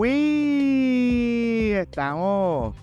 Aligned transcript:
fui. 0.00 1.72
Estamos. 1.74 2.74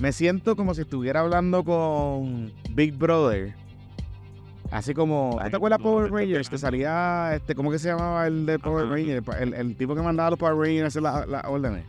Me 0.00 0.10
siento 0.12 0.56
como 0.56 0.74
si 0.74 0.80
estuviera 0.80 1.20
hablando 1.20 1.62
con 1.64 2.50
Big 2.70 2.96
Brother. 2.96 3.54
Así 4.70 4.94
como. 4.94 5.38
¿Te 5.50 5.56
acuerdas 5.56 5.80
Power 5.80 6.10
Rangers? 6.10 6.48
Que 6.48 6.56
salía. 6.56 7.34
Este, 7.34 7.54
¿Cómo 7.54 7.70
que 7.70 7.78
se 7.78 7.88
llamaba 7.88 8.26
el 8.26 8.46
de 8.46 8.58
Power 8.58 8.88
Rangers? 8.88 9.22
El, 9.38 9.52
el 9.52 9.76
tipo 9.76 9.94
que 9.94 10.00
mandaba 10.00 10.28
a 10.28 10.30
los 10.30 10.38
Power 10.38 10.56
Rangers 10.56 10.84
a 10.84 10.86
hacer 10.86 11.02
las 11.02 11.28
la 11.28 11.40
órdenes. 11.48 11.84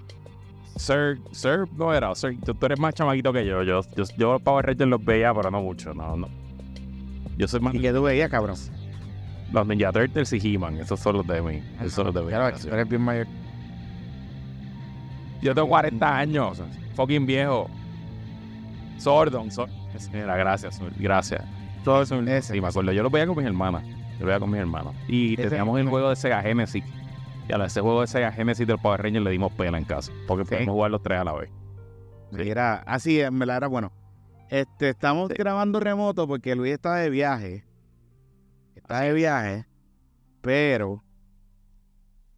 Sir, 0.76 1.20
Sir, 1.32 1.66
no 1.78 1.94
era. 1.94 2.14
Sir, 2.14 2.38
tú, 2.42 2.54
eres 2.66 2.78
más 2.78 2.94
chamaquito 2.94 3.32
que 3.32 3.46
yo. 3.46 3.64
Yo, 3.64 3.82
yo, 3.96 4.04
yo 4.18 4.40
Power 4.40 4.66
Rangers 4.66 4.90
los 4.90 5.04
veía, 5.04 5.34
pero 5.34 5.50
no 5.50 5.62
mucho. 5.62 5.94
No, 5.94 6.18
no. 6.18 6.28
Yo 7.38 7.48
soy 7.48 7.62
más. 7.62 7.74
¿Y 7.74 7.80
qué 7.80 7.94
tú 7.94 8.04
veías, 8.04 8.30
cabrón? 8.30 8.58
Los 9.54 9.66
Ninja 9.66 9.94
Turtles 9.94 10.34
y 10.34 10.56
He-Man. 10.56 10.80
Esos 10.80 11.00
son 11.00 11.18
los 11.18 11.28
de 11.28 11.42
mí. 11.42 11.64
Esos 11.80 11.94
son 11.94 12.08
los 12.08 12.16
de 12.16 12.22
mí. 12.22 12.28
Claro, 12.28 12.58
tú 12.58 12.68
eres 12.68 12.90
bien 12.90 13.02
mayor. 13.02 13.28
Yo 15.44 15.54
tengo 15.54 15.68
40 15.68 16.18
años. 16.18 16.64
Fucking 16.96 17.26
viejo. 17.26 17.70
Sordon. 18.98 19.50
Mira, 20.14 20.38
gracias. 20.38 20.80
Gracias. 20.98 21.44
Todo 21.84 22.02
eso. 22.02 22.16
Sí, 22.42 22.62
me 22.62 22.68
acuerdo. 22.68 22.94
Yo 22.94 23.04
lo 23.04 23.10
veía 23.10 23.28
con 23.28 23.38
mis 23.38 23.46
hermanas. 23.46 23.84
Yo 24.14 24.22
lo 24.22 24.26
veía 24.28 24.40
con 24.40 24.50
mis 24.50 24.60
hermanos. 24.60 24.96
Y 25.08 25.36
teníamos 25.36 25.80
el 25.80 25.90
juego 25.90 26.10
de 26.10 26.16
Sega 26.16 26.42
Genesis. 26.42 26.84
Y 27.48 27.54
a 27.54 27.66
ese 27.66 27.82
juego 27.82 28.02
de 28.02 28.08
Sega 28.08 28.32
Genesis 28.32 28.66
del 28.66 28.78
Power 28.78 29.02
Rangers 29.02 29.26
le 29.26 29.32
dimos 29.32 29.52
pena 29.54 29.78
en 29.78 29.84
casa. 29.84 30.14
Porque 30.28 30.46
podemos 30.46 30.74
jugar 30.74 30.92
los 30.92 31.04
tres 31.04 31.20
a 31.20 31.24
la 31.26 31.34
vez. 31.34 31.50
Sí. 32.36 32.50
Era 32.50 32.76
así, 32.86 33.20
en 33.20 33.38
verdad 33.38 33.58
era 33.58 33.68
bueno. 33.68 33.92
Este, 34.50 34.90
estamos 34.90 35.30
grabando 35.30 35.80
remoto 35.80 36.28
porque 36.28 36.56
Luis 36.56 36.74
está 36.74 36.96
de 36.96 37.10
viaje. 37.10 37.66
Está 38.76 39.02
de 39.02 39.14
viaje, 39.14 39.66
pero 40.42 41.04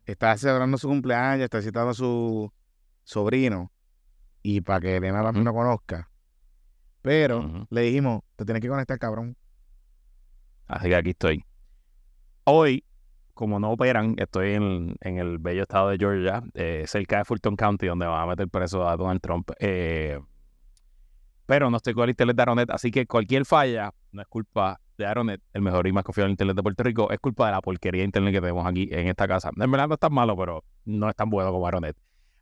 está 0.05 0.35
celebrando 0.38 0.77
su 0.77 0.88
cumpleaños, 0.88 1.44
está 1.44 1.61
citando 1.61 1.94
su 1.94 2.52
sobrino 3.05 3.72
y 4.44 4.62
para 4.62 4.82
que 4.82 4.98
Elena 4.98 5.23
la 5.23 5.32
no 5.32 5.54
conozca. 5.54 6.09
Pero 7.02 7.67
le 7.70 7.81
dijimos, 7.81 8.23
te 8.36 8.45
tienes 8.45 8.62
que 8.62 8.67
conectar, 8.67 9.00
cabrón. 9.00 9.38
Así 10.67 10.89
que 10.89 10.95
aquí 10.95 11.09
estoy. 11.12 11.45
Hoy, 12.44 12.84
como 13.34 13.59
no 13.59 13.72
operan, 13.72 14.16
estoy 14.17 14.53
en, 14.53 14.95
el 15.02 15.38
bello 15.38 15.64
estado 15.64 15.89
de 15.89 15.97
Georgia, 15.97 16.44
eh, 16.53 16.84
cerca 16.88 17.20
de 17.20 17.25
Fulton 17.25 17.56
County, 17.56 17.88
donde 17.88 18.08
van 18.08 18.22
a 18.22 18.25
meter 18.25 18.50
preso 18.50 18.88
a 18.88 18.97
Donald 18.97 19.22
Trump. 19.22 19.52
Eh, 19.59 20.19
pero 21.45 21.69
no 21.69 21.78
estoy 21.78 21.94
con 21.94 22.06
el 22.06 22.09
internet 22.12 22.36
de 22.36 22.42
Aronet, 22.42 22.69
así 22.72 22.90
que 22.90 23.06
cualquier 23.06 23.45
falla 23.45 23.92
no 24.12 24.22
es 24.22 24.28
culpa 24.28 24.80
de 24.97 25.06
Aronet, 25.06 25.42
el 25.53 25.62
mejor 25.62 25.86
y 25.86 25.92
más 25.92 26.03
confiable 26.03 26.31
internet 26.31 26.56
de 26.56 26.64
Puerto 26.64 26.84
Rico, 26.84 27.12
es 27.12 27.19
culpa 27.19 27.47
de 27.47 27.52
la 27.52 27.62
porquería 27.62 28.02
de 28.02 28.06
internet 28.06 28.34
que 28.34 28.42
tenemos 28.42 28.66
aquí 28.66 28.90
en 28.92 29.08
esta 29.08 29.28
casa. 29.28 29.52
En 29.56 29.69
verdad 29.69 29.88
no 29.88 29.94
es 29.94 30.00
tan 30.00 30.14
malo, 30.14 30.36
pero 30.36 30.64
no 30.86 31.09
es 31.09 31.16
tan 31.16 31.30
bueno 31.30 31.52
como 31.52 31.67
Aronet. 31.67 31.95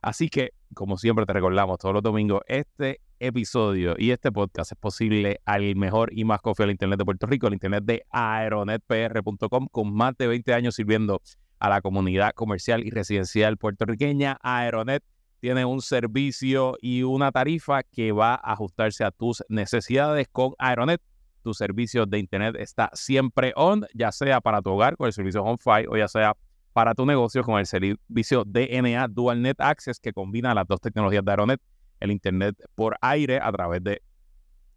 Así 0.03 0.27
que, 0.27 0.51
como 0.73 0.97
siempre 0.97 1.25
te 1.25 1.31
recordamos 1.31 1.77
todos 1.77 1.93
los 1.93 2.03
domingos, 2.03 2.41
este 2.47 2.99
episodio 3.19 3.95
y 3.97 4.11
este 4.11 4.33
podcast 4.33 4.73
es 4.73 4.77
posible 4.77 5.39
al 5.45 5.77
mejor 5.77 6.11
y 6.11 6.25
más 6.25 6.41
confiable 6.41 6.73
Internet 6.73 6.99
de 6.99 7.05
Puerto 7.05 7.25
Rico, 7.25 7.47
el 7.47 7.53
Internet 7.53 7.85
de 7.85 8.03
aeronetpr.com, 8.09 9.69
con 9.71 9.93
más 9.93 10.17
de 10.17 10.27
20 10.27 10.53
años 10.53 10.75
sirviendo 10.75 11.21
a 11.57 11.69
la 11.69 11.81
comunidad 11.81 12.33
comercial 12.33 12.85
y 12.85 12.89
residencial 12.89 13.55
puertorriqueña. 13.55 14.37
Aeronet 14.41 15.01
tiene 15.39 15.63
un 15.63 15.81
servicio 15.81 16.75
y 16.81 17.03
una 17.03 17.31
tarifa 17.31 17.83
que 17.83 18.11
va 18.11 18.33
a 18.33 18.51
ajustarse 18.51 19.05
a 19.05 19.11
tus 19.11 19.41
necesidades 19.47 20.27
con 20.29 20.51
Aeronet. 20.59 21.01
Tu 21.43 21.53
servicio 21.53 22.05
de 22.05 22.19
Internet 22.19 22.57
está 22.59 22.89
siempre 22.91 23.53
on, 23.55 23.85
ya 23.93 24.11
sea 24.11 24.41
para 24.41 24.61
tu 24.61 24.71
hogar 24.71 24.97
con 24.97 25.07
el 25.07 25.13
servicio 25.13 25.43
HomeFi 25.43 25.87
o 25.87 25.95
ya 25.95 26.09
sea 26.09 26.33
para 26.33 26.52
tu 26.95 27.05
negocio 27.05 27.43
con 27.43 27.59
el 27.59 27.65
servicio 27.65 28.43
DNA 28.45 29.07
Dual 29.07 29.41
Net 29.41 29.59
Access 29.59 29.99
que 29.99 30.13
combina 30.13 30.53
las 30.53 30.67
dos 30.67 30.79
tecnologías 30.81 31.23
de 31.23 31.31
Aeronet, 31.31 31.61
el 31.99 32.11
Internet 32.11 32.55
por 32.75 32.97
aire 33.01 33.39
a 33.41 33.51
través 33.51 33.83
de 33.83 34.01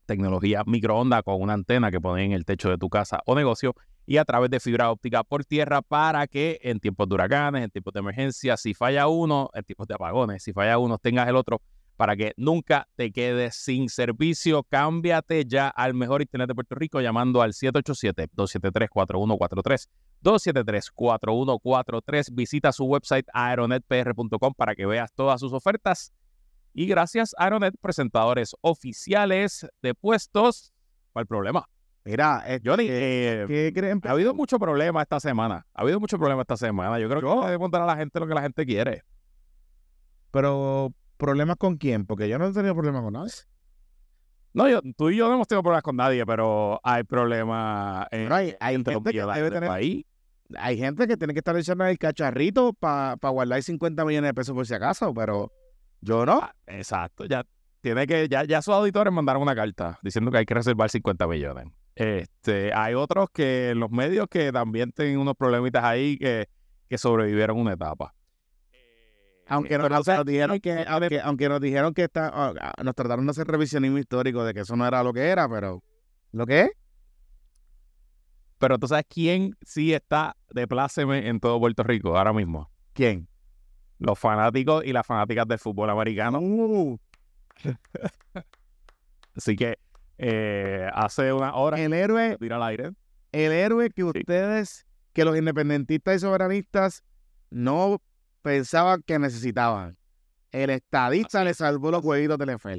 tecnología 0.06 0.62
microondas 0.66 1.22
con 1.22 1.40
una 1.40 1.54
antena 1.54 1.90
que 1.90 2.00
ponen 2.00 2.26
en 2.26 2.32
el 2.32 2.44
techo 2.44 2.70
de 2.70 2.78
tu 2.78 2.88
casa 2.88 3.20
o 3.26 3.34
negocio 3.34 3.74
y 4.06 4.18
a 4.18 4.24
través 4.24 4.50
de 4.50 4.60
fibra 4.60 4.90
óptica 4.90 5.24
por 5.24 5.44
tierra 5.44 5.82
para 5.82 6.26
que 6.28 6.60
en 6.62 6.78
tiempos 6.78 7.08
de 7.08 7.14
huracanes, 7.14 7.64
en 7.64 7.70
tiempos 7.70 7.92
de 7.92 8.00
emergencia, 8.00 8.56
si 8.56 8.72
falla 8.72 9.08
uno, 9.08 9.50
en 9.52 9.64
tiempos 9.64 9.88
de 9.88 9.94
apagones, 9.94 10.44
si 10.44 10.52
falla 10.52 10.78
uno, 10.78 10.98
tengas 10.98 11.28
el 11.28 11.34
otro 11.34 11.60
para 11.96 12.16
que 12.16 12.32
nunca 12.36 12.88
te 12.96 13.12
quedes 13.12 13.54
sin 13.56 13.88
servicio. 13.88 14.64
Cámbiate 14.64 15.44
ya 15.46 15.68
al 15.68 15.94
mejor 15.94 16.22
Internet 16.22 16.48
de 16.48 16.54
Puerto 16.54 16.74
Rico 16.74 17.00
llamando 17.00 17.42
al 17.42 17.52
787-273-4143. 17.52 19.88
273-4143. 20.22 22.28
Visita 22.32 22.72
su 22.72 22.84
website 22.84 23.26
aeronetpr.com 23.32 24.54
para 24.54 24.74
que 24.74 24.86
veas 24.86 25.12
todas 25.12 25.38
sus 25.40 25.52
ofertas. 25.52 26.12
Y 26.78 26.86
gracias 26.86 27.34
Aeronet, 27.38 27.74
presentadores 27.80 28.54
oficiales 28.60 29.66
de 29.80 29.94
puestos. 29.94 30.74
¿Cuál 31.12 31.22
el 31.22 31.26
problema? 31.26 31.66
Mira, 32.04 32.44
eh, 32.46 32.60
Johnny, 32.62 32.86
eh, 32.88 33.46
¿qué 33.48 33.72
creen? 33.74 34.00
Ha 34.04 34.10
habido 34.10 34.34
mucho 34.34 34.58
problema 34.58 35.02
esta 35.02 35.18
semana. 35.18 35.66
Ha 35.72 35.82
habido 35.82 35.98
mucho 35.98 36.18
problema 36.18 36.42
esta 36.42 36.58
semana. 36.58 36.98
Yo 36.98 37.08
creo 37.08 37.20
que 37.20 37.46
que 37.46 37.52
debe 37.52 37.68
dar 37.70 37.82
a 37.82 37.86
la 37.86 37.96
gente 37.96 38.20
lo 38.20 38.28
que 38.28 38.34
la 38.34 38.42
gente 38.42 38.66
quiere. 38.66 39.04
Pero, 40.30 40.92
¿problemas 41.16 41.56
con 41.56 41.76
quién? 41.76 42.06
Porque 42.06 42.28
yo 42.28 42.38
no 42.38 42.46
he 42.46 42.52
tenido 42.52 42.74
problemas 42.74 43.02
con 43.02 43.12
nadie. 43.14 43.32
No, 44.52 44.68
yo, 44.68 44.80
tú 44.96 45.10
y 45.10 45.16
yo 45.16 45.28
no 45.28 45.34
hemos 45.34 45.48
tenido 45.48 45.62
problemas 45.62 45.82
con 45.82 45.96
nadie, 45.96 46.24
pero 46.24 46.80
hay 46.82 47.04
problemas 47.04 48.06
en, 48.10 48.32
hay, 48.32 48.56
gente 48.58 48.92
que 49.04 49.12
debe 49.12 49.50
tener, 49.50 49.68
país. 49.68 50.04
Hay 50.56 50.78
gente 50.78 51.06
que 51.06 51.16
tiene 51.16 51.34
que 51.34 51.40
estar 51.40 51.56
echando 51.56 51.84
el 51.84 51.98
cacharrito 51.98 52.72
para 52.72 53.16
guardar 53.28 53.62
50 53.62 54.04
millones 54.04 54.28
de 54.28 54.34
pesos 54.34 54.54
por 54.54 54.66
si 54.66 54.72
acaso, 54.72 55.12
pero 55.12 55.52
yo 56.00 56.24
no. 56.24 56.40
Ah, 56.42 56.54
exacto, 56.66 57.26
ya 57.26 57.44
tiene 57.82 58.06
que, 58.06 58.28
ya, 58.28 58.44
ya 58.44 58.62
sus 58.62 58.74
auditores 58.74 59.12
mandaron 59.12 59.42
una 59.42 59.54
carta 59.54 59.98
diciendo 60.02 60.30
que 60.30 60.38
hay 60.38 60.46
que 60.46 60.54
reservar 60.54 60.88
50 60.88 61.26
millones. 61.26 61.66
Este, 61.94 62.72
hay 62.74 62.94
otros 62.94 63.28
que 63.30 63.70
en 63.70 63.80
los 63.80 63.90
medios 63.90 64.26
que 64.28 64.52
también 64.52 64.90
tienen 64.92 65.18
unos 65.18 65.34
problemitas 65.34 65.84
ahí 65.84 66.18
que, 66.18 66.48
que 66.88 66.98
sobrevivieron 66.98 67.58
una 67.58 67.74
etapa. 67.74 68.14
Aunque 69.48 69.78
nos, 69.78 70.26
dijeron 70.26 70.60
que, 70.60 70.84
aunque, 71.22 71.48
nos 71.48 71.60
dijeron 71.60 71.94
que 71.94 72.04
está, 72.04 72.30
ah, 72.34 72.52
ah, 72.60 72.82
nos 72.82 72.94
trataron 72.94 73.26
de 73.26 73.30
hacer 73.30 73.46
revisionismo 73.46 73.98
histórico 73.98 74.44
de 74.44 74.52
que 74.52 74.60
eso 74.60 74.74
no 74.76 74.86
era 74.86 75.02
lo 75.04 75.12
que 75.12 75.20
era, 75.20 75.48
pero 75.48 75.82
¿lo 76.32 76.46
que 76.46 76.62
es? 76.62 76.70
Pero 78.58 78.78
tú 78.78 78.88
sabes 78.88 79.04
quién 79.08 79.56
sí 79.62 79.92
está 79.92 80.36
de 80.50 80.66
pláceme 80.66 81.28
en 81.28 81.38
todo 81.38 81.60
Puerto 81.60 81.84
Rico 81.84 82.16
ahora 82.16 82.32
mismo. 82.32 82.70
¿Quién? 82.92 83.28
Los 83.98 84.18
fanáticos 84.18 84.84
y 84.84 84.92
las 84.92 85.06
fanáticas 85.06 85.46
del 85.46 85.58
fútbol 85.58 85.90
americano. 85.90 86.40
Uh. 86.40 86.98
Así 89.36 89.54
que 89.54 89.78
eh, 90.18 90.88
hace 90.92 91.32
una 91.32 91.54
hora. 91.54 91.78
El 91.78 91.92
héroe. 91.92 92.36
Tira 92.38 92.56
al 92.56 92.62
aire. 92.62 92.92
El 93.32 93.52
héroe 93.52 93.90
que 93.90 94.02
ustedes, 94.02 94.86
que 95.12 95.24
los 95.24 95.36
independentistas 95.36 96.16
y 96.16 96.18
soberanistas 96.20 97.04
no 97.50 98.00
pensaban 98.46 99.02
que 99.04 99.18
necesitaban. 99.18 99.96
El 100.52 100.70
estadista 100.70 101.42
le 101.42 101.52
salvó 101.52 101.90
los 101.90 102.00
jueguitos 102.00 102.38
del 102.38 102.54
NFL. 102.56 102.78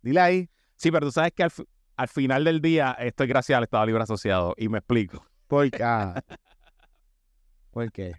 Dile 0.00 0.20
ahí. 0.20 0.50
Sí, 0.76 0.92
pero 0.92 1.06
tú 1.06 1.10
sabes 1.10 1.32
que 1.32 1.42
al, 1.42 2.08
final 2.08 2.44
del 2.44 2.60
día 2.60 2.92
estoy 2.92 3.26
gracias 3.26 3.56
al 3.56 3.64
Estado 3.64 3.84
Libre 3.84 4.04
Asociado 4.04 4.54
y 4.56 4.68
me 4.68 4.78
explico. 4.78 5.26
¿Por 5.48 5.68
qué? 5.72 5.84
¿Por 7.72 7.90
qué? 7.90 8.12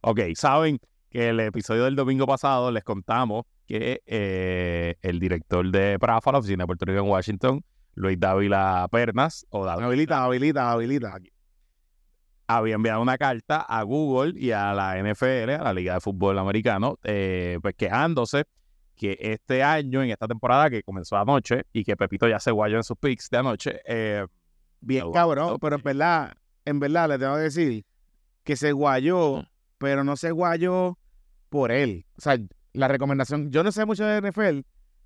Ok, 0.00 0.20
saben 0.34 0.80
que 1.10 1.28
el 1.28 1.40
episodio 1.40 1.84
del 1.84 1.94
domingo 1.94 2.26
pasado 2.26 2.72
les 2.72 2.84
contamos 2.84 3.44
que 3.66 4.00
eh, 4.06 4.94
el 5.02 5.20
director 5.20 5.70
de 5.70 5.98
PRAFA, 5.98 6.32
la 6.32 6.38
oficina 6.38 6.62
de 6.62 6.66
Puerto 6.68 6.86
Rico 6.86 7.00
en 7.00 7.10
Washington, 7.10 7.64
Luis 7.96 8.18
Dávila 8.18 8.88
Pernas, 8.90 9.44
o 9.50 9.66
Dávila, 9.66 9.88
habilita, 9.88 10.24
habilita, 10.24 10.72
habilita. 10.72 11.18
Había 12.46 12.74
enviado 12.74 13.00
una 13.00 13.16
carta 13.16 13.60
a 13.60 13.82
Google 13.82 14.38
y 14.38 14.50
a 14.50 14.74
la 14.74 14.96
NFL, 14.98 15.50
a 15.50 15.64
la 15.64 15.72
Liga 15.72 15.94
de 15.94 16.00
Fútbol 16.00 16.38
Americano, 16.38 16.98
eh, 17.02 17.58
pues 17.62 17.74
quejándose 17.74 18.44
que 18.94 19.16
este 19.20 19.62
año, 19.62 20.02
en 20.02 20.10
esta 20.10 20.28
temporada 20.28 20.70
que 20.70 20.82
comenzó 20.82 21.16
anoche 21.16 21.64
y 21.72 21.84
que 21.84 21.96
Pepito 21.96 22.28
ya 22.28 22.38
se 22.38 22.50
guayó 22.50 22.76
en 22.76 22.84
sus 22.84 22.96
picks 22.96 23.30
de 23.30 23.38
anoche. 23.38 23.80
Eh, 23.86 24.26
Bien 24.80 25.10
cabrón, 25.12 25.58
pero 25.60 25.76
en 25.76 25.82
verdad, 25.82 26.34
en 26.64 26.78
verdad 26.78 27.08
le 27.08 27.18
tengo 27.18 27.36
que 27.36 27.42
decir 27.42 27.86
que 28.44 28.56
se 28.56 28.72
guayó, 28.72 29.44
pero 29.78 30.04
no 30.04 30.16
se 30.16 30.30
guayó 30.30 30.98
por 31.48 31.72
él. 31.72 32.04
O 32.18 32.20
sea, 32.20 32.38
la 32.74 32.88
recomendación, 32.88 33.50
yo 33.50 33.64
no 33.64 33.72
sé 33.72 33.86
mucho 33.86 34.04
de 34.04 34.20
NFL, 34.20 34.60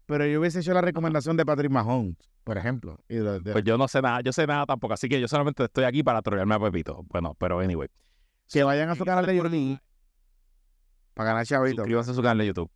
pero 0.08 0.24
yo 0.24 0.40
hubiese 0.40 0.60
hecho 0.60 0.72
la 0.72 0.80
recomendación 0.80 1.36
de 1.36 1.44
Patrick 1.44 1.70
Mahomes, 1.70 2.16
por 2.42 2.56
ejemplo. 2.56 2.98
Pues 3.52 3.62
yo 3.62 3.76
no 3.76 3.88
sé 3.88 4.00
nada, 4.00 4.22
yo 4.22 4.32
sé 4.32 4.46
nada 4.46 4.64
tampoco, 4.64 4.94
así 4.94 5.06
que 5.06 5.20
yo 5.20 5.28
solamente 5.28 5.62
estoy 5.64 5.84
aquí 5.84 6.02
para 6.02 6.22
trolearme 6.22 6.54
a 6.54 6.58
Pepito. 6.58 7.04
Bueno, 7.10 7.36
pero 7.38 7.60
anyway. 7.60 7.88
Que 8.48 8.62
vayan 8.64 8.88
a 8.88 8.94
su 8.94 9.04
canal 9.04 9.26
de 9.26 9.36
YouTube 9.36 9.78
para 11.12 11.30
ganar 11.30 11.44
chavito. 11.44 11.82
Suscríbanse 11.82 12.12
a 12.12 12.14
su 12.14 12.22
canal 12.22 12.38
de 12.38 12.46
YouTube. 12.46 12.70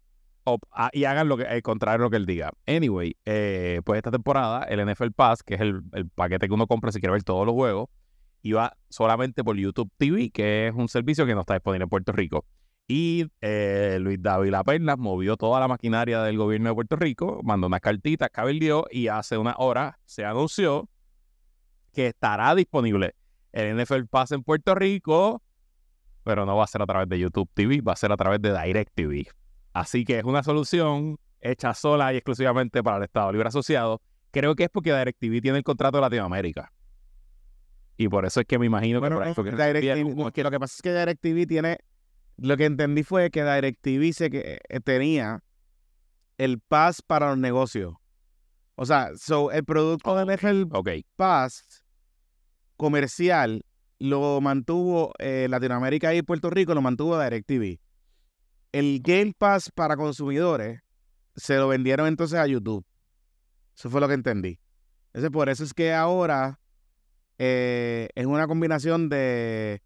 Ah, 0.73 0.91
y 0.93 1.05
hagan 1.05 1.27
lo 1.27 1.39
que, 1.39 1.45
el 1.45 1.63
contrario 1.63 2.01
de 2.01 2.05
lo 2.05 2.11
que 2.11 2.19
él 2.19 2.27
diga. 2.27 2.51
Anyway, 2.67 3.17
eh, 3.25 3.81
pues 3.83 3.97
esta 3.97 4.11
temporada, 4.11 4.65
el 4.65 4.87
NFL 4.87 5.13
Pass, 5.13 5.43
que 5.43 5.55
es 5.55 5.63
el, 5.63 5.81
el 5.95 6.11
paquete 6.11 6.49
que 6.49 6.53
uno 6.53 6.67
compra 6.67 6.93
si 6.93 7.01
quiere 7.01 7.13
ver 7.13 7.23
todos 7.23 7.47
los 7.47 7.55
juegos, 7.55 7.89
iba 8.43 8.77
solamente 8.91 9.43
por 9.43 9.57
YouTube 9.57 9.91
TV, 9.97 10.29
que 10.29 10.69
es 10.69 10.75
un 10.75 10.89
servicio 10.89 11.25
que 11.25 11.35
no 11.35 11.41
está 11.41 11.55
disponible 11.55 11.85
en 11.85 11.89
Puerto 11.89 12.13
Rico. 12.13 12.45
Y 12.89 13.27
eh, 13.41 13.99
Luis 14.01 14.21
David 14.21 14.55
Pernas 14.67 14.99
movió 14.99 15.37
toda 15.37 15.61
la 15.61 15.69
maquinaria 15.69 16.23
del 16.23 16.37
gobierno 16.37 16.69
de 16.71 16.75
Puerto 16.75 16.97
Rico, 16.97 17.41
mandó 17.43 17.69
unas 17.69 17.81
cartitas, 17.81 18.29
cabildió 18.31 18.87
y 18.91 19.09
hace 19.09 19.39
una 19.39 19.55
hora 19.57 19.99
se 20.05 20.25
anunció 20.25 20.89
que 21.93 22.09
estará 22.09 22.55
disponible 22.55 23.15
el 23.53 23.77
NFL 23.81 24.07
Pass 24.11 24.33
en 24.33 24.43
Puerto 24.43 24.75
Rico, 24.75 25.43
pero 26.25 26.45
no 26.47 26.57
va 26.57 26.65
a 26.65 26.67
ser 26.67 26.83
a 26.83 26.87
través 26.87 27.09
de 27.09 27.19
YouTube 27.19 27.49
TV, 27.55 27.81
va 27.81 27.93
a 27.93 27.97
ser 27.97 28.13
a 28.13 28.17
través 28.17 28.41
de 28.41 28.51
Direct 28.51 28.93
TV. 28.95 29.27
Así 29.73 30.05
que 30.05 30.19
es 30.19 30.25
una 30.25 30.43
solución 30.43 31.19
hecha 31.41 31.75
sola 31.75 32.13
y 32.13 32.17
exclusivamente 32.17 32.83
para 32.83 32.99
el 32.99 33.05
Estado 33.05 33.33
Libre 33.33 33.49
Asociado. 33.49 34.01
Creo 34.31 34.55
que 34.55 34.65
es 34.65 34.71
porque 34.71 34.93
DirecTV 34.93 35.43
tiene 35.43 35.59
el 35.59 35.65
contrato 35.65 35.99
de 35.99 36.03
Latinoamérica. 36.03 36.73
Y 37.97 38.09
por 38.09 38.25
eso 38.25 38.41
es 38.41 38.47
que 38.47 38.59
me 38.59 38.67
imagino 38.67 39.01
que, 39.03 39.11
por 39.11 39.23
ahí 39.23 39.35
fue 39.35 39.45
que 39.45 39.51
DirecTV, 39.51 40.17
no, 40.17 40.29
es 40.29 40.33
que 40.33 40.43
lo 40.43 40.51
que 40.51 40.59
pasa 40.59 40.75
es 40.77 40.83
que 40.83 40.93
DirecTV 40.93 41.47
tiene. 41.47 41.79
Lo 42.37 42.57
que 42.57 42.65
entendí 42.65 43.03
fue 43.03 43.31
que 43.31 43.45
DirecTV 43.45 44.13
se, 44.13 44.31
que, 44.31 44.61
eh, 44.69 44.81
tenía 44.81 45.43
el 46.39 46.61
pass 46.61 47.03
para 47.03 47.29
los 47.29 47.39
negocios. 47.39 47.95
O 48.75 48.87
sea, 48.87 49.13
so, 49.17 49.51
el 49.53 49.65
producto 49.65 50.17
de 50.17 50.37
NFL 50.37 50.65
Ok. 50.73 50.89
Pass 51.17 51.85
comercial 52.77 53.65
lo 53.99 54.41
mantuvo 54.41 55.13
eh, 55.19 55.47
Latinoamérica 55.49 56.13
y 56.15 56.23
Puerto 56.23 56.51
Rico, 56.51 56.75
lo 56.75 56.83
mantuvo 56.83 57.21
DirecTV. 57.21 57.79
El 58.73 59.01
Game 59.03 59.33
Pass 59.39 59.71
para 59.73 59.97
consumidores 59.97 60.81
se 61.37 61.57
lo 61.57 61.69
vendieron 61.69 62.09
entonces 62.09 62.39
a 62.39 62.47
YouTube. 62.47 62.85
Eso 63.77 63.91
fue 63.91 64.01
lo 64.01 64.09
que 64.09 64.15
entendí. 64.15 64.59
Entonces, 65.09 65.31
por 65.31 65.49
eso 65.49 65.63
es 65.63 65.75
que 65.75 65.93
ahora 65.93 66.59
eh, 67.39 68.09
es 68.15 68.27
una 68.27 68.47
combinación 68.47 69.09
de, 69.09 69.83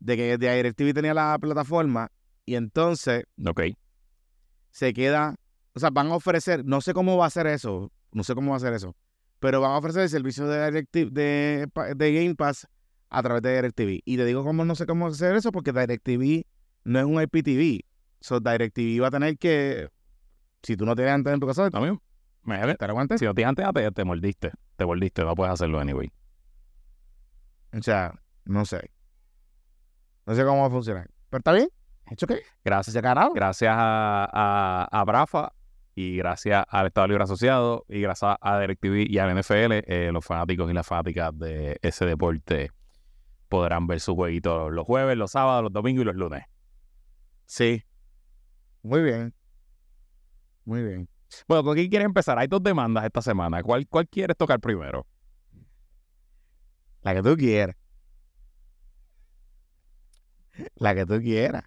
de 0.00 0.16
que 0.16 0.38
DirecTV 0.38 0.92
tenía 0.94 1.14
la 1.14 1.38
plataforma 1.38 2.10
y 2.44 2.56
entonces 2.56 3.24
Ok. 3.46 3.60
se 4.70 4.92
queda, 4.92 5.36
o 5.74 5.80
sea, 5.80 5.90
van 5.90 6.08
a 6.08 6.14
ofrecer, 6.16 6.64
no 6.64 6.80
sé 6.80 6.92
cómo 6.94 7.16
va 7.16 7.26
a 7.26 7.30
ser 7.30 7.46
eso, 7.46 7.92
no 8.12 8.24
sé 8.24 8.34
cómo 8.34 8.50
va 8.50 8.56
a 8.56 8.60
ser 8.60 8.72
eso, 8.72 8.96
pero 9.38 9.60
van 9.60 9.72
a 9.72 9.78
ofrecer 9.78 10.02
el 10.02 10.08
servicio 10.08 10.46
de, 10.46 10.64
DirecTV, 10.70 11.10
de, 11.12 11.68
de 11.96 12.12
Game 12.14 12.34
Pass 12.34 12.66
a 13.08 13.22
través 13.22 13.42
de 13.42 13.54
DirecTV. 13.54 14.00
Y 14.04 14.16
te 14.16 14.24
digo 14.24 14.44
cómo 14.44 14.64
no 14.64 14.74
sé 14.74 14.86
cómo 14.86 15.06
hacer 15.08 15.36
eso 15.36 15.52
porque 15.52 15.72
DirecTV 15.72 16.44
no 16.84 16.98
es 16.98 17.04
un 17.04 17.20
IPTV. 17.20 17.84
So, 18.20 18.40
DirecTV 18.40 19.02
va 19.02 19.08
a 19.08 19.10
tener 19.10 19.38
que, 19.38 19.88
si 20.62 20.76
tú 20.76 20.84
no 20.84 20.94
tienes 20.94 21.14
antes 21.14 21.32
en 21.32 21.40
tu 21.40 21.46
casa, 21.46 21.70
También. 21.70 22.00
Me 22.42 22.74
te 22.74 22.84
aguantes. 22.86 23.20
Si 23.20 23.26
no 23.26 23.34
tienes 23.34 23.50
antes, 23.50 23.66
te, 23.74 23.90
te 23.92 24.04
mordiste. 24.04 24.50
Te 24.76 24.86
mordiste, 24.86 25.22
no 25.24 25.34
puedes 25.34 25.52
hacerlo 25.52 25.78
anyway. 25.78 26.10
O 27.72 27.82
sea, 27.82 28.14
no 28.44 28.64
sé. 28.64 28.90
No 30.26 30.34
sé 30.34 30.44
cómo 30.44 30.60
va 30.60 30.66
a 30.66 30.70
funcionar. 30.70 31.08
Pero 31.28 31.38
está 31.38 31.52
bien. 31.52 31.68
¿Hecho 32.10 32.26
qué? 32.26 32.42
Gracias, 32.64 32.92
Se 32.94 33.02
carajo. 33.02 33.32
gracias 33.34 33.72
a, 33.76 34.28
a, 34.32 34.88
a 34.90 35.04
Brafa 35.04 35.52
y 35.94 36.16
gracias 36.16 36.64
al 36.68 36.86
Estado 36.86 37.06
Libre 37.08 37.24
Asociado 37.24 37.84
y 37.88 38.00
gracias 38.00 38.36
a 38.40 38.60
DirecTV 38.60 39.06
y 39.08 39.18
al 39.18 39.38
NFL, 39.38 39.72
eh, 39.86 40.10
los 40.12 40.24
fanáticos 40.24 40.70
y 40.70 40.74
las 40.74 40.86
fanáticas 40.86 41.30
de 41.38 41.78
ese 41.82 42.06
deporte 42.06 42.70
podrán 43.48 43.86
ver 43.86 44.00
sus 44.00 44.14
jueguitos 44.14 44.72
los 44.72 44.86
jueves, 44.86 45.16
los 45.16 45.32
sábados, 45.32 45.64
los 45.64 45.72
domingos 45.72 46.02
y 46.02 46.06
los 46.06 46.16
lunes. 46.16 46.44
Sí. 47.46 47.82
Muy 48.82 49.02
bien. 49.02 49.34
Muy 50.64 50.82
bien. 50.82 51.08
Bueno, 51.46 51.64
¿con 51.64 51.74
quién 51.74 51.88
quieres 51.90 52.06
empezar? 52.06 52.38
Hay 52.38 52.46
dos 52.48 52.62
demandas 52.62 53.04
esta 53.04 53.22
semana. 53.22 53.62
¿Cuál, 53.62 53.86
cuál 53.88 54.08
quieres 54.08 54.36
tocar 54.36 54.58
primero? 54.60 55.06
La 57.02 57.14
que 57.14 57.22
tú 57.22 57.36
quieras. 57.36 57.76
La 60.76 60.94
que 60.94 61.06
tú 61.06 61.18
quieras. 61.20 61.64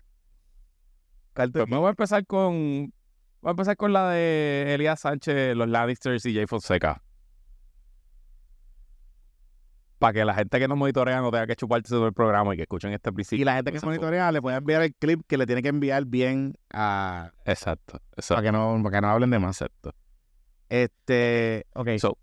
¿Cuál 1.33 1.51
tú 1.51 1.59
Pues 1.59 1.69
me 1.69 1.77
voy 1.77 1.87
a 1.87 1.89
empezar 1.91 2.25
con. 2.25 2.93
Voy 3.41 3.49
a 3.49 3.51
empezar 3.51 3.75
con 3.75 3.91
la 3.91 4.09
de 4.11 4.73
Elías 4.73 5.01
Sánchez, 5.01 5.55
los 5.55 5.67
Lannisters 5.67 6.25
y 6.25 6.33
Jay 6.33 6.45
Fonseca. 6.47 7.01
Para 9.99 10.13
que 10.13 10.25
la 10.25 10.33
gente 10.33 10.59
que 10.59 10.67
nos 10.67 10.77
monitorea 10.77 11.21
no 11.21 11.31
tenga 11.31 11.47
que 11.47 11.55
chuparse 11.55 11.89
todo 11.89 12.07
el 12.07 12.13
programa 12.13 12.53
y 12.53 12.57
que 12.57 12.63
escuchen 12.63 12.91
este 12.91 13.11
principio. 13.13 13.41
Y 13.41 13.45
la 13.45 13.55
gente 13.55 13.71
que 13.71 13.77
Exacto. 13.77 13.89
monitorea 13.89 14.31
le 14.31 14.41
puede 14.41 14.57
enviar 14.57 14.81
el 14.81 14.93
clip 14.95 15.21
que 15.27 15.37
le 15.37 15.45
tiene 15.45 15.61
que 15.61 15.69
enviar 15.69 16.05
bien 16.05 16.55
a... 16.73 17.31
Exacto, 17.45 17.99
Para 17.99 18.11
exacto. 18.17 18.43
que 18.43 18.51
no, 18.51 18.81
para 18.83 18.97
que 18.97 19.01
no 19.01 19.07
hablen 19.09 19.29
de 19.29 19.39
más. 19.39 19.61
exacto. 19.61 19.93
Este... 20.69 21.65
Ok. 21.73 21.89
So, 21.99 22.17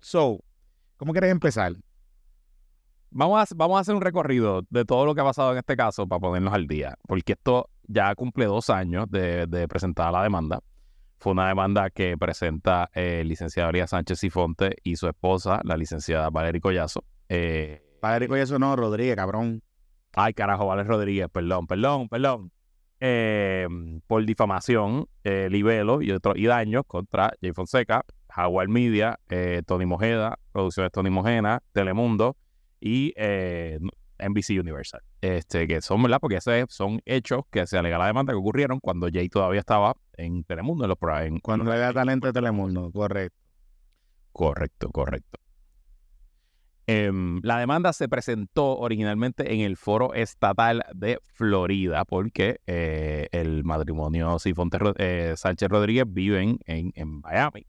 So, 0.00 0.40
¿cómo 0.96 1.12
quieres 1.12 1.30
empezar? 1.30 1.72
Vamos, 3.10 3.40
a, 3.40 3.54
vamos 3.54 3.78
a 3.78 3.80
hacer 3.80 3.94
un 3.94 4.00
recorrido 4.00 4.62
de 4.70 4.84
todo 4.84 5.06
lo 5.06 5.14
que 5.14 5.20
ha 5.20 5.24
pasado 5.24 5.52
en 5.52 5.58
este 5.58 5.76
caso 5.76 6.06
para 6.06 6.20
ponernos 6.20 6.54
al 6.54 6.66
día. 6.66 6.96
Porque 7.06 7.32
esto 7.32 7.68
ya 7.86 8.14
cumple 8.14 8.46
dos 8.46 8.70
años 8.70 9.06
de, 9.10 9.46
de 9.46 9.68
presentada 9.68 10.12
la 10.12 10.22
demanda. 10.22 10.60
Fue 11.18 11.32
una 11.32 11.48
demanda 11.48 11.90
que 11.90 12.16
presenta 12.16 12.90
eh, 12.94 13.20
el 13.20 13.28
licenciado 13.28 13.70
Elías 13.70 13.90
Sánchez 13.90 14.18
Sifonte 14.18 14.76
y 14.82 14.96
su 14.96 15.06
esposa, 15.06 15.60
la 15.64 15.76
licenciada 15.76 16.30
Valerie 16.30 16.60
Collazo. 16.60 17.04
Eh, 17.28 17.82
y 18.02 18.34
eso 18.38 18.58
no, 18.58 18.74
Rodríguez, 18.76 19.16
cabrón. 19.16 19.62
Ay, 20.14 20.32
carajo, 20.32 20.66
Vales 20.66 20.86
Rodríguez, 20.86 21.28
perdón, 21.30 21.66
perdón, 21.66 22.08
perdón. 22.08 22.52
Eh, 23.02 23.66
por 24.06 24.24
difamación, 24.24 25.06
eh, 25.24 25.48
libelo 25.50 26.02
y, 26.02 26.10
otro, 26.12 26.34
y 26.36 26.46
daños 26.46 26.84
contra 26.86 27.32
Jay 27.40 27.52
Fonseca, 27.52 28.04
Jaguar 28.28 28.68
Media, 28.68 29.18
eh, 29.28 29.62
Tony 29.66 29.86
Mojeda, 29.86 30.38
Producciones 30.52 30.92
Tony 30.92 31.08
Mojena, 31.08 31.62
Telemundo 31.72 32.36
y 32.80 33.12
eh, 33.16 33.78
NBC 34.18 34.58
Universal. 34.60 35.00
Este, 35.20 35.66
que 35.66 35.80
son, 35.80 36.02
¿verdad? 36.02 36.18
Porque 36.20 36.36
esos 36.36 36.54
son 36.68 37.00
hechos 37.04 37.42
que 37.50 37.66
se 37.66 37.78
alega 37.78 37.98
la 37.98 38.06
demanda 38.06 38.32
que 38.32 38.38
ocurrieron 38.38 38.80
cuando 38.80 39.08
Jay 39.12 39.28
todavía 39.28 39.60
estaba 39.60 39.94
en 40.16 40.44
Telemundo, 40.44 40.84
en 40.84 40.88
los 40.90 40.98
en- 41.22 41.38
Cuando 41.40 41.70
le 41.70 41.78
da 41.78 41.92
talento 41.92 42.26
de 42.26 42.32
Telemundo, 42.32 42.90
correcto. 42.92 43.36
Correcto, 44.32 44.90
correcto. 44.90 45.38
Em, 46.86 47.40
la 47.44 47.58
demanda 47.58 47.92
se 47.92 48.08
presentó 48.08 48.76
originalmente 48.78 49.54
en 49.54 49.60
el 49.60 49.76
foro 49.76 50.12
estatal 50.12 50.82
de 50.92 51.20
Florida 51.34 52.04
porque 52.04 52.60
eh, 52.66 53.28
el 53.30 53.62
matrimonio 53.62 54.38
Sifonte 54.40 54.78
eh, 54.98 55.34
Sánchez 55.36 55.68
Rodríguez 55.68 56.04
viven 56.08 56.58
en, 56.66 56.90
en 56.96 57.20
Miami. 57.20 57.64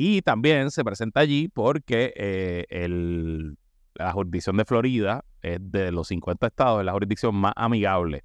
Y 0.00 0.22
también 0.22 0.70
se 0.70 0.84
presenta 0.84 1.18
allí 1.18 1.48
porque 1.48 2.12
eh, 2.14 2.66
el- 2.70 3.58
la 3.94 4.12
jurisdicción 4.12 4.56
de 4.56 4.64
Florida 4.64 5.24
es 5.42 5.58
de 5.60 5.90
los 5.90 6.06
50 6.06 6.46
estados, 6.46 6.78
es 6.78 6.86
la 6.86 6.92
jurisdicción 6.92 7.34
más 7.34 7.52
amigable 7.56 8.22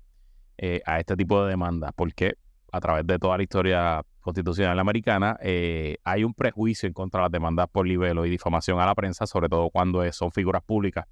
eh, 0.59 0.81
a 0.85 0.99
este 0.99 1.15
tipo 1.15 1.43
de 1.43 1.49
demandas, 1.49 1.89
porque 1.95 2.35
a 2.71 2.79
través 2.79 3.07
de 3.07 3.17
toda 3.17 3.37
la 3.37 3.43
historia 3.43 4.03
constitucional 4.19 4.77
americana, 4.77 5.35
eh, 5.41 5.97
hay 6.03 6.23
un 6.23 6.35
prejuicio 6.35 6.85
en 6.85 6.93
contra 6.93 7.21
de 7.21 7.23
las 7.23 7.31
demandas 7.31 7.67
por 7.71 7.87
libelo 7.87 8.23
y 8.23 8.29
difamación 8.29 8.79
a 8.79 8.85
la 8.85 8.93
prensa, 8.93 9.25
sobre 9.25 9.49
todo 9.49 9.71
cuando 9.71 10.03
son 10.11 10.31
figuras 10.31 10.61
públicas 10.61 11.05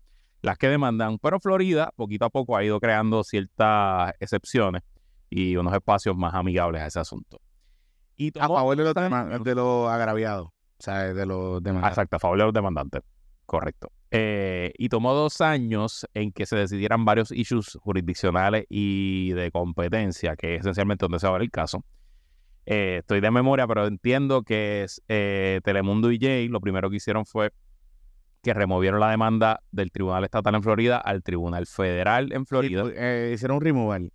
las 0.44 0.60
que 0.60 0.70
demandan. 0.70 1.18
Pero 1.18 1.40
Florida, 1.40 1.92
poquito 1.96 2.26
a 2.26 2.30
poco, 2.30 2.56
ha 2.56 2.64
ido 2.64 2.80
creando 2.80 3.24
ciertas 3.24 4.14
excepciones 4.20 4.84
y 5.28 5.56
unos 5.56 5.74
espacios 5.74 6.16
más 6.16 6.36
amigables 6.36 6.84
a 6.84 6.86
ese 6.86 7.00
asunto. 7.00 7.40
Y 8.18 8.32
A 8.40 8.48
favor 8.48 8.78
de 8.78 8.84
los, 8.84 9.44
de 9.44 9.56
los 9.56 9.90
agraviados. 9.90 10.50
O 10.82 10.84
sea, 10.84 11.14
de 11.14 11.26
los 11.28 11.62
demás. 11.62 11.88
Exacto, 11.90 12.16
a 12.16 12.20
favor 12.20 12.40
de 12.40 12.44
los 12.46 12.54
demandantes. 12.54 13.04
Correcto. 13.46 13.92
Eh, 14.10 14.74
y 14.80 14.90
tomó 14.90 15.14
dos 15.14 15.40
años 15.40 16.08
en 16.16 16.32
que 16.32 16.48
se 16.48 16.56
decidieran 16.56 17.06
varios 17.06 17.32
issues 17.32 17.78
jurisdiccionales 17.80 18.66
y 18.68 19.32
de 19.34 19.52
competencia, 19.52 20.36
que 20.36 20.56
es 20.56 20.62
esencialmente 20.62 21.06
donde 21.06 21.20
se 21.20 21.28
va 21.28 21.32
a 21.32 21.34
ver 21.34 21.44
el 21.44 21.52
caso. 21.52 21.86
Eh, 22.66 22.98
estoy 23.02 23.22
de 23.22 23.30
memoria, 23.30 23.68
pero 23.68 23.86
entiendo 23.86 24.42
que 24.42 24.82
es, 24.82 25.04
eh, 25.08 25.62
Telemundo 25.64 26.12
y 26.12 26.18
Jay 26.20 26.48
lo 26.48 26.60
primero 26.62 26.90
que 26.90 26.96
hicieron 26.96 27.28
fue 27.28 27.54
que 28.42 28.56
removieron 28.56 29.00
la 29.00 29.12
demanda 29.12 29.62
del 29.72 29.92
Tribunal 29.92 30.24
Estatal 30.24 30.56
en 30.56 30.64
Florida 30.64 30.98
al 30.98 31.22
Tribunal 31.22 31.68
Federal 31.68 32.34
en 32.34 32.48
Florida. 32.48 32.86
Sí, 32.86 32.92
eh, 32.96 33.32
hicieron 33.36 33.58
un 33.58 33.62
removal. 33.62 34.12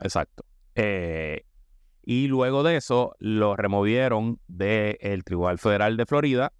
Exacto. 0.00 0.44
Eh, 0.74 1.44
y 2.10 2.26
luego 2.26 2.62
de 2.62 2.76
eso 2.76 3.14
lo 3.18 3.54
removieron 3.54 4.40
del 4.48 5.24
Tribunal 5.24 5.58
Federal 5.58 5.98
de 5.98 6.06
Florida 6.06 6.54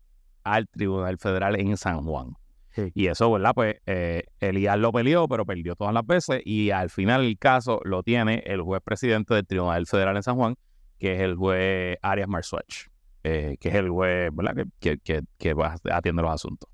al 0.44 0.68
Tribunal 0.68 1.16
Federal 1.16 1.58
en 1.58 1.74
San 1.78 2.02
Juan. 2.04 2.34
Sí. 2.74 2.92
Y 2.94 3.06
eso, 3.06 3.32
¿verdad? 3.32 3.52
Pues 3.54 3.76
eh, 3.86 4.24
Elías 4.40 4.78
lo 4.78 4.92
peleó, 4.92 5.26
pero 5.26 5.46
perdió 5.46 5.74
todas 5.74 5.94
las 5.94 6.04
veces 6.04 6.42
y 6.44 6.68
al 6.70 6.90
final 6.90 7.24
el 7.24 7.38
caso 7.38 7.80
lo 7.84 8.02
tiene 8.02 8.42
el 8.44 8.60
juez 8.60 8.82
presidente 8.84 9.32
del 9.32 9.46
Tribunal 9.46 9.86
Federal 9.86 10.16
en 10.16 10.22
San 10.22 10.36
Juan, 10.36 10.54
que 10.98 11.14
es 11.14 11.20
el 11.22 11.34
juez 11.34 11.96
Arias 12.02 12.28
Marsuach, 12.28 12.88
eh, 13.24 13.56
que 13.58 13.70
es 13.70 13.74
el 13.74 13.88
juez, 13.88 14.28
¿verdad? 14.34 14.54
Que, 14.54 14.66
que, 14.78 14.98
que, 14.98 15.22
que 15.38 15.54
va- 15.54 15.76
atiende 15.90 16.20
los 16.20 16.30
asuntos. 16.30 16.68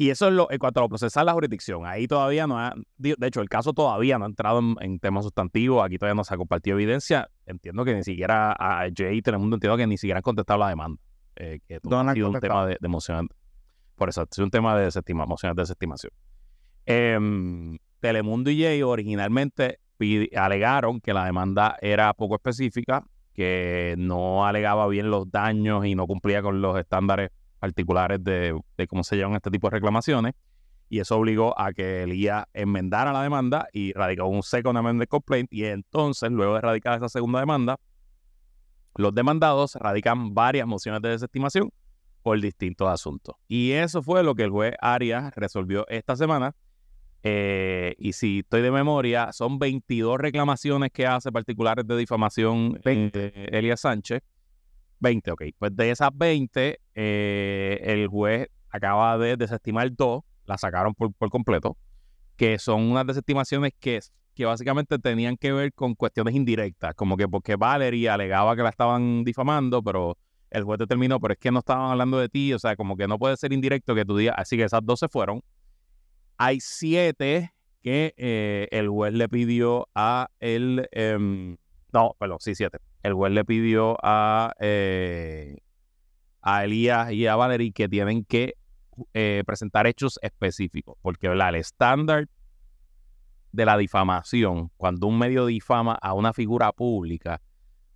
Y 0.00 0.08
eso 0.08 0.28
es 0.28 0.32
lo, 0.32 0.50
en 0.50 0.56
cuanto 0.56 0.80
a 0.80 0.84
lo 0.84 0.88
procesal 0.88 1.26
la 1.26 1.34
jurisdicción. 1.34 1.84
Ahí 1.84 2.06
todavía 2.06 2.46
no 2.46 2.58
ha, 2.58 2.74
de 2.96 3.26
hecho, 3.26 3.42
el 3.42 3.50
caso 3.50 3.74
todavía 3.74 4.18
no 4.18 4.24
ha 4.24 4.28
entrado 4.28 4.58
en, 4.58 4.74
en 4.80 4.98
temas 4.98 5.24
sustantivos. 5.24 5.84
Aquí 5.84 5.98
todavía 5.98 6.14
no 6.14 6.24
se 6.24 6.32
ha 6.32 6.38
compartido 6.38 6.78
evidencia. 6.78 7.28
Entiendo 7.44 7.84
que 7.84 7.94
ni 7.94 8.02
siquiera 8.02 8.52
a 8.52 8.88
Jay 8.96 9.18
y 9.18 9.20
Telemundo 9.20 9.56
entiendo 9.56 9.76
que 9.76 9.86
ni 9.86 9.98
siquiera 9.98 10.20
han 10.20 10.22
contestado 10.22 10.58
la 10.58 10.70
demanda. 10.70 10.98
Eh, 11.36 11.60
que 11.68 11.80
No 11.82 12.00
ha 12.00 12.14
sido 12.14 12.30
un 12.30 12.40
tema 12.40 12.64
de, 12.64 12.78
de. 12.80 13.28
Por 13.94 14.08
eso, 14.08 14.26
es 14.30 14.38
un 14.38 14.50
tema 14.50 14.74
de 14.74 14.84
desestima, 14.84 15.26
mociones 15.26 15.54
de 15.54 15.62
desestimación. 15.64 16.12
Em, 16.86 17.76
Telemundo 17.98 18.50
y 18.50 18.62
Jay 18.62 18.82
originalmente 18.82 19.80
alegaron 20.34 21.02
que 21.02 21.12
la 21.12 21.26
demanda 21.26 21.76
era 21.82 22.14
poco 22.14 22.36
específica, 22.36 23.04
que 23.34 23.96
no 23.98 24.46
alegaba 24.46 24.88
bien 24.88 25.10
los 25.10 25.30
daños 25.30 25.84
y 25.84 25.94
no 25.94 26.06
cumplía 26.06 26.40
con 26.40 26.62
los 26.62 26.78
estándares 26.78 27.32
particulares 27.60 28.22
de, 28.24 28.58
cómo 28.88 29.04
se 29.04 29.16
llevan 29.16 29.34
este 29.34 29.50
tipo 29.50 29.68
de 29.68 29.76
reclamaciones. 29.76 30.34
Y 30.88 30.98
eso 30.98 31.16
obligó 31.16 31.56
a 31.56 31.72
que 31.72 32.02
el 32.02 32.28
enmendara 32.52 33.12
la 33.12 33.22
demanda 33.22 33.68
y 33.72 33.92
radicó 33.92 34.26
un 34.26 34.42
second 34.42 34.76
amendment 34.76 35.08
complaint. 35.08 35.52
Y 35.52 35.64
entonces, 35.66 36.32
luego 36.32 36.54
de 36.54 36.62
radicar 36.62 36.96
esa 36.96 37.08
segunda 37.08 37.38
demanda, 37.38 37.78
los 38.96 39.14
demandados 39.14 39.76
radican 39.76 40.34
varias 40.34 40.66
mociones 40.66 41.00
de 41.00 41.10
desestimación 41.10 41.70
por 42.22 42.40
distintos 42.40 42.88
asuntos. 42.88 43.36
Y 43.46 43.70
eso 43.70 44.02
fue 44.02 44.24
lo 44.24 44.34
que 44.34 44.42
el 44.42 44.50
juez 44.50 44.74
Arias 44.80 45.32
resolvió 45.36 45.86
esta 45.88 46.16
semana 46.16 46.56
eh, 47.22 47.94
y 47.98 48.12
si 48.14 48.40
estoy 48.40 48.62
de 48.62 48.70
memoria, 48.70 49.32
son 49.32 49.58
22 49.58 50.18
reclamaciones 50.18 50.90
que 50.90 51.06
hace 51.06 51.30
particulares 51.30 51.86
de 51.86 51.96
difamación 51.96 52.80
20. 52.84 53.32
Eh, 53.34 53.48
Elías 53.52 53.80
Sánchez. 53.80 54.22
20, 55.00 55.32
ok. 55.32 55.42
Pues 55.58 55.74
de 55.74 55.90
esas 55.90 56.10
20, 56.14 56.80
eh, 56.94 57.80
el 57.82 58.06
juez 58.08 58.48
acaba 58.70 59.18
de 59.18 59.36
desestimar 59.36 59.94
dos, 59.94 60.22
la 60.46 60.58
sacaron 60.58 60.94
por, 60.94 61.12
completo, 61.30 61.76
que 62.36 62.58
son 62.58 62.82
unas 62.82 63.06
desestimaciones 63.06 63.72
que, 63.78 64.00
que 64.34 64.44
básicamente 64.44 64.98
tenían 64.98 65.36
que 65.36 65.52
ver 65.52 65.72
con 65.72 65.94
cuestiones 65.94 66.34
indirectas, 66.34 66.94
como 66.94 67.16
que 67.16 67.28
porque 67.28 67.56
Valerie 67.56 68.08
alegaba 68.08 68.54
que 68.54 68.62
la 68.62 68.70
estaban 68.70 69.24
difamando, 69.24 69.82
pero 69.82 70.16
el 70.50 70.64
juez 70.64 70.78
determinó, 70.78 71.20
pero 71.20 71.34
es 71.34 71.38
que 71.38 71.50
no 71.50 71.60
estaban 71.60 71.90
hablando 71.90 72.18
de 72.18 72.28
ti, 72.28 72.52
o 72.52 72.58
sea, 72.58 72.76
como 72.76 72.96
que 72.96 73.06
no 73.06 73.18
puede 73.18 73.36
ser 73.36 73.52
indirecto 73.52 73.94
que 73.94 74.04
tú 74.04 74.16
digas, 74.16 74.34
así 74.38 74.56
que 74.56 74.64
esas 74.64 74.80
dos 74.84 75.00
se 75.00 75.08
fueron. 75.08 75.42
Hay 76.36 76.60
siete 76.60 77.52
que 77.82 78.14
eh, 78.16 78.68
el 78.70 78.88
juez 78.88 79.14
le 79.14 79.28
pidió 79.28 79.88
a 79.94 80.28
él, 80.40 80.88
em, 80.92 81.56
no, 81.92 82.14
perdón, 82.18 82.38
sí, 82.40 82.54
siete. 82.54 82.78
El 83.02 83.14
juez 83.14 83.32
le 83.32 83.44
pidió 83.44 83.96
a, 84.02 84.52
eh, 84.60 85.58
a 86.42 86.64
Elías 86.64 87.12
y 87.12 87.26
a 87.26 87.36
Valerie 87.36 87.72
que 87.72 87.88
tienen 87.88 88.24
que 88.24 88.56
eh, 89.14 89.42
presentar 89.46 89.86
hechos 89.86 90.18
específicos, 90.22 90.96
porque 91.00 91.28
el 91.28 91.54
estándar 91.54 92.28
de 93.52 93.64
la 93.64 93.76
difamación, 93.76 94.70
cuando 94.76 95.06
un 95.06 95.18
medio 95.18 95.46
difama 95.46 95.94
a 95.94 96.14
una 96.14 96.32
figura 96.32 96.72
pública, 96.72 97.40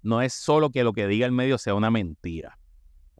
no 0.02 0.22
es 0.22 0.32
solo 0.32 0.70
que 0.70 0.84
lo 0.84 0.92
que 0.92 1.06
diga 1.06 1.26
el 1.26 1.32
medio 1.32 1.58
sea 1.58 1.74
una 1.74 1.90
mentira. 1.90 2.58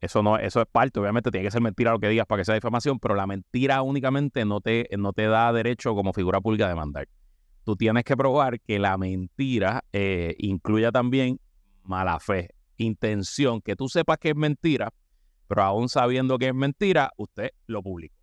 Eso 0.00 0.22
no, 0.22 0.36
eso 0.36 0.60
es 0.60 0.66
parte, 0.70 1.00
obviamente 1.00 1.30
tiene 1.30 1.46
que 1.46 1.50
ser 1.50 1.62
mentira 1.62 1.92
lo 1.92 1.98
que 1.98 2.08
digas 2.08 2.26
para 2.26 2.40
que 2.40 2.44
sea 2.44 2.54
difamación, 2.54 2.98
pero 2.98 3.14
la 3.14 3.26
mentira 3.26 3.80
únicamente 3.82 4.44
no 4.44 4.60
te, 4.60 4.88
no 4.98 5.12
te 5.12 5.26
da 5.26 5.52
derecho 5.52 5.94
como 5.94 6.12
figura 6.12 6.40
pública 6.40 6.66
a 6.66 6.68
demandar. 6.68 7.08
Tú 7.64 7.76
tienes 7.76 8.04
que 8.04 8.16
probar 8.16 8.60
que 8.60 8.78
la 8.78 8.98
mentira 8.98 9.82
eh, 9.92 10.34
incluya 10.38 10.92
también 10.92 11.40
mala 11.84 12.18
fe, 12.20 12.50
intención, 12.76 13.60
que 13.60 13.76
tú 13.76 13.88
sepas 13.88 14.18
que 14.18 14.30
es 14.30 14.36
mentira, 14.36 14.90
pero 15.46 15.62
aún 15.62 15.88
sabiendo 15.88 16.38
que 16.38 16.48
es 16.48 16.54
mentira, 16.54 17.12
usted 17.16 17.50
lo 17.66 17.82
publica 17.82 18.14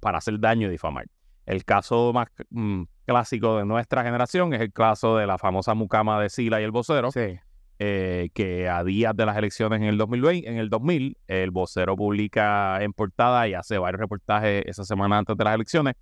para 0.00 0.18
hacer 0.18 0.38
daño 0.40 0.68
y 0.68 0.70
difamar. 0.70 1.06
El 1.46 1.64
caso 1.64 2.12
más 2.12 2.28
mm, 2.50 2.82
clásico 3.04 3.58
de 3.58 3.64
nuestra 3.64 4.02
generación 4.02 4.54
es 4.54 4.60
el 4.60 4.72
caso 4.72 5.16
de 5.16 5.26
la 5.26 5.38
famosa 5.38 5.74
mucama 5.74 6.20
de 6.20 6.30
Sila 6.30 6.60
y 6.60 6.64
el 6.64 6.70
vocero. 6.70 7.10
Sí 7.10 7.38
eh, 7.84 8.30
que 8.32 8.68
a 8.68 8.84
días 8.84 9.16
de 9.16 9.26
las 9.26 9.36
elecciones 9.36 9.80
en 9.80 9.88
el 9.88 9.98
2020, 9.98 10.48
en 10.48 10.56
el 10.56 10.70
2000, 10.70 11.16
el 11.26 11.50
vocero 11.50 11.96
publica 11.96 12.80
en 12.80 12.92
portada 12.92 13.48
y 13.48 13.54
hace 13.54 13.76
varios 13.76 13.98
reportajes 13.98 14.62
esa 14.66 14.84
semana 14.84 15.18
antes 15.18 15.36
de 15.36 15.42
las 15.42 15.56
elecciones, 15.56 15.94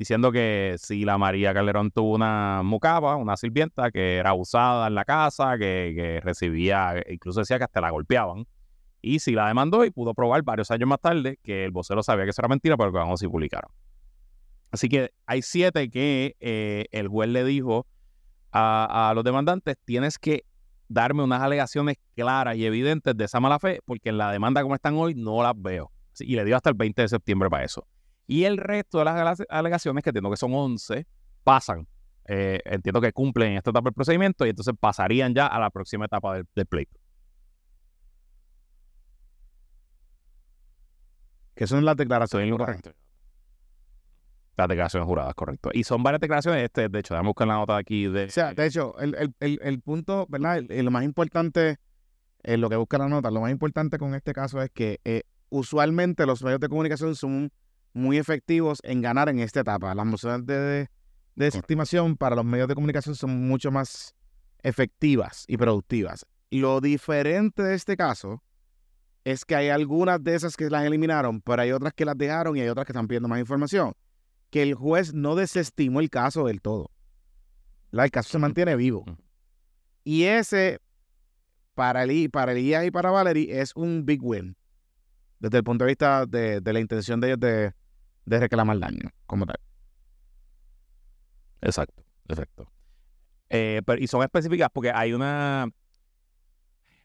diciendo 0.00 0.32
que 0.32 0.76
si 0.78 1.04
la 1.04 1.18
María 1.18 1.52
Calderón 1.52 1.90
tuvo 1.90 2.14
una 2.14 2.62
mucaba, 2.64 3.16
una 3.16 3.36
sirvienta 3.36 3.90
que 3.90 4.16
era 4.16 4.30
abusada 4.30 4.86
en 4.86 4.94
la 4.94 5.04
casa, 5.04 5.58
que, 5.58 6.22
recibía, 6.24 7.04
incluso 7.10 7.40
decía 7.40 7.58
que 7.58 7.64
hasta 7.64 7.82
la 7.82 7.90
golpeaban, 7.90 8.46
y 9.02 9.18
si 9.18 9.32
la 9.32 9.46
demandó 9.46 9.84
y 9.84 9.90
pudo 9.90 10.14
probar 10.14 10.42
varios 10.42 10.70
años 10.70 10.88
más 10.88 11.00
tarde 11.02 11.38
que 11.42 11.66
el 11.66 11.70
vocero 11.70 12.02
sabía 12.02 12.24
que 12.24 12.30
eso 12.30 12.40
era 12.40 12.48
mentira, 12.48 12.78
pero 12.78 12.92
que 12.92 12.96
vamos 12.96 13.22
y 13.22 13.28
publicaron. 13.28 13.70
Así 14.70 14.88
que 14.88 15.12
hay 15.26 15.42
siete 15.42 15.90
que 15.90 16.34
eh, 16.40 16.86
el 16.92 17.08
juez 17.08 17.28
le 17.28 17.44
dijo 17.44 17.86
a, 18.52 19.10
a 19.10 19.12
los 19.12 19.22
demandantes, 19.22 19.76
tienes 19.84 20.18
que 20.18 20.46
darme 20.88 21.22
unas 21.22 21.42
alegaciones 21.42 21.98
claras 22.16 22.56
y 22.56 22.64
evidentes 22.64 23.14
de 23.14 23.24
esa 23.26 23.38
mala 23.38 23.58
fe, 23.58 23.80
porque 23.84 24.08
en 24.08 24.16
la 24.16 24.32
demanda 24.32 24.62
como 24.62 24.74
están 24.74 24.94
hoy 24.96 25.14
no 25.14 25.42
las 25.42 25.60
veo. 25.60 25.92
Y 26.20 26.36
le 26.36 26.46
dio 26.46 26.56
hasta 26.56 26.70
el 26.70 26.76
20 26.76 27.02
de 27.02 27.08
septiembre 27.08 27.50
para 27.50 27.64
eso. 27.64 27.86
Y 28.30 28.44
el 28.44 28.58
resto 28.58 29.00
de 29.00 29.06
las 29.06 29.42
alegaciones, 29.48 30.04
que 30.04 30.10
entiendo 30.10 30.30
que 30.30 30.36
son 30.36 30.54
11, 30.54 31.04
pasan. 31.42 31.88
Eh, 32.28 32.60
entiendo 32.64 33.00
que 33.00 33.12
cumplen 33.12 33.54
esta 33.54 33.70
etapa 33.70 33.88
del 33.88 33.94
procedimiento 33.94 34.46
y 34.46 34.50
entonces 34.50 34.72
pasarían 34.78 35.34
ya 35.34 35.48
a 35.48 35.58
la 35.58 35.68
próxima 35.68 36.04
etapa 36.04 36.36
del, 36.36 36.46
del 36.54 36.66
pleito. 36.66 36.96
Que 41.56 41.66
son 41.66 41.84
las 41.84 41.96
declaraciones 41.96 42.48
las 44.56 44.68
declaraciones 44.68 45.08
juradas, 45.08 45.34
correcto. 45.34 45.70
Y 45.72 45.82
son 45.82 46.04
varias 46.04 46.20
declaraciones, 46.20 46.62
este, 46.62 46.88
de 46.88 47.00
hecho, 47.00 47.14
déjame 47.14 47.30
buscar 47.30 47.48
la 47.48 47.54
nota 47.54 47.76
aquí 47.76 48.06
de... 48.06 48.26
O 48.26 48.30
sea, 48.30 48.54
de 48.54 48.64
hecho, 48.64 48.94
el, 49.00 49.80
punto, 49.80 50.26
¿verdad? 50.28 50.62
lo 50.68 50.90
más 50.92 51.02
importante, 51.02 51.78
en 52.44 52.60
lo 52.60 52.70
que 52.70 52.76
busca 52.76 52.96
la 52.96 53.08
nota, 53.08 53.32
lo 53.32 53.40
más 53.40 53.50
importante 53.50 53.98
con 53.98 54.14
este 54.14 54.32
caso 54.32 54.62
es 54.62 54.70
que 54.70 55.00
eh, 55.04 55.22
usualmente 55.48 56.26
los 56.26 56.44
medios 56.44 56.60
de 56.60 56.68
comunicación 56.68 57.16
son 57.16 57.50
muy 57.92 58.18
efectivos 58.18 58.80
en 58.82 59.02
ganar 59.02 59.28
en 59.28 59.40
esta 59.40 59.60
etapa. 59.60 59.94
Las 59.94 60.06
mociones 60.06 60.46
de, 60.46 60.88
de 61.34 61.46
estimación 61.46 62.16
para 62.16 62.36
los 62.36 62.44
medios 62.44 62.68
de 62.68 62.74
comunicación 62.74 63.14
son 63.14 63.48
mucho 63.48 63.70
más 63.70 64.14
efectivas 64.62 65.44
y 65.48 65.56
productivas. 65.56 66.26
Lo 66.50 66.80
diferente 66.80 67.62
de 67.62 67.74
este 67.74 67.96
caso 67.96 68.42
es 69.24 69.44
que 69.44 69.54
hay 69.54 69.68
algunas 69.68 70.22
de 70.22 70.34
esas 70.34 70.56
que 70.56 70.70
las 70.70 70.84
eliminaron, 70.84 71.40
pero 71.40 71.62
hay 71.62 71.72
otras 71.72 71.92
que 71.92 72.04
las 72.04 72.16
dejaron 72.16 72.56
y 72.56 72.60
hay 72.60 72.68
otras 72.68 72.86
que 72.86 72.92
están 72.92 73.06
pidiendo 73.06 73.28
más 73.28 73.38
información 73.38 73.94
que 74.50 74.62
el 74.62 74.74
juez 74.74 75.14
no 75.14 75.36
desestimó 75.36 76.00
el 76.00 76.10
caso 76.10 76.44
del 76.46 76.60
todo. 76.60 76.90
El 77.92 78.10
caso 78.10 78.30
se 78.30 78.38
mantiene 78.38 78.76
vivo. 78.76 79.04
Y 80.04 80.24
ese, 80.24 80.80
para 81.74 82.02
el, 82.02 82.30
para 82.30 82.52
Elías 82.52 82.84
y 82.84 82.90
para 82.90 83.10
Valerie, 83.10 83.60
es 83.60 83.74
un 83.74 84.04
big 84.04 84.22
win. 84.22 84.56
Desde 85.38 85.58
el 85.58 85.64
punto 85.64 85.84
de 85.84 85.90
vista 85.90 86.26
de, 86.26 86.60
la 86.64 86.80
intención 86.80 87.20
de 87.20 87.28
ellos 87.28 87.40
de, 87.40 87.72
de 88.30 88.40
reclamar 88.40 88.78
daño, 88.78 89.10
como 89.26 89.44
tal. 89.44 89.58
Exacto, 91.60 92.04
exacto. 92.28 92.70
Eh, 93.48 93.82
y 93.98 94.06
son 94.06 94.22
específicas 94.22 94.68
porque 94.72 94.92
hay 94.92 95.12
una. 95.12 95.68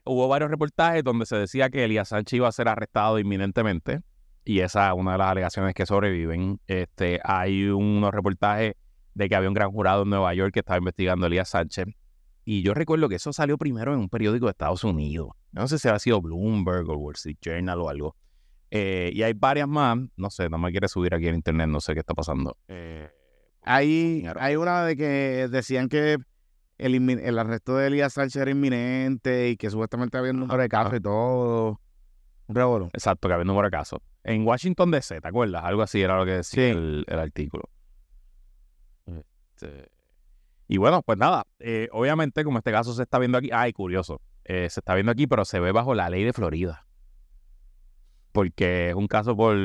Hubo 0.04 0.28
varios 0.28 0.50
reportajes 0.50 1.02
donde 1.02 1.26
se 1.26 1.36
decía 1.36 1.68
que 1.68 1.84
Elías 1.84 2.08
Sánchez 2.08 2.36
iba 2.36 2.48
a 2.48 2.52
ser 2.52 2.68
arrestado 2.68 3.18
inminentemente 3.18 4.02
y 4.44 4.60
esa 4.60 4.88
es 4.88 4.94
una 4.96 5.12
de 5.12 5.18
las 5.18 5.28
alegaciones 5.28 5.74
que 5.74 5.84
sobreviven. 5.84 6.60
Este, 6.68 7.18
hay 7.24 7.64
unos 7.64 8.12
reportajes 8.12 8.74
de 9.14 9.28
que 9.28 9.34
había 9.34 9.48
un 9.48 9.54
gran 9.54 9.72
jurado 9.72 10.04
en 10.04 10.10
Nueva 10.10 10.32
York 10.34 10.52
que 10.54 10.60
estaba 10.60 10.78
investigando 10.78 11.26
a 11.26 11.28
Elías 11.28 11.48
Sánchez. 11.48 11.88
Y 12.44 12.62
yo 12.62 12.72
recuerdo 12.72 13.08
que 13.08 13.16
eso 13.16 13.32
salió 13.32 13.58
primero 13.58 13.92
en 13.92 13.98
un 13.98 14.08
periódico 14.08 14.46
de 14.46 14.52
Estados 14.52 14.84
Unidos. 14.84 15.30
No 15.50 15.66
sé 15.66 15.80
si 15.80 15.88
ha 15.88 15.98
sido 15.98 16.22
Bloomberg 16.22 16.88
o 16.88 16.96
Wall 16.96 17.14
Street 17.14 17.38
Journal 17.42 17.80
o 17.80 17.88
algo. 17.88 18.16
Eh, 18.76 19.10
y 19.14 19.22
hay 19.22 19.32
varias 19.32 19.68
más. 19.68 19.98
No 20.16 20.30
sé, 20.30 20.48
no 20.48 20.58
me 20.58 20.70
quiere 20.70 20.88
subir 20.88 21.14
aquí 21.14 21.28
en 21.28 21.36
internet, 21.36 21.68
no 21.68 21.80
sé 21.80 21.94
qué 21.94 22.00
está 22.00 22.14
pasando. 22.14 22.56
Eh, 22.68 23.10
hay, 23.62 24.26
hay 24.38 24.56
una 24.56 24.84
de 24.84 24.96
que 24.96 25.48
decían 25.50 25.88
que 25.88 26.18
el, 26.78 27.10
el, 27.10 27.38
arresto 27.38 27.76
de 27.76 27.86
Elías 27.88 28.12
Sánchez 28.12 28.42
era 28.42 28.50
inminente 28.50 29.50
y 29.50 29.56
que 29.56 29.70
supuestamente 29.70 30.18
había 30.18 30.32
un 30.32 30.40
número 30.40 30.60
de 30.60 30.68
casos 30.68 30.94
y 30.94 31.00
todo. 31.00 31.80
Un 32.48 32.90
Exacto, 32.92 33.28
que 33.28 33.34
había 33.34 33.42
un 33.42 33.48
número 33.48 33.66
de 33.66 33.72
casos 33.72 34.00
en 34.26 34.44
Washington 34.44 34.90
DC, 34.90 35.20
¿te 35.20 35.28
acuerdas? 35.28 35.64
Algo 35.64 35.82
así 35.82 36.02
era 36.02 36.18
lo 36.18 36.24
que 36.24 36.32
decía 36.32 36.70
el, 36.70 37.04
artículo. 37.08 37.70
Este, 39.06 39.88
y 40.66 40.78
bueno, 40.78 41.00
pues 41.02 41.16
nada, 41.16 41.46
eh, 41.60 41.88
obviamente 41.92 42.42
como 42.42 42.58
este 42.58 42.72
caso 42.72 42.92
se 42.92 43.04
está 43.04 43.20
viendo 43.20 43.38
aquí, 43.38 43.50
ay, 43.52 43.72
curioso, 43.72 44.20
eh, 44.44 44.68
se 44.68 44.80
está 44.80 44.94
viendo 44.94 45.12
aquí, 45.12 45.28
pero 45.28 45.44
se 45.44 45.60
ve 45.60 45.70
bajo 45.70 45.94
la 45.94 46.10
ley 46.10 46.24
de 46.24 46.32
Florida. 46.32 46.85
Porque 48.36 48.90
es 48.90 48.94
un 48.94 49.06
caso 49.06 49.34
por, 49.34 49.56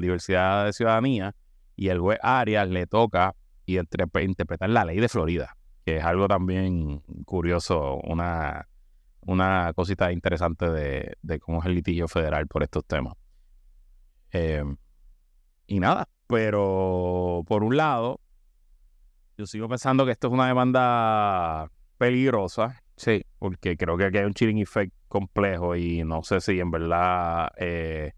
diversidad 0.00 0.66
de 0.66 0.72
ciudadanía 0.72 1.34
y 1.74 1.88
el 1.88 1.98
juez 1.98 2.20
Arias 2.22 2.68
le 2.68 2.86
toca 2.86 3.34
y 3.66 3.76
interpretar 3.76 4.70
la 4.70 4.84
ley 4.84 5.00
de 5.00 5.08
Florida, 5.08 5.56
que 5.84 5.96
es 5.96 6.04
algo 6.04 6.28
también 6.28 7.00
curioso, 7.24 7.96
una, 8.04 8.68
una 9.22 9.72
cosita 9.74 10.12
interesante 10.12 10.70
de, 10.70 11.16
de 11.22 11.40
cómo 11.40 11.58
es 11.58 11.66
el 11.66 11.74
litigio 11.74 12.06
federal 12.06 12.46
por 12.46 12.62
estos 12.62 12.84
temas. 12.84 13.14
Em, 14.30 14.76
y 15.66 15.80
nada, 15.80 16.08
pero 16.28 17.42
por 17.48 17.64
un 17.64 17.76
lado, 17.76 18.20
yo 19.36 19.44
sigo 19.46 19.68
pensando 19.68 20.06
que 20.06 20.12
esto 20.12 20.28
es 20.28 20.34
una 20.34 20.46
demanda 20.46 21.68
peligrosa, 21.98 22.80
sí, 22.94 23.24
porque 23.40 23.76
creo 23.76 23.96
que 23.96 24.04
aquí 24.04 24.18
hay 24.18 24.24
un 24.24 24.34
chilling 24.34 24.58
effect 24.58 24.94
complejo 25.14 25.76
y 25.76 26.02
no 26.02 26.24
sé 26.24 26.40
si 26.40 26.58
en 26.58 26.72
verdad, 26.72 27.52
eh, 27.56 28.14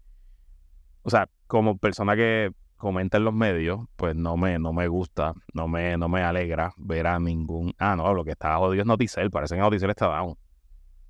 o 1.03 1.11
sea, 1.11 1.29
como 1.45 1.77
persona 1.77 2.15
que 2.15 2.51
comenta 2.75 3.17
en 3.17 3.23
los 3.23 3.35
medios, 3.35 3.81
pues 3.95 4.15
no 4.15 4.35
me, 4.35 4.57
no 4.57 4.73
me 4.73 4.87
gusta, 4.87 5.35
no 5.53 5.67
me, 5.67 5.95
no 5.95 6.09
me 6.09 6.23
alegra 6.23 6.73
ver 6.75 7.05
a 7.05 7.19
ningún. 7.19 7.71
Ah, 7.77 7.95
no, 7.95 8.11
lo 8.15 8.25
que 8.25 8.31
está 8.31 8.57
jodido 8.57 8.81
es 8.81 8.87
Noticel, 8.87 9.29
parece 9.29 9.53
que 9.53 9.61
Noticel 9.61 9.91
está 9.91 10.07
down. 10.07 10.35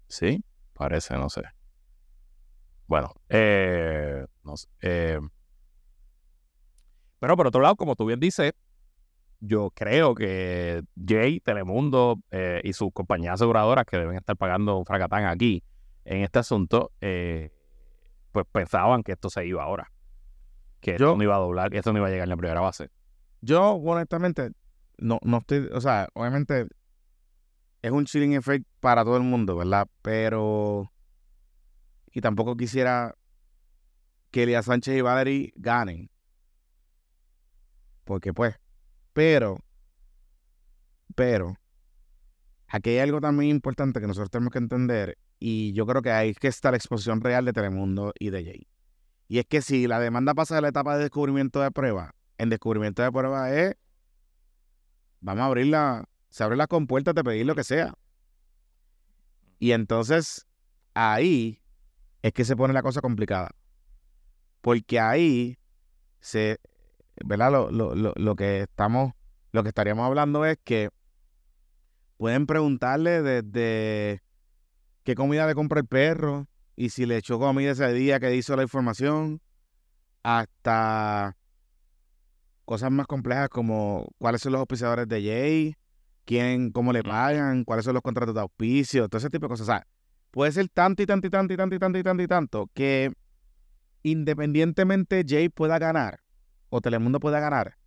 Sí, 0.10 0.44
parece, 0.74 1.16
no 1.16 1.30
sé. 1.30 1.44
Bueno, 2.86 3.14
eh, 3.30 4.26
no 4.44 4.58
sé. 4.58 4.68
Eh, 4.82 5.20
pero 7.20 7.38
por 7.38 7.48
otro 7.48 7.62
lado, 7.62 7.78
como 7.78 7.96
tú 7.96 8.06
bien 8.06 8.20
dices, 8.20 8.52
yo 9.40 9.72
creo 9.74 10.16
que 10.16 10.84
Jay, 11.08 11.40
Telemundo 11.40 12.20
y 12.62 12.74
sus 12.74 12.92
compañías 12.92 13.36
aseguradoras 13.36 13.86
que 13.86 13.98
deben 13.98 14.18
estar 14.18 14.36
pagando 14.36 14.78
un 14.78 14.86
fracatán 14.86 15.24
aquí 15.26 15.64
en 16.08 16.24
este 16.24 16.40
asunto, 16.40 16.92
eh, 17.02 17.52
pues 18.32 18.46
pensaban 18.52 19.04
que 19.04 19.12
esto 19.12 19.30
se 19.30 19.46
iba 19.46 19.64
ahora. 19.64 19.92
Que 20.80 20.92
esto 20.92 21.18
no 21.18 21.24
iba 21.24 21.36
a 21.36 21.40
doblar, 21.40 21.70
que 21.70 21.78
esto 21.78 21.92
no 21.92 22.00
iba 22.00 22.08
a 22.08 22.10
llegar 22.10 22.26
en 22.26 22.30
la 22.30 22.38
primera 22.38 22.62
base. 22.62 22.90
Yo, 23.42 23.74
honestamente, 23.74 24.52
no, 24.98 25.20
no 25.22 25.40
estoy, 25.40 25.70
o 25.74 25.82
sea, 25.82 26.08
obviamente 26.14 26.68
es 27.82 27.92
un 27.92 28.06
chilling 28.06 28.34
effect 28.34 28.66
para 28.80 29.04
todo 29.04 29.18
el 29.18 29.24
mundo, 29.24 29.58
¿verdad? 29.58 29.88
Pero, 30.02 30.92
y 32.12 32.22
tampoco 32.22 32.56
quisiera 32.56 33.16
que 34.32 34.44
Elías 34.44 34.66
Sánchez 34.66 34.96
y 34.96 35.02
Valerie 35.02 35.54
ganen. 35.58 36.10
Porque 38.06 38.34
pues, 38.34 38.56
pero, 39.12 39.58
pero, 41.16 41.58
aquí 42.70 42.92
hay 42.92 43.00
algo 43.00 43.20
también 43.20 43.52
importante 43.52 44.00
que 44.00 44.08
nosotros 44.08 44.30
tenemos 44.30 44.54
que 44.54 44.60
entender 44.60 45.18
y 45.40 45.74
yo 45.74 45.86
creo 45.86 46.02
que 46.02 46.12
ahí 46.12 46.30
es 46.30 46.40
que 46.40 46.48
está 46.48 46.72
la 46.72 46.78
exposición 46.78 47.22
real 47.22 47.46
de 47.46 47.54
Telemundo 47.54 48.14
y 48.20 48.30
de 48.30 48.44
Jay. 48.44 48.68
Y 49.28 49.40
es 49.40 49.46
que 49.46 49.62
si 49.62 49.88
la 49.88 50.00
demanda 50.00 50.34
pasa 50.34 50.56
de 50.56 50.62
la 50.62 50.70
etapa 50.70 50.96
de 50.96 51.04
descubrimiento 51.04 51.62
de 51.62 51.72
prueba, 51.72 52.16
en 52.38 52.50
descubrimiento 52.50 53.02
de 53.02 53.12
prueba 53.12 53.54
es, 53.54 53.76
vamos 55.20 55.44
a 55.44 55.46
abrirla, 55.46 56.06
se 56.30 56.44
abre 56.44 56.56
la 56.56 56.68
compuerta 56.68 57.14
de 57.14 57.24
pedir 57.24 57.46
lo 57.46 57.56
que 57.56 57.64
sea. 57.64 57.94
Y 59.60 59.72
entonces 59.72 60.48
ahí 60.94 61.62
es 62.22 62.34
que 62.34 62.46
se 62.46 62.56
pone 62.56 62.74
la 62.74 62.84
cosa 62.84 63.02
complicada. 63.02 63.52
Porque 64.62 65.00
ahí 65.00 65.58
se, 66.20 66.60
¿verdad? 67.24 67.52
Lo, 67.52 67.72
lo, 67.72 67.96
lo, 67.96 68.14
lo 68.16 68.36
que 68.36 68.62
estamos, 68.62 69.14
lo 69.52 69.64
que 69.64 69.70
estaríamos 69.70 70.06
hablando 70.06 70.46
es 70.46 70.58
que 70.64 70.90
pueden 72.18 72.48
preguntarle 72.48 73.22
desde 73.22 74.22
qué 75.08 75.16
comida 75.16 75.48
le 75.48 75.56
compra 75.56 75.80
el 75.80 75.88
perro 75.88 76.50
y 76.76 76.90
si 76.90 77.06
le 77.06 77.16
echó 77.16 77.40
comida 77.40 77.72
ese 77.72 77.94
día 77.94 78.20
que 78.20 78.36
hizo 78.36 78.58
la 78.58 78.64
información, 78.64 79.40
hasta 80.22 81.38
cosas 82.66 82.92
más 82.92 83.08
complejas 83.08 83.48
como 83.48 84.10
cuáles 84.18 84.42
son 84.42 84.52
los 84.52 84.60
auspiciadores 84.60 85.08
de 85.08 85.24
Jay, 85.24 85.76
quién, 86.26 86.72
cómo 86.72 86.92
le 86.92 87.04
pagan, 87.04 87.64
cuáles 87.64 87.86
son 87.86 87.94
los 87.94 88.04
contratos 88.04 88.36
de 88.36 88.42
auspicio, 88.42 89.08
todo 89.08 89.20
ese 89.20 89.30
tipo 89.30 89.46
de 89.46 89.52
cosas. 89.52 89.70
O 89.70 89.72
sea, 89.72 89.88
puede 90.30 90.52
ser 90.52 90.68
tanto 90.68 91.02
y 91.02 91.06
tanto 91.06 91.28
y 91.28 91.30
tanto 91.30 91.54
y 91.54 91.58
tanto 91.58 91.76
y 91.78 91.80
tanto 91.80 92.00
y 92.00 92.04
tanto 92.04 92.24
y 92.24 92.28
tanto 92.28 92.70
que 92.74 93.14
independientemente 94.04 95.24
Jay 95.26 95.48
pueda 95.48 95.80
ganar 95.80 96.20
o 96.68 96.82
Telemundo 96.82 97.22
pueda 97.22 97.40
ganar 97.40 97.78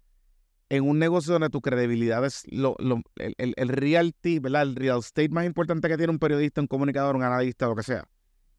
en 0.70 0.88
un 0.88 0.98
negocio 1.00 1.32
donde 1.32 1.50
tu 1.50 1.60
credibilidad 1.60 2.24
es 2.24 2.44
lo, 2.48 2.76
el, 3.16 3.34
el, 3.38 3.54
el 3.56 3.68
reality, 3.68 4.38
¿verdad? 4.38 4.62
El 4.62 4.76
real 4.76 5.00
estate 5.00 5.28
más 5.28 5.44
importante 5.44 5.88
que 5.88 5.96
tiene 5.96 6.12
un 6.12 6.20
periodista, 6.20 6.60
un 6.60 6.68
comunicador, 6.68 7.16
un 7.16 7.24
analista, 7.24 7.66
lo 7.66 7.74
que 7.74 7.82
sea, 7.82 8.08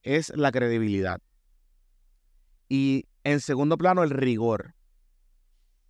es 0.04 0.30
la 0.36 0.52
credibilidad. 0.52 1.22
Y 2.68 3.06
en 3.24 3.40
segundo 3.40 3.78
plano, 3.78 4.04
el 4.04 4.10
rigor. 4.10 4.76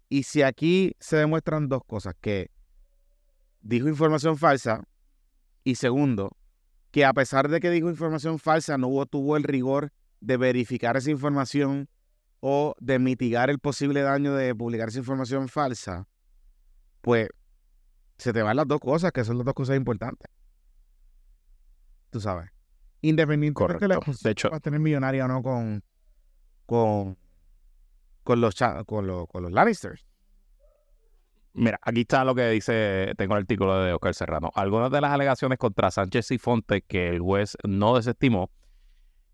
Y 0.09 0.23
si 0.23 0.43
aquí 0.43 0.95
se 0.99 1.17
demuestran 1.17 1.69
dos 1.69 1.81
cosas, 1.85 2.13
que 2.21 2.51
dijo 3.61 3.87
información 3.87 4.37
falsa, 4.37 4.83
y 5.63 5.75
segundo, 5.75 6.37
que 6.91 7.03
a 7.03 7.13
pesar 7.13 7.49
de 7.49 7.59
que 7.59 7.71
dijo 7.71 7.89
información 7.89 8.37
falsa, 8.37 8.77
no 8.77 8.89
hubo, 8.89 9.05
tuvo 9.07 9.37
el 9.37 9.43
rigor 9.43 9.91
de 10.19 10.37
verificar 10.37 10.97
esa 10.97 11.09
información 11.09 11.89
o 12.41 12.75
de 12.79 12.99
mitigar 12.99 13.49
el 13.49 13.59
posible 13.59 14.01
daño 14.01 14.35
de 14.35 14.53
publicar 14.53 14.89
esa 14.89 14.99
información 14.99 15.47
falsa, 15.47 16.07
pues 17.01 17.29
se 18.17 18.33
te 18.33 18.41
van 18.41 18.55
las 18.55 18.67
dos 18.67 18.79
cosas, 18.79 19.11
que 19.11 19.23
son 19.23 19.37
las 19.37 19.45
dos 19.45 19.53
cosas 19.53 19.75
importantes. 19.75 20.29
Tú 22.11 22.19
sabes. 22.19 22.49
Independientemente 23.01 23.79
de 23.79 23.87
la 23.87 23.99
de 23.99 24.31
hecho, 24.31 24.49
vas 24.49 24.57
a 24.57 24.61
tener 24.61 24.79
millonaria 24.79 25.25
o 25.25 25.27
no 25.27 25.41
con, 25.41 25.83
con, 26.67 27.17
con, 28.23 28.41
los, 28.41 28.55
con, 28.85 29.07
los, 29.07 29.27
con 29.27 29.43
los 29.43 29.51
Lannisters. 29.51 30.05
Mira, 31.53 31.79
aquí 31.81 32.01
está 32.01 32.23
lo 32.23 32.33
que 32.35 32.47
dice, 32.49 33.13
tengo 33.17 33.35
el 33.35 33.41
artículo 33.41 33.83
de 33.83 33.93
Oscar 33.93 34.13
Serrano. 34.13 34.51
Algunas 34.55 34.91
de 34.91 35.01
las 35.01 35.11
alegaciones 35.11 35.57
contra 35.57 35.91
Sánchez 35.91 36.31
y 36.31 36.37
Fonte 36.37 36.81
que 36.83 37.09
el 37.09 37.19
juez 37.19 37.57
no 37.63 37.95
desestimó 37.95 38.51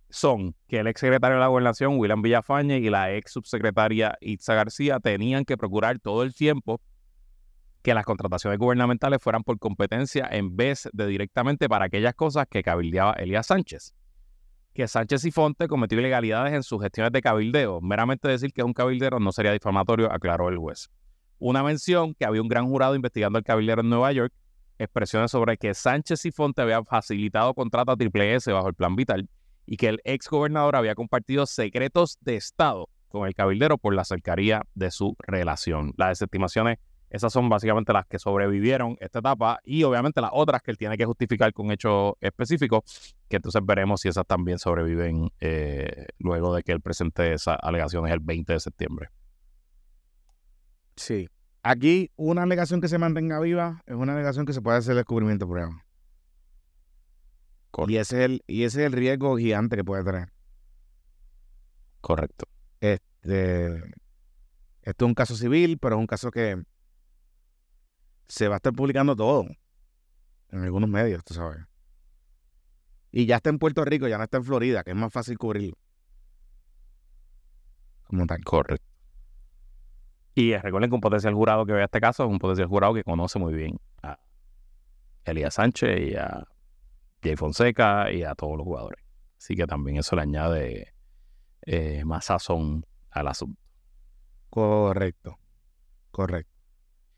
son 0.10 0.56
que 0.68 0.80
el 0.80 0.88
ex 0.88 1.02
secretario 1.02 1.36
de 1.36 1.42
la 1.42 1.48
Gobernación, 1.48 1.98
William 2.00 2.22
Villafañe, 2.22 2.78
y 2.78 2.90
la 2.90 3.14
ex 3.14 3.32
subsecretaria 3.32 4.18
Itza 4.22 4.54
García 4.56 5.00
tenían 5.00 5.44
que 5.46 5.58
procurar 5.58 6.00
todo 6.00 6.24
el 6.24 6.34
tiempo 6.34 6.82
que 7.88 7.94
las 7.94 8.04
contrataciones 8.04 8.60
gubernamentales 8.60 9.24
fueran 9.24 9.46
por 9.46 9.60
competencia 9.60 10.28
en 10.30 10.58
vez 10.58 10.90
de 10.92 11.08
directamente 11.08 11.70
para 11.70 11.86
aquellas 11.86 12.14
cosas 12.16 12.46
que 12.50 12.62
cabildeaba 12.62 13.14
Elías 13.14 13.48
Sánchez. 13.48 13.94
Que 14.74 14.90
Sánchez 14.90 15.24
y 15.24 15.32
Fonte 15.32 15.70
cometió 15.70 15.98
ilegalidades 15.98 16.54
en 16.54 16.64
sus 16.64 16.82
gestiones 16.82 17.14
de 17.14 17.22
cabildeo. 17.22 17.80
Meramente 17.80 18.28
decir 18.28 18.52
que 18.52 18.60
es 18.60 18.66
un 18.66 18.74
cabildero 18.74 19.22
no 19.22 19.32
sería 19.32 19.54
difamatorio, 19.54 20.12
aclaró 20.12 20.50
el 20.50 20.58
juez. 20.58 20.90
Una 21.40 21.64
mención 21.64 22.14
que 22.14 22.26
había 22.26 22.42
un 22.42 22.50
gran 22.50 22.68
jurado 22.68 22.94
investigando 22.94 23.38
al 23.38 23.46
cabildero 23.46 23.80
en 23.80 23.90
Nueva 23.90 24.12
York, 24.12 24.34
expresiones 24.78 25.32
sobre 25.32 25.56
que 25.56 25.74
Sánchez 25.74 26.26
y 26.26 26.32
Fonte 26.32 26.64
habían 26.64 26.84
facilitado 26.84 27.54
contratos 27.54 27.94
a 27.94 27.96
Triple 27.96 28.36
S 28.36 28.52
bajo 28.52 28.68
el 28.68 28.74
Plan 28.74 28.98
Vital 28.98 29.30
y 29.66 29.78
que 29.78 29.88
el 29.88 30.02
ex 30.04 30.28
gobernador 30.28 30.76
había 30.76 30.94
compartido 30.94 31.46
secretos 31.46 32.18
de 32.20 32.36
Estado 32.36 32.90
con 33.08 33.26
el 33.30 33.34
cabildero 33.34 33.78
por 33.78 33.96
la 33.96 34.04
cercanía 34.04 34.64
de 34.76 34.92
su 34.92 35.16
relación. 35.20 35.94
Las 35.96 36.20
desestimaciones, 36.20 36.80
esas 37.10 37.32
son 37.32 37.48
básicamente 37.50 37.94
las 37.94 38.06
que 38.06 38.20
sobrevivieron 38.20 38.98
esta 39.00 39.20
etapa 39.20 39.60
y 39.64 39.84
obviamente 39.84 40.20
las 40.20 40.32
otras 40.34 40.62
que 40.62 40.72
él 40.72 40.78
tiene 40.78 40.98
que 40.98 41.06
justificar 41.06 41.54
con 41.54 41.72
hechos 41.72 42.14
específicos, 42.20 43.16
que 43.30 43.38
entonces 43.38 43.62
veremos 43.66 44.02
si 44.02 44.10
esas 44.10 44.26
también 44.26 44.60
sobreviven 44.60 45.32
eh, 45.40 46.08
luego 46.20 46.54
de 46.54 46.64
que 46.64 46.74
él 46.74 46.82
presente 46.82 47.34
esas 47.34 47.58
alegaciones 47.62 48.12
el 48.12 48.20
20 48.20 48.54
de 48.54 48.60
septiembre. 48.60 49.10
Sí. 50.96 51.30
Aquí 51.64 52.12
una 52.16 52.44
alegación 52.44 52.82
que 52.82 52.88
se 52.88 52.98
mantenga 52.98 53.40
viva 53.40 53.84
es 53.86 53.96
una 53.96 54.14
alegación 54.14 54.46
que 54.46 54.54
se 54.54 54.62
puede 54.62 54.78
hacer 54.78 54.92
el 54.92 54.98
descubrimiento 54.98 55.48
prueba. 55.48 55.84
Y 57.88 57.98
ese, 57.98 58.18
es 58.18 58.26
el, 58.26 58.44
y 58.48 58.64
ese 58.64 58.82
es 58.82 58.88
el 58.88 58.94
riesgo 58.94 59.38
gigante 59.38 59.76
que 59.76 59.84
puede 59.84 60.04
tener. 60.04 60.30
Correcto. 62.02 62.48
Este, 62.80 63.78
esto 64.82 65.06
es 65.06 65.08
un 65.08 65.14
caso 65.14 65.36
civil, 65.36 65.78
pero 65.78 65.96
es 65.96 66.00
un 66.00 66.08
caso 66.08 66.32
que 66.32 66.64
se 68.28 68.48
va 68.48 68.56
a 68.56 68.58
estar 68.58 68.74
publicando 68.74 69.16
todo 69.16 69.46
en 70.50 70.64
algunos 70.64 70.90
medios, 70.90 71.24
tú 71.24 71.34
sabes. 71.34 71.60
Y 73.12 73.26
ya 73.26 73.38
está 73.38 73.50
en 73.50 73.60
Puerto 73.60 73.84
Rico, 73.86 74.08
ya 74.08 74.18
no 74.18 74.24
está 74.24 74.38
en 74.38 74.44
Florida, 74.44 74.84
que 74.84 74.92
es 74.92 74.98
más 74.98 75.12
fácil 75.12 75.38
cubrirlo. 75.38 75.78
Como 78.04 78.26
tal. 78.26 78.44
Correcto. 78.44 78.86
Y 80.36 80.56
recuerden 80.56 80.90
que 80.90 80.96
un 80.96 81.02
potencial 81.02 81.34
jurado 81.34 81.66
que 81.66 81.74
vea 81.74 81.86
este 81.86 82.00
caso 82.00 82.24
es 82.24 82.30
un 82.30 82.38
potencial 82.38 82.68
jurado 82.68 82.94
que 82.94 83.04
conoce 83.04 83.40
muy 83.40 83.54
bien 83.54 83.80
a 84.04 84.20
Elías 85.26 85.56
Sánchez 85.56 86.12
y 86.12 86.16
a 86.16 86.46
Jay 87.24 87.36
Fonseca 87.36 88.12
y 88.12 88.24
a 88.24 88.36
todos 88.36 88.56
los 88.58 88.64
jugadores. 88.64 89.04
Así 89.38 89.56
que 89.56 89.66
también 89.66 89.98
eso 89.98 90.16
le 90.16 90.22
añade 90.22 90.94
eh, 91.62 92.06
más 92.06 92.26
sazón 92.26 92.86
al 93.10 93.28
asunto. 93.28 93.60
Correcto. 94.50 95.40
Correcto. 96.12 96.54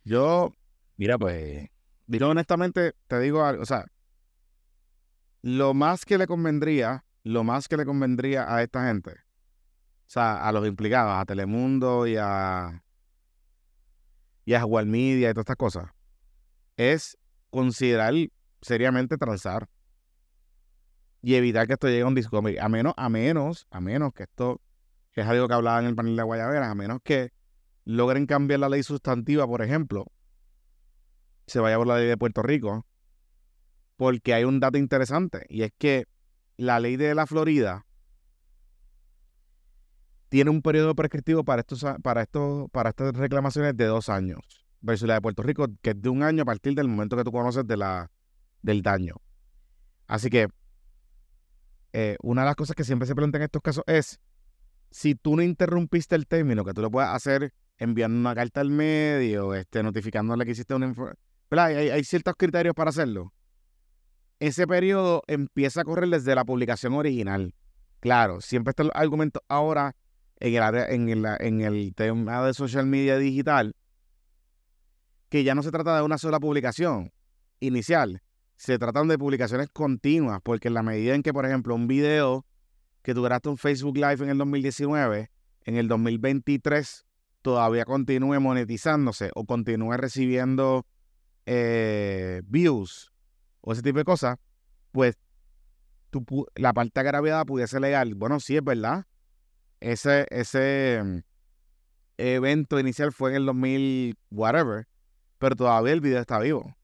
Yo, 0.05 0.53
mira, 0.99 1.17
pues. 1.17 1.69
Yo 2.07 2.29
honestamente 2.29 2.93
te 3.07 3.19
digo 3.19 3.45
algo, 3.45 3.63
o 3.63 3.65
sea, 3.65 3.85
lo 5.41 5.73
más 5.73 6.05
que 6.05 6.17
le 6.17 6.27
convendría, 6.27 7.05
lo 7.23 7.43
más 7.43 7.67
que 7.67 7.77
le 7.77 7.85
convendría 7.85 8.53
a 8.53 8.61
esta 8.63 8.87
gente, 8.87 9.11
o 9.11 10.07
sea, 10.07 10.47
a 10.47 10.51
los 10.51 10.67
implicados, 10.67 11.13
a 11.13 11.25
Telemundo 11.25 12.05
y 12.07 12.17
a 12.17 12.83
y 14.43 14.55
a 14.55 14.65
Media 14.65 15.29
y 15.29 15.33
todas 15.33 15.43
estas 15.43 15.55
cosas, 15.55 15.91
es 16.75 17.17
considerar 17.51 18.13
seriamente 18.61 19.17
transar 19.17 19.69
y 21.21 21.35
evitar 21.35 21.67
que 21.67 21.73
esto 21.73 21.87
llegue 21.87 22.01
a 22.01 22.07
un 22.07 22.15
Discovery. 22.15 22.57
A 22.57 22.67
menos, 22.67 22.93
a 22.97 23.09
menos, 23.09 23.67
a 23.69 23.79
menos 23.79 24.13
que 24.13 24.23
esto, 24.23 24.61
que 25.11 25.21
es 25.21 25.27
algo 25.27 25.47
que 25.47 25.53
hablaba 25.53 25.79
en 25.79 25.85
el 25.85 25.95
panel 25.95 26.15
de 26.15 26.23
Guayabera, 26.23 26.71
a 26.71 26.75
menos 26.75 26.99
que 27.03 27.31
logren 27.85 28.25
cambiar 28.25 28.61
la 28.61 28.69
ley 28.69 28.81
sustantiva, 28.81 29.45
por 29.45 29.61
ejemplo, 29.61 30.07
se 31.49 31.59
vaya 31.59 31.77
por 31.77 31.87
la 31.87 31.97
ley 31.97 32.07
de 32.07 32.17
Puerto 32.17 32.41
Rico, 32.41 32.85
porque 33.97 34.33
hay 34.33 34.43
un 34.43 34.59
dato 34.59 34.77
interesante, 34.77 35.45
y 35.49 35.63
es 35.63 35.71
que 35.77 36.05
la 36.57 36.79
ley 36.79 36.95
de 36.95 37.15
la 37.15 37.25
Florida 37.25 37.85
tiene 40.29 40.51
un 40.51 40.61
periodo 40.61 40.95
prescriptivo 40.95 41.43
para 41.43 41.61
estos, 41.61 41.83
para 42.03 42.21
estos, 42.21 42.69
para 42.71 42.91
estas 42.91 43.13
reclamaciones 43.15 43.75
de 43.75 43.85
dos 43.85 44.09
años, 44.09 44.39
versus 44.79 45.07
la 45.07 45.15
de 45.15 45.21
Puerto 45.21 45.43
Rico, 45.43 45.67
que 45.81 45.91
es 45.91 46.01
de 46.01 46.09
un 46.09 46.23
año 46.23 46.43
a 46.43 46.45
partir 46.45 46.75
del 46.75 46.87
momento 46.87 47.17
que 47.17 47.23
tú 47.23 47.31
conoces 47.31 47.65
de 47.65 47.77
la, 47.77 48.11
del 48.61 48.81
daño. 48.81 49.15
Así 50.07 50.29
que 50.29 50.47
eh, 51.93 52.17
una 52.21 52.41
de 52.41 52.45
las 52.45 52.55
cosas 52.55 52.75
que 52.75 52.83
siempre 52.83 53.07
se 53.07 53.15
pregunta 53.15 53.37
en 53.37 53.43
estos 53.43 53.61
casos 53.61 53.83
es 53.87 54.19
si 54.91 55.15
tú 55.15 55.35
no 55.35 55.41
interrumpiste 55.41 56.15
el 56.15 56.27
término, 56.27 56.63
que 56.63 56.73
tú 56.73 56.81
lo 56.81 56.91
puedes 56.91 57.09
hacer 57.09 57.53
enviando 57.77 58.19
una 58.19 58.35
carta 58.35 58.61
al 58.61 58.69
medio, 58.69 59.53
este, 59.53 59.81
notificándole 59.83 60.45
que 60.45 60.51
hiciste 60.51 60.73
una 60.73 60.93
información. 61.49 61.93
Hay, 61.93 62.03
ciertos 62.03 62.35
criterios 62.37 62.75
para 62.75 62.89
hacerlo. 62.89 63.33
Ese 64.39 64.67
periodo 64.67 65.23
empieza 65.27 65.81
a 65.81 65.83
correr 65.83 66.09
desde 66.09 66.35
la 66.35 66.45
publicación 66.45 66.93
original. 66.93 67.53
Claro, 67.99 68.39
siempre 68.39 68.71
está 68.71 68.83
el 68.83 68.91
argumento 68.93 69.43
ahora 69.49 69.95
en 70.39 71.09
el, 71.09 71.09
el, 71.09 71.25
en 71.39 71.61
el 71.61 71.93
tema 71.93 72.45
de 72.45 72.53
social 72.53 72.85
media 72.85 73.17
digital, 73.17 73.75
que 75.27 75.43
ya 75.43 75.53
no 75.53 75.63
se 75.63 75.71
trata 75.71 75.97
de 75.97 76.03
una 76.03 76.17
sola 76.17 76.39
publicación 76.39 77.11
inicial, 77.59 78.21
se 78.55 78.79
tratan 78.79 79.09
de 79.09 79.17
publicaciones 79.17 79.69
continuas, 79.69 80.39
porque 80.41 80.69
en 80.69 80.75
la 80.75 80.83
medida 80.83 81.13
en 81.13 81.23
que, 81.23 81.33
por 81.33 81.45
ejemplo, 81.45 81.75
un 81.75 81.87
video 81.87 82.45
que 83.01 83.13
tú 83.13 83.27
un 83.45 83.57
Facebook 83.57 83.95
Live 83.95 84.23
en 84.23 84.29
el 84.29 84.37
2019, 84.37 85.29
en 85.65 85.75
el 85.75 85.87
2023 85.89 87.05
todavía 87.41 87.85
continúe 87.85 88.39
monetizándose 88.39 89.31
o 89.33 89.45
continúe 89.45 89.93
recibiendo 89.97 90.85
eh, 91.51 92.43
views 92.45 93.11
o 93.61 93.73
ese 93.73 93.81
tipo 93.81 93.97
de 93.97 94.05
cosas, 94.05 94.37
pues 94.91 95.17
la 96.55 96.73
parte 96.73 96.99
agraviada 96.99 97.43
pudiese 97.43 97.79
legal. 97.79 98.13
Bueno, 98.13 98.39
sí, 98.39 98.55
es 98.55 98.63
verdad. 98.63 99.07
Ese, 99.79 100.27
ese 100.29 101.01
mm, 101.03 101.17
evento 102.17 102.79
inicial 102.79 103.11
fue 103.11 103.31
en 103.31 103.37
el 103.37 103.45
2000, 103.47 104.15
whatever, 104.29 104.87
pero 105.39 105.55
todavía 105.55 105.93
el 105.93 106.01
video 106.01 106.19
está 106.19 106.37
vivo 106.37 106.75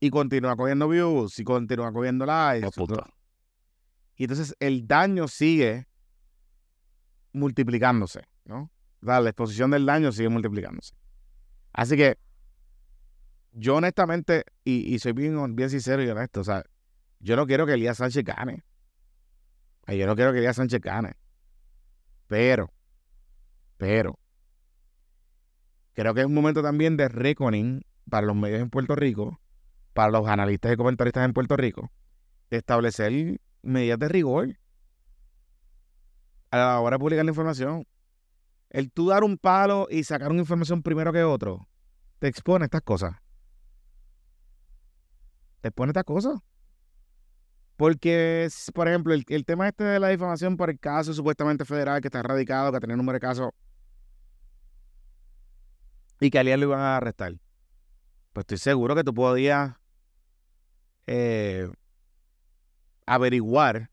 y 0.00 0.10
continúa 0.10 0.56
cogiendo 0.56 0.88
views 0.88 1.38
y 1.38 1.44
continúa 1.44 1.92
cogiendo 1.92 2.26
likes. 2.26 2.68
y 4.16 4.24
entonces 4.24 4.56
el 4.58 4.88
daño 4.88 5.28
sigue 5.28 5.86
multiplicándose, 7.32 8.22
¿no? 8.44 8.72
la 9.02 9.20
exposición 9.20 9.70
del 9.70 9.86
daño 9.86 10.10
sigue 10.10 10.30
multiplicándose. 10.30 10.96
Así 11.72 11.96
que 11.96 12.18
yo 13.54 13.76
honestamente, 13.76 14.44
y, 14.64 14.98
soy 14.98 15.12
bien, 15.12 15.70
sincero 15.70 16.02
y 16.02 16.08
honesto, 16.08 16.40
o 16.40 16.44
sea, 16.44 16.64
yo 17.20 17.36
no 17.36 17.46
quiero 17.46 17.66
que 17.66 17.74
Elías 17.74 17.98
Sánchez 17.98 18.24
gane. 18.24 18.64
Yo 19.86 20.06
no 20.06 20.16
quiero 20.16 20.32
que 20.32 20.38
Elías 20.38 20.56
Sánchez 20.56 20.80
gane. 20.80 21.14
Pero, 22.26 22.70
pero, 23.76 24.18
creo 25.92 26.14
que 26.14 26.20
es 26.20 26.26
un 26.26 26.34
momento 26.34 26.62
también 26.62 26.96
de 26.96 27.08
reckoning 27.08 27.84
para 28.10 28.26
los 28.26 28.36
medios 28.36 28.60
en 28.60 28.70
Puerto 28.70 28.96
Rico 28.96 29.40
para 29.92 30.10
los 30.10 30.26
analistas 30.26 30.72
y 30.72 30.76
comentaristas 30.76 31.24
en 31.24 31.32
Puerto 31.32 31.56
Rico 31.56 31.90
de 32.50 32.56
establecer 32.58 33.40
medidas 33.62 33.98
de 33.98 34.08
rigor 34.08 34.58
a 36.50 36.56
la 36.56 36.80
hora 36.80 36.96
de 36.96 36.98
publicar 36.98 37.24
la 37.24 37.30
información. 37.30 37.86
El 38.70 38.90
tú 38.90 39.08
dar 39.08 39.22
un 39.22 39.38
palo 39.38 39.86
y 39.88 40.02
sacar 40.02 40.32
una 40.32 40.40
información 40.40 40.82
primero 40.82 41.12
que 41.12 41.22
otro, 41.22 41.68
te 42.18 42.26
expone 42.26 42.64
estas 42.64 42.82
cosas. 42.82 43.23
Te 45.64 45.68
expone 45.68 45.92
estas 45.92 46.04
cosas. 46.04 46.40
Porque, 47.78 48.50
por 48.74 48.86
ejemplo, 48.86 49.14
el, 49.14 49.44
tema 49.46 49.66
este 49.66 49.82
de 49.82 49.98
la 49.98 50.08
difamación 50.08 50.58
por 50.58 50.68
el 50.68 50.78
caso 50.78 51.14
supuestamente 51.14 51.64
federal 51.64 52.02
que 52.02 52.08
está 52.08 52.22
radicado, 52.22 52.70
que 52.70 52.80
tiene 52.80 52.96
número 52.96 53.16
de 53.16 53.20
casos 53.20 53.48
y 56.20 56.28
que 56.28 56.36
a 56.36 56.42
alguien 56.42 56.60
lo 56.60 56.66
iban 56.66 56.80
a 56.80 56.98
arrestar. 56.98 57.36
Pues 58.34 58.42
estoy 58.42 58.58
seguro 58.58 58.94
que 58.94 59.04
tú 59.04 59.14
podías 59.14 59.74
eh, 61.06 61.70
averiguar, 63.06 63.90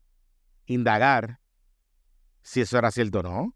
indagar 0.66 1.40
si 2.42 2.60
eso 2.60 2.76
era 2.76 2.90
cierto 2.90 3.20
o 3.20 3.22
no. 3.22 3.54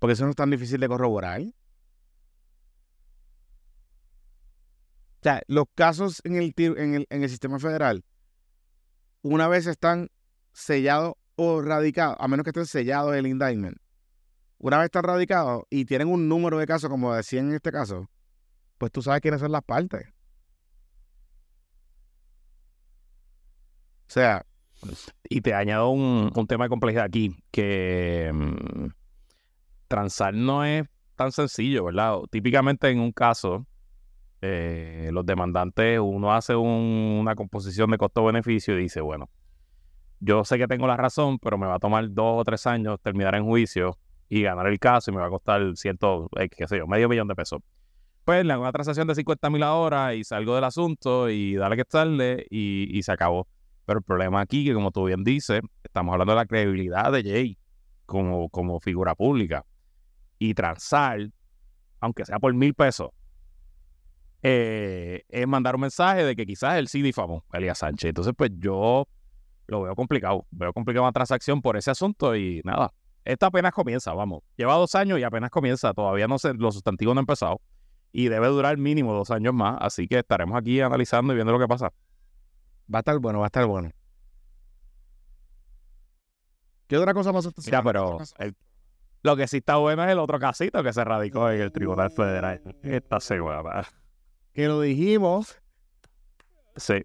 Porque 0.00 0.14
eso 0.14 0.24
no 0.24 0.30
es 0.30 0.36
tan 0.36 0.50
difícil 0.50 0.80
de 0.80 0.88
corroborar. 0.88 1.42
Sea, 5.30 5.42
los 5.48 5.64
casos 5.74 6.20
en 6.24 6.36
el, 6.36 6.54
en 6.56 6.94
el, 6.94 7.06
en 7.10 7.22
el 7.22 7.28
sistema 7.28 7.58
federal, 7.58 8.04
una 9.22 9.48
vez 9.48 9.66
están 9.66 10.08
sellados 10.52 11.14
o 11.36 11.60
radicados, 11.62 12.16
a 12.18 12.28
menos 12.28 12.44
que 12.44 12.50
estén 12.50 12.66
sellados 12.66 13.14
el 13.14 13.26
indictment, 13.26 13.78
una 14.58 14.78
vez 14.78 14.86
están 14.86 15.04
radicados 15.04 15.64
y 15.68 15.84
tienen 15.84 16.08
un 16.08 16.28
número 16.28 16.58
de 16.58 16.66
casos, 16.66 16.88
como 16.88 17.14
decía 17.14 17.40
en 17.40 17.52
este 17.52 17.72
caso, 17.72 18.08
pues 18.78 18.92
tú 18.92 19.02
sabes 19.02 19.20
quiénes 19.20 19.40
son 19.40 19.52
las 19.52 19.62
partes. 19.62 20.06
O 24.08 24.12
sea, 24.12 24.46
y 25.28 25.40
te 25.40 25.54
añado 25.54 25.90
un, 25.90 26.30
tema 26.46 26.64
de 26.64 26.68
complejidad 26.68 27.04
aquí, 27.04 27.36
que 27.50 28.30
mm, 28.32 28.86
transar 29.88 30.32
no 30.34 30.64
es 30.64 30.86
tan 31.16 31.32
sencillo, 31.32 31.84
¿verdad? 31.84 32.18
Típicamente 32.30 32.88
en 32.88 33.00
un 33.00 33.12
caso, 33.12 33.66
eh, 34.46 35.10
los 35.12 35.24
demandantes, 35.26 35.98
uno 36.00 36.32
hace 36.32 36.54
una 36.56 37.34
composición 37.34 37.90
de 37.90 37.98
costo-beneficio 37.98 38.78
y 38.78 38.82
dice, 38.82 39.00
bueno, 39.00 39.28
yo 40.20 40.44
sé 40.44 40.58
que 40.58 40.66
tengo 40.66 40.86
la 40.86 40.96
razón, 40.96 41.38
pero 41.38 41.58
me 41.58 41.66
va 41.66 41.74
a 41.74 41.78
tomar 41.78 42.12
dos 42.12 42.40
o 42.40 42.44
tres 42.44 42.66
años 42.66 42.98
terminar 43.02 43.34
en 43.34 43.44
juicio 43.44 43.98
y 44.28 44.42
ganar 44.42 44.66
el 44.66 44.78
caso 44.78 45.10
y 45.10 45.14
me 45.14 45.20
va 45.20 45.26
a 45.26 45.30
costar 45.30 45.62
ciento, 45.76 46.28
eh, 46.38 46.48
qué 46.48 46.66
sé 46.66 46.78
yo, 46.78 46.86
medio 46.86 47.08
millón 47.08 47.28
de 47.28 47.34
pesos. 47.34 47.60
Pues 48.24 48.44
le 48.44 48.52
hago 48.52 48.62
una 48.62 48.72
transacción 48.72 49.06
de 49.06 49.14
50 49.14 49.50
mil 49.50 49.62
ahora 49.62 50.14
y 50.14 50.24
salgo 50.24 50.54
del 50.54 50.64
asunto 50.64 51.30
y 51.30 51.54
dale 51.54 51.76
que 51.76 51.82
estarle 51.82 52.46
y 52.50 53.00
se 53.02 53.12
acabó. 53.12 53.46
Pero 53.86 54.00
el 54.00 54.04
problema 54.04 54.40
aquí, 54.40 54.64
que 54.64 54.74
como 54.74 54.90
tú 54.90 55.04
bien 55.04 55.22
dices, 55.22 55.62
estamos 55.84 56.12
hablando 56.12 56.32
de 56.32 56.36
la 56.36 56.46
credibilidad 56.46 57.12
de 57.12 57.22
Jay 57.22 57.58
como, 58.04 58.48
como 58.50 58.80
figura 58.80 59.14
pública. 59.14 59.64
Y 60.38 60.54
transar, 60.54 61.30
aunque 62.00 62.24
sea 62.24 62.40
por 62.40 62.52
mil 62.52 62.74
pesos, 62.74 63.10
eh, 64.42 65.24
es 65.28 65.46
mandar 65.46 65.74
un 65.74 65.82
mensaje 65.82 66.24
de 66.24 66.36
que 66.36 66.46
quizás 66.46 66.76
él 66.76 66.88
sí 66.88 67.02
difamó 67.02 67.44
a 67.50 67.58
Elías 67.58 67.78
Sánchez. 67.78 68.10
Entonces, 68.10 68.34
pues 68.36 68.50
yo 68.58 69.08
lo 69.66 69.82
veo 69.82 69.94
complicado. 69.94 70.46
Veo 70.50 70.72
complicado 70.72 71.04
una 71.04 71.12
transacción 71.12 71.62
por 71.62 71.76
ese 71.76 71.90
asunto 71.90 72.36
y 72.36 72.60
nada. 72.64 72.92
Esta 73.24 73.46
apenas 73.46 73.72
comienza, 73.72 74.12
vamos. 74.12 74.42
Lleva 74.56 74.74
dos 74.74 74.94
años 74.94 75.18
y 75.18 75.24
apenas 75.24 75.50
comienza. 75.50 75.92
Todavía 75.92 76.28
no 76.28 76.38
sé, 76.38 76.54
los 76.54 76.74
sustantivos 76.74 77.14
no 77.14 77.20
han 77.20 77.22
empezado. 77.22 77.60
Y 78.12 78.28
debe 78.28 78.46
durar 78.48 78.78
mínimo 78.78 79.12
dos 79.12 79.30
años 79.30 79.52
más. 79.52 79.76
Así 79.80 80.06
que 80.06 80.20
estaremos 80.20 80.56
aquí 80.56 80.80
analizando 80.80 81.32
y 81.32 81.36
viendo 81.36 81.52
lo 81.52 81.58
que 81.58 81.66
pasa. 81.66 81.92
Va 82.92 82.98
a 82.98 83.00
estar 83.00 83.18
bueno, 83.18 83.40
va 83.40 83.46
a 83.46 83.48
estar 83.48 83.66
bueno. 83.66 83.90
¿Qué 86.86 86.96
otra 86.96 87.14
cosa 87.14 87.32
más 87.32 87.52
Ya, 87.64 87.82
pero 87.82 88.18
lo 89.22 89.36
que 89.36 89.48
sí 89.48 89.56
está 89.56 89.76
bueno 89.76 90.04
es 90.04 90.10
el 90.10 90.20
otro 90.20 90.38
casito 90.38 90.84
que 90.84 90.92
se 90.92 91.02
radicó 91.02 91.50
en 91.50 91.60
el 91.60 91.72
Tribunal 91.72 92.12
Federal. 92.12 92.62
Está 92.84 93.18
segura. 93.18 93.88
Que 94.56 94.68
lo 94.68 94.80
dijimos. 94.80 95.60
Sí. 96.76 97.04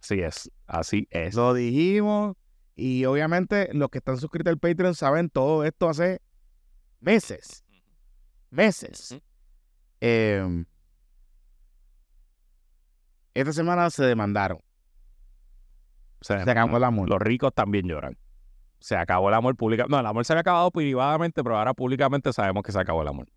Así 0.00 0.20
es. 0.22 0.50
Así 0.66 1.06
es. 1.10 1.34
Lo 1.34 1.52
dijimos. 1.52 2.36
Y 2.74 3.04
obviamente 3.04 3.68
los 3.74 3.90
que 3.90 3.98
están 3.98 4.16
suscritos 4.16 4.50
al 4.50 4.58
Patreon 4.58 4.94
saben 4.94 5.28
todo 5.28 5.62
esto 5.64 5.90
hace 5.90 6.22
meses. 7.00 7.62
Meses. 8.48 9.14
Em, 10.00 10.64
esta 13.34 13.52
semana 13.52 13.90
se 13.90 14.04
demandaron. 14.04 14.58
Se, 16.22 16.32
acabó 16.32 16.78
el 16.78 16.84
amor. 16.84 17.10
Los 17.10 17.20
ricos 17.20 17.52
también 17.52 17.86
lloran. 17.86 18.16
Se 18.78 18.96
acabó 18.96 19.28
el 19.28 19.34
amor 19.34 19.54
público. 19.54 19.84
No, 19.86 20.00
el 20.00 20.06
amor 20.06 20.24
se 20.24 20.32
había 20.32 20.40
acabado 20.40 20.70
privadamente, 20.70 21.42
pero 21.42 21.58
ahora 21.58 21.74
públicamente 21.74 22.32
sabemos 22.32 22.62
que 22.62 22.72
se 22.72 22.80
acabó 22.80 23.02
el 23.02 23.08
amor. 23.08 23.28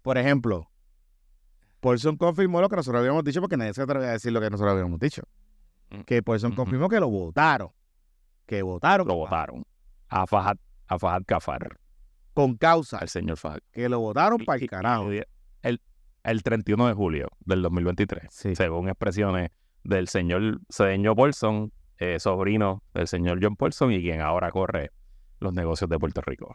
Por 0.00 0.16
ejemplo, 0.16 0.70
Paulson 1.80 2.16
confirmó 2.16 2.60
lo 2.60 2.68
que 2.68 2.76
nosotros 2.76 3.00
habíamos 3.00 3.24
dicho 3.24 3.40
porque 3.40 3.56
nadie 3.56 3.74
se 3.74 3.82
atreve 3.82 4.06
a 4.06 4.12
decir 4.12 4.32
lo 4.32 4.40
que 4.40 4.50
nosotros 4.50 4.72
habíamos 4.72 4.98
dicho. 4.98 5.22
Mm. 5.90 6.00
Que 6.00 6.22
Paulson 6.22 6.52
confirmó 6.52 6.88
que 6.88 7.00
lo 7.00 7.08
votaron. 7.08 7.70
Que 8.46 8.62
votaron. 8.62 9.06
Lo 9.06 9.14
votaron. 9.14 9.64
A 10.08 10.26
Fajad, 10.26 10.56
a 10.86 10.98
Fajad 10.98 11.22
Cafar. 11.26 11.78
Con 12.34 12.56
causa. 12.56 12.98
Al 12.98 13.08
señor 13.08 13.36
Fajad. 13.36 13.58
Que 13.72 13.88
lo 13.88 14.00
votaron 14.00 14.44
para 14.44 14.60
el 14.60 14.68
carajo. 14.68 15.10
El, 15.62 15.80
el 16.24 16.42
31 16.42 16.88
de 16.88 16.94
julio 16.94 17.28
del 17.44 17.62
2023. 17.62 18.26
Según 18.30 18.88
expresiones 18.88 19.50
del 19.84 20.08
señor 20.08 20.60
Cedeño 20.70 21.14
Paulson, 21.14 21.72
eh, 21.98 22.20
sobrino 22.20 22.82
del 22.94 23.08
señor 23.08 23.38
John 23.42 23.56
Paulson 23.56 23.92
y 23.92 24.00
quien 24.00 24.20
ahora 24.20 24.50
corre 24.50 24.90
los 25.40 25.52
negocios 25.52 25.88
de 25.90 25.98
Puerto 25.98 26.20
Rico. 26.20 26.54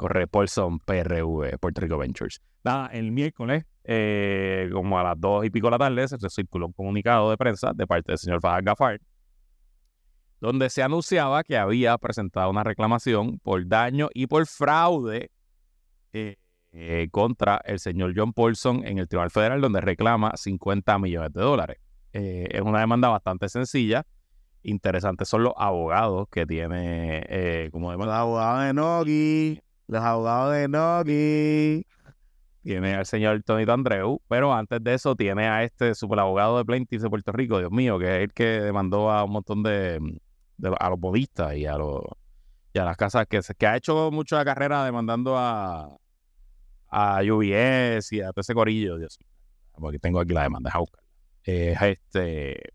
Corre 0.00 0.26
Paulson 0.26 0.78
PRV, 0.78 1.58
Puerto 1.58 1.82
Rico 1.82 1.98
Ventures. 1.98 2.40
Nada, 2.64 2.86
el 2.86 3.12
miércoles, 3.12 3.66
eh, 3.84 4.70
como 4.72 4.98
a 4.98 5.02
las 5.02 5.20
dos 5.20 5.44
y 5.44 5.50
pico 5.50 5.66
de 5.66 5.72
la 5.72 5.78
tarde, 5.78 6.08
se 6.08 6.16
circuló 6.30 6.68
un 6.68 6.72
comunicado 6.72 7.28
de 7.28 7.36
prensa 7.36 7.72
de 7.74 7.86
parte 7.86 8.12
del 8.12 8.18
señor 8.18 8.40
Fahad 8.40 8.62
Gafar, 8.64 8.98
donde 10.40 10.70
se 10.70 10.82
anunciaba 10.82 11.44
que 11.44 11.58
había 11.58 11.98
presentado 11.98 12.48
una 12.48 12.64
reclamación 12.64 13.40
por 13.40 13.68
daño 13.68 14.08
y 14.14 14.26
por 14.26 14.46
fraude 14.46 15.30
eh, 16.14 16.36
eh, 16.72 17.08
contra 17.10 17.60
el 17.66 17.78
señor 17.78 18.14
John 18.16 18.32
Paulson 18.32 18.86
en 18.86 19.00
el 19.00 19.06
Tribunal 19.06 19.30
Federal, 19.30 19.60
donde 19.60 19.82
reclama 19.82 20.32
50 20.34 20.98
millones 20.98 21.30
de 21.34 21.42
dólares. 21.42 21.76
Es 22.14 22.62
una 22.62 22.80
demanda 22.80 23.08
bastante 23.08 23.50
sencilla. 23.50 24.06
Interesantes 24.62 25.28
son 25.28 25.42
los 25.42 25.52
abogados 25.58 26.26
que 26.30 26.46
tiene, 26.46 27.68
como 27.70 27.92
Los 27.92 28.08
abogados 28.08 28.64
de 28.64 28.72
Nogi, 28.72 29.60
los 29.90 30.02
abogados 30.02 30.54
de 30.54 30.68
Nogi. 30.68 31.86
Tiene 32.62 32.94
al 32.94 33.06
señor 33.06 33.42
Tonito 33.42 33.72
Andreu, 33.72 34.20
pero 34.28 34.54
antes 34.54 34.82
de 34.82 34.94
eso 34.94 35.16
tiene 35.16 35.48
a 35.48 35.64
este 35.64 35.94
superabogado 35.94 36.58
de 36.58 36.64
plaintiffs 36.64 37.02
de 37.02 37.10
Puerto 37.10 37.32
Rico, 37.32 37.58
Dios 37.58 37.72
mío, 37.72 37.98
que 37.98 38.16
es 38.18 38.22
el 38.24 38.32
que 38.32 38.44
demandó 38.44 39.10
a 39.10 39.24
un 39.24 39.32
montón 39.32 39.62
de, 39.62 39.98
a 40.78 40.90
los 40.90 40.98
modistas 40.98 41.56
y 41.56 41.66
a 41.66 41.76
los 41.76 42.02
y 42.72 42.78
a 42.78 42.84
las 42.84 42.96
casas 42.96 43.26
que, 43.28 43.40
que 43.58 43.66
ha 43.66 43.76
hecho 43.76 44.12
mucho 44.12 44.36
la 44.36 44.44
carrera 44.44 44.84
demandando 44.84 45.36
a, 45.36 45.96
a 46.88 47.20
UBS 47.22 48.12
y 48.12 48.20
a 48.20 48.30
todo 48.30 48.42
ese 48.42 48.54
corillo, 48.54 48.96
Dios 48.96 49.18
mío. 49.18 49.28
Porque 49.72 49.98
tengo 49.98 50.20
aquí 50.20 50.32
la 50.32 50.42
demanda, 50.42 50.70
a 50.72 50.78
buscar. 50.78 51.02
este, 51.42 52.74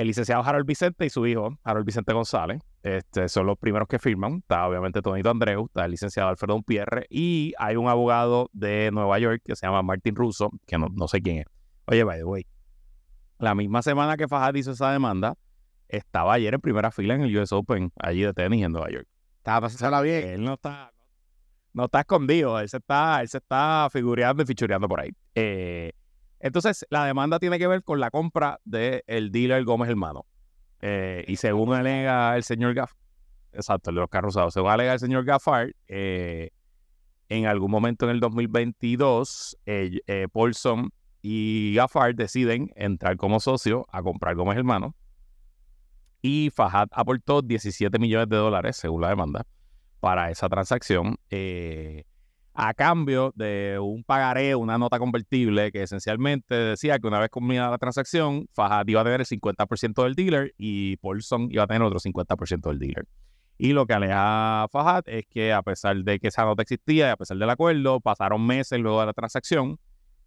el 0.00 0.06
licenciado 0.06 0.42
Harold 0.42 0.66
Vicente 0.66 1.04
y 1.04 1.10
su 1.10 1.26
hijo, 1.26 1.58
Harold 1.62 1.84
Vicente 1.84 2.14
González, 2.14 2.62
este, 2.82 3.28
son 3.28 3.46
los 3.46 3.58
primeros 3.58 3.86
que 3.86 3.98
firman. 3.98 4.36
Está 4.36 4.66
obviamente 4.66 5.02
Tonito 5.02 5.28
Andreu, 5.28 5.66
está 5.66 5.84
el 5.84 5.90
licenciado 5.90 6.30
Alfredo 6.30 6.62
Pierre 6.62 7.06
y 7.10 7.52
hay 7.58 7.76
un 7.76 7.86
abogado 7.86 8.48
de 8.54 8.90
Nueva 8.92 9.18
York 9.18 9.42
que 9.44 9.54
se 9.56 9.66
llama 9.66 9.82
Martin 9.82 10.16
Russo, 10.16 10.50
que 10.66 10.78
no, 10.78 10.88
no 10.94 11.06
sé 11.06 11.20
quién 11.20 11.38
es. 11.38 11.46
Oye, 11.84 12.02
by 12.02 12.18
the 12.18 12.24
way, 12.24 12.46
la 13.38 13.54
misma 13.54 13.82
semana 13.82 14.16
que 14.16 14.26
Fajad 14.26 14.54
hizo 14.54 14.70
esa 14.70 14.90
demanda, 14.90 15.34
estaba 15.88 16.32
ayer 16.32 16.54
en 16.54 16.60
primera 16.60 16.90
fila 16.90 17.14
en 17.14 17.22
el 17.22 17.36
US 17.36 17.52
Open, 17.52 17.92
allí 17.96 18.22
de 18.22 18.32
tenis 18.32 18.64
en 18.64 18.72
Nueva 18.72 18.90
York. 18.90 19.06
Estaba 19.36 19.66
pasándola 19.66 20.00
bien. 20.00 20.28
Él 20.28 20.44
no 20.44 20.54
está, 20.54 20.92
no 21.74 21.84
está 21.84 22.00
escondido, 22.00 22.58
él 22.58 22.70
se 22.70 22.78
está, 22.78 23.20
él 23.20 23.28
se 23.28 23.36
está 23.36 23.88
figureando 23.92 24.42
y 24.42 24.46
fichureando 24.46 24.88
por 24.88 25.00
ahí. 25.00 25.10
Eh, 25.34 25.92
entonces, 26.40 26.86
la 26.90 27.04
demanda 27.04 27.38
tiene 27.38 27.58
que 27.58 27.66
ver 27.66 27.82
con 27.82 28.00
la 28.00 28.10
compra 28.10 28.60
del 28.64 29.30
dealer 29.30 29.64
Gómez 29.64 29.88
Hermano. 29.88 30.26
Eh, 30.80 31.24
y 31.28 31.36
según 31.36 31.74
alega 31.74 32.36
el 32.36 32.42
señor 32.42 32.74
Gaff, 32.74 32.92
exacto, 33.52 33.90
el 33.90 33.96
de 33.96 34.00
los 34.00 34.10
carros 34.10 34.34
usados, 34.34 34.54
según 34.54 34.70
alega 34.70 34.94
el 34.94 34.98
señor 34.98 35.24
Gaffard, 35.24 35.72
eh, 35.88 36.50
en 37.28 37.46
algún 37.46 37.70
momento 37.70 38.06
en 38.06 38.12
el 38.12 38.20
2022, 38.20 39.58
Paulson 40.32 40.90
y 41.22 41.74
Gaffard 41.74 42.14
deciden 42.14 42.70
entrar 42.74 43.16
como 43.16 43.38
socio 43.38 43.86
a 43.90 44.02
comprar 44.02 44.34
Gómez 44.34 44.56
Hermano 44.56 44.96
y 46.22 46.50
Fajad 46.50 46.88
aportó 46.92 47.42
17 47.42 47.98
millones 47.98 48.28
de 48.28 48.36
dólares, 48.36 48.76
según 48.76 49.02
la 49.02 49.08
demanda, 49.08 49.46
para 50.00 50.30
esa 50.30 50.48
transacción, 50.48 51.16
eh, 51.30 52.04
a 52.62 52.74
cambio 52.74 53.32
de 53.36 53.78
un 53.80 54.04
pagaré, 54.04 54.54
una 54.54 54.76
nota 54.76 54.98
convertible 54.98 55.72
que 55.72 55.84
esencialmente 55.84 56.54
decía 56.54 56.98
que 56.98 57.06
una 57.06 57.18
vez 57.18 57.30
culminada 57.30 57.70
la 57.70 57.78
transacción, 57.78 58.48
Fajad 58.52 58.86
iba 58.86 59.00
a 59.00 59.04
tener 59.04 59.20
el 59.20 59.26
50% 59.26 60.02
del 60.02 60.14
dealer 60.14 60.54
y 60.58 60.98
Paulson 60.98 61.48
iba 61.50 61.62
a 61.64 61.66
tener 61.66 61.82
otro 61.82 61.98
50% 61.98 62.68
del 62.68 62.78
dealer. 62.78 63.06
Y 63.56 63.72
lo 63.72 63.86
que 63.86 63.94
aleja 63.94 64.66
Fajad 64.70 65.04
es 65.06 65.24
que 65.26 65.54
a 65.54 65.62
pesar 65.62 65.96
de 66.04 66.18
que 66.18 66.28
esa 66.28 66.44
nota 66.44 66.60
existía 66.60 67.08
y 67.08 67.10
a 67.10 67.16
pesar 67.16 67.38
del 67.38 67.48
acuerdo, 67.48 67.98
pasaron 68.00 68.46
meses 68.46 68.78
luego 68.78 69.00
de 69.00 69.06
la 69.06 69.14
transacción 69.14 69.78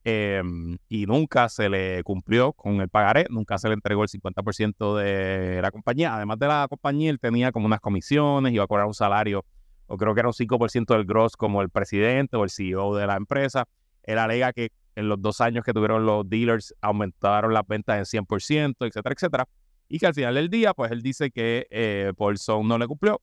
Em, 0.05 0.77
y 0.89 1.05
nunca 1.05 1.47
se 1.47 1.69
le 1.69 2.03
cumplió 2.03 2.51
con 2.51 2.81
el 2.81 2.89
pagaré, 2.89 3.25
nunca 3.29 3.57
se 3.57 3.69
le 3.69 3.75
entregó 3.75 4.03
el 4.03 4.09
50% 4.09 4.97
de 4.97 5.61
la 5.61 5.71
compañía. 5.71 6.15
Además 6.15 6.39
de 6.39 6.47
la 6.47 6.67
compañía, 6.69 7.09
él 7.09 7.19
tenía 7.19 7.53
como 7.53 7.67
unas 7.67 7.79
comisiones, 7.79 8.51
iba 8.51 8.65
a 8.65 8.67
cobrar 8.67 8.85
un 8.85 8.93
salario, 8.93 9.45
o 9.87 9.97
creo 9.97 10.13
que 10.13 10.21
era 10.21 10.29
un 10.29 10.33
5% 10.33 10.95
del 10.95 11.05
gross 11.05 11.35
como 11.35 11.61
el 11.61 11.69
presidente 11.69 12.37
o 12.37 12.43
el 12.43 12.49
CEO 12.49 12.95
de 12.95 13.07
la 13.07 13.15
empresa. 13.15 13.65
Él 14.03 14.17
alega 14.17 14.53
que 14.53 14.71
en 14.95 15.09
los 15.09 15.21
dos 15.21 15.41
años 15.41 15.63
que 15.63 15.73
tuvieron 15.73 16.05
los 16.05 16.27
dealers 16.29 16.73
aumentaron 16.81 17.53
las 17.53 17.65
ventas 17.67 18.13
en 18.13 18.25
100%, 18.25 18.75
etcétera, 18.79 19.15
etcétera. 19.15 19.47
Y 19.89 19.99
que 19.99 20.07
al 20.07 20.13
final 20.13 20.35
del 20.35 20.49
día, 20.49 20.73
pues 20.73 20.91
él 20.91 21.01
dice 21.01 21.31
que 21.31 21.67
eh, 21.69 22.13
Paulson 22.17 22.67
no 22.67 22.77
le 22.77 22.87
cumplió 22.87 23.21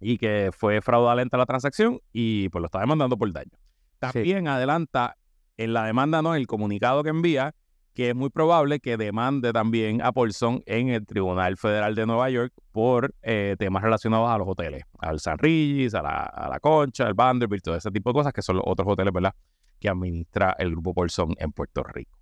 y 0.00 0.18
que 0.18 0.50
fue 0.52 0.80
fraudulenta 0.80 1.36
la 1.36 1.46
transacción 1.46 2.00
y 2.12 2.48
pues 2.50 2.60
lo 2.60 2.66
está 2.66 2.80
demandando 2.80 3.16
por 3.16 3.32
daño. 3.32 3.52
También 3.98 4.46
adelanta 4.48 5.16
en 5.56 5.72
la 5.72 5.84
demanda 5.84 6.20
no, 6.20 6.34
en 6.34 6.40
el 6.40 6.46
comunicado 6.46 7.02
que 7.02 7.10
envía, 7.10 7.54
que 7.96 8.10
es 8.10 8.14
muy 8.14 8.28
probable 8.28 8.78
que 8.78 8.98
demande 8.98 9.54
también 9.54 10.02
a 10.02 10.12
Paulson 10.12 10.62
en 10.66 10.90
el 10.90 11.06
Tribunal 11.06 11.56
Federal 11.56 11.94
de 11.94 12.04
Nueva 12.04 12.28
York 12.28 12.52
por 12.70 13.14
eh, 13.22 13.56
temas 13.58 13.82
relacionados 13.82 14.28
a 14.28 14.36
los 14.36 14.46
hoteles, 14.46 14.82
al 14.98 15.18
San 15.18 15.38
Regis, 15.38 15.94
a 15.94 16.02
la, 16.02 16.60
Concha, 16.60 17.06
al 17.06 17.14
Vanderbilt, 17.14 17.64
todo 17.64 17.74
ese 17.74 17.90
tipo 17.90 18.10
de 18.10 18.14
cosas 18.14 18.34
que 18.34 18.42
son 18.42 18.56
los 18.56 18.64
otros 18.66 18.86
hoteles, 18.86 19.14
¿verdad?, 19.14 19.32
que 19.80 19.88
administra 19.88 20.54
el 20.58 20.72
grupo 20.72 20.92
Paulson 20.92 21.34
en 21.38 21.52
Puerto 21.52 21.82
Rico. 21.84 22.18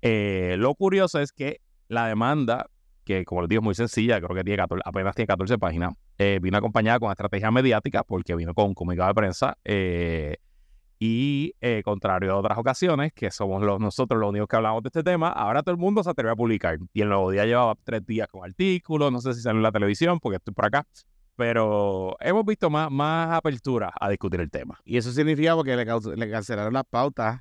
Eh, 0.00 0.56
lo 0.58 0.74
curioso 0.74 1.20
es 1.20 1.30
que 1.30 1.60
la 1.88 2.06
demanda, 2.06 2.70
que 3.04 3.26
como 3.26 3.42
les 3.42 3.50
digo 3.50 3.60
es 3.60 3.64
muy 3.64 3.74
sencilla, 3.74 4.18
creo 4.18 4.34
que 4.34 4.44
tiene 4.44 4.62
apenas 4.62 5.14
tiene 5.14 5.26
14 5.26 5.58
páginas, 5.58 5.92
eh, 6.16 6.38
vino 6.40 6.56
acompañada 6.56 6.98
con 6.98 7.10
estrategia 7.10 7.50
mediática 7.50 8.02
porque 8.02 8.34
vino 8.34 8.54
con 8.54 8.68
un 8.68 8.74
comunicado 8.74 9.08
de 9.08 9.14
prensa 9.14 9.58
y 11.04 11.56
eh, 11.60 11.82
contrario 11.84 12.30
a 12.32 12.36
otras 12.36 12.56
ocasiones, 12.56 13.12
que 13.12 13.32
somos 13.32 13.60
los, 13.64 13.80
nosotros 13.80 14.20
los 14.20 14.30
únicos 14.30 14.46
que 14.46 14.54
hablamos 14.54 14.84
de 14.84 14.86
este 14.86 15.02
tema, 15.02 15.30
ahora 15.30 15.64
todo 15.64 15.72
el 15.72 15.80
mundo 15.80 16.04
se 16.04 16.10
atreve 16.10 16.30
a 16.30 16.36
publicar. 16.36 16.78
Y 16.92 17.00
el 17.00 17.08
nuevo 17.08 17.32
día 17.32 17.44
llevaba 17.44 17.74
tres 17.82 18.06
días 18.06 18.28
con 18.28 18.44
artículos, 18.44 19.10
no 19.10 19.20
sé 19.20 19.34
si 19.34 19.40
salió 19.40 19.58
en 19.58 19.64
la 19.64 19.72
televisión 19.72 20.20
porque 20.20 20.36
estoy 20.36 20.54
por 20.54 20.66
acá, 20.66 20.86
pero 21.34 22.16
hemos 22.20 22.46
visto 22.46 22.70
más, 22.70 22.88
más 22.88 23.36
apertura 23.36 23.92
a 24.00 24.10
discutir 24.10 24.40
el 24.40 24.48
tema. 24.48 24.78
Y 24.84 24.96
eso 24.96 25.10
significa 25.10 25.56
porque 25.56 25.74
le, 25.74 25.84
le 25.84 26.30
cancelaron 26.30 26.72
las 26.72 26.84
pautas. 26.84 27.40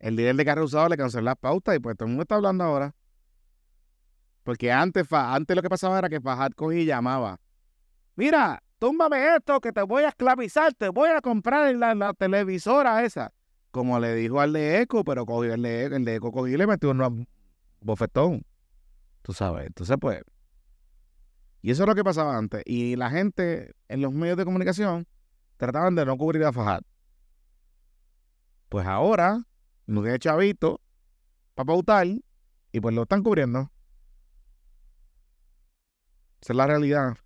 El 0.00 0.16
líder 0.16 0.36
de 0.36 0.44
carro 0.44 0.64
usado 0.64 0.90
le 0.90 0.98
canceló 0.98 1.22
las 1.22 1.36
pautas 1.36 1.76
y 1.76 1.78
pues 1.78 1.96
todo 1.96 2.04
el 2.04 2.10
mundo 2.10 2.24
está 2.24 2.34
hablando 2.34 2.62
ahora. 2.64 2.94
Porque 4.42 4.70
antes, 4.70 5.10
antes 5.10 5.56
lo 5.56 5.62
que 5.62 5.70
pasaba 5.70 5.98
era 5.98 6.10
que 6.10 6.20
Fajad 6.20 6.50
cogía 6.50 6.80
y 6.80 6.84
llamaba. 6.84 7.38
Mira, 8.16 8.62
túmbame 8.82 9.36
esto 9.36 9.60
que 9.60 9.72
te 9.72 9.80
voy 9.82 10.02
a 10.02 10.08
esclavizar, 10.08 10.74
te 10.74 10.88
voy 10.88 11.08
a 11.10 11.20
comprar 11.20 11.72
la, 11.76 11.94
la 11.94 12.14
televisora 12.14 13.04
esa. 13.04 13.32
Como 13.70 14.00
le 14.00 14.12
dijo 14.16 14.40
al 14.40 14.52
de 14.52 14.80
Eco, 14.80 15.04
pero 15.04 15.24
cogió 15.24 15.54
el 15.54 15.62
de, 15.62 15.84
el 15.84 16.04
de 16.04 16.16
Eco 16.16 16.32
cogió 16.32 16.52
y 16.52 16.56
le 16.56 16.66
metió 16.66 16.90
un 16.90 17.28
bofetón. 17.80 18.44
Tú 19.22 19.32
sabes, 19.32 19.68
entonces 19.68 19.96
pues... 20.00 20.22
Y 21.60 21.70
eso 21.70 21.84
es 21.84 21.88
lo 21.88 21.94
que 21.94 22.02
pasaba 22.02 22.36
antes. 22.36 22.64
Y 22.66 22.96
la 22.96 23.08
gente 23.08 23.72
en 23.86 24.02
los 24.02 24.12
medios 24.12 24.36
de 24.36 24.44
comunicación 24.44 25.06
trataban 25.58 25.94
de 25.94 26.04
no 26.04 26.18
cubrir 26.18 26.42
a 26.42 26.52
Fajad. 26.52 26.80
Pues 28.68 28.84
ahora, 28.84 29.44
no 29.86 30.02
tiene 30.02 30.18
chavito 30.18 30.80
para 31.54 31.66
pautar 31.66 32.08
y 32.72 32.80
pues 32.80 32.92
lo 32.96 33.02
están 33.02 33.22
cubriendo. 33.22 33.70
Esa 36.40 36.52
es 36.52 36.56
la 36.56 36.66
realidad. 36.66 37.21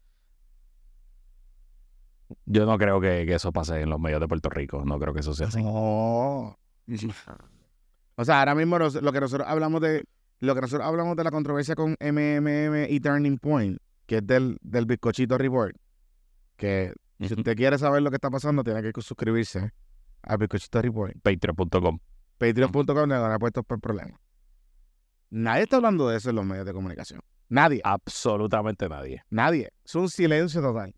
Yo 2.45 2.67
no 2.67 2.77
creo 2.79 3.01
que, 3.01 3.23
eso 3.33 3.53
pase 3.53 3.83
en 3.83 3.91
los 3.91 4.01
medios 4.01 4.21
de 4.21 4.29
Puerto 4.29 4.49
Rico. 4.51 4.85
No 4.85 4.99
creo 4.99 5.15
que 5.15 5.21
eso 5.21 5.35
sea 5.35 5.49
así. 5.49 5.63
No. 5.63 6.59
O 8.17 8.25
sea, 8.25 8.41
ahora 8.41 8.55
mismo 8.55 8.79
lo 8.79 9.13
que 9.13 9.21
nosotros 9.21 9.47
hablamos 9.49 9.81
de 9.81 10.05
lo 10.41 10.55
que 10.55 10.61
nosotros 10.61 10.87
hablamos 10.87 11.17
de 11.17 11.25
la 11.25 11.31
controversia 11.31 11.75
con 11.75 11.97
MMM 12.01 12.87
y 12.89 13.01
Turning 13.01 13.39
Point, 13.39 13.79
que 14.07 14.17
es 14.19 14.27
del, 14.27 14.59
del 14.61 14.85
bizcochito 14.85 15.39
report, 15.39 15.77
que 16.57 16.93
si 17.21 17.33
usted 17.33 17.57
quiere 17.57 17.79
saber 17.79 18.03
lo 18.03 18.11
que 18.11 18.17
está 18.17 18.31
pasando, 18.31 18.63
tiene 18.63 18.83
que 18.83 19.01
suscribirse 19.01 19.73
al 20.23 20.39
bizcochito 20.39 20.83
report. 20.83 21.15
Patreon.com. 21.23 21.99
Patreon.com 22.39 23.09
le 23.09 23.15
han 23.15 23.39
puesto 23.39 23.63
por 23.63 23.81
problema. 23.81 24.19
Nadie 25.31 25.63
está 25.63 25.77
hablando 25.77 26.09
de 26.09 26.19
eso 26.19 26.31
en 26.31 26.37
los 26.37 26.45
medios 26.45 26.67
de 26.67 26.73
comunicación. 26.73 27.21
Nadie. 27.49 27.81
Absolutamente 27.85 28.89
nadie. 28.89 29.23
Nadie. 29.31 29.73
Es 29.85 29.95
un 29.95 30.09
silencio 30.09 30.61
total. 30.61 30.95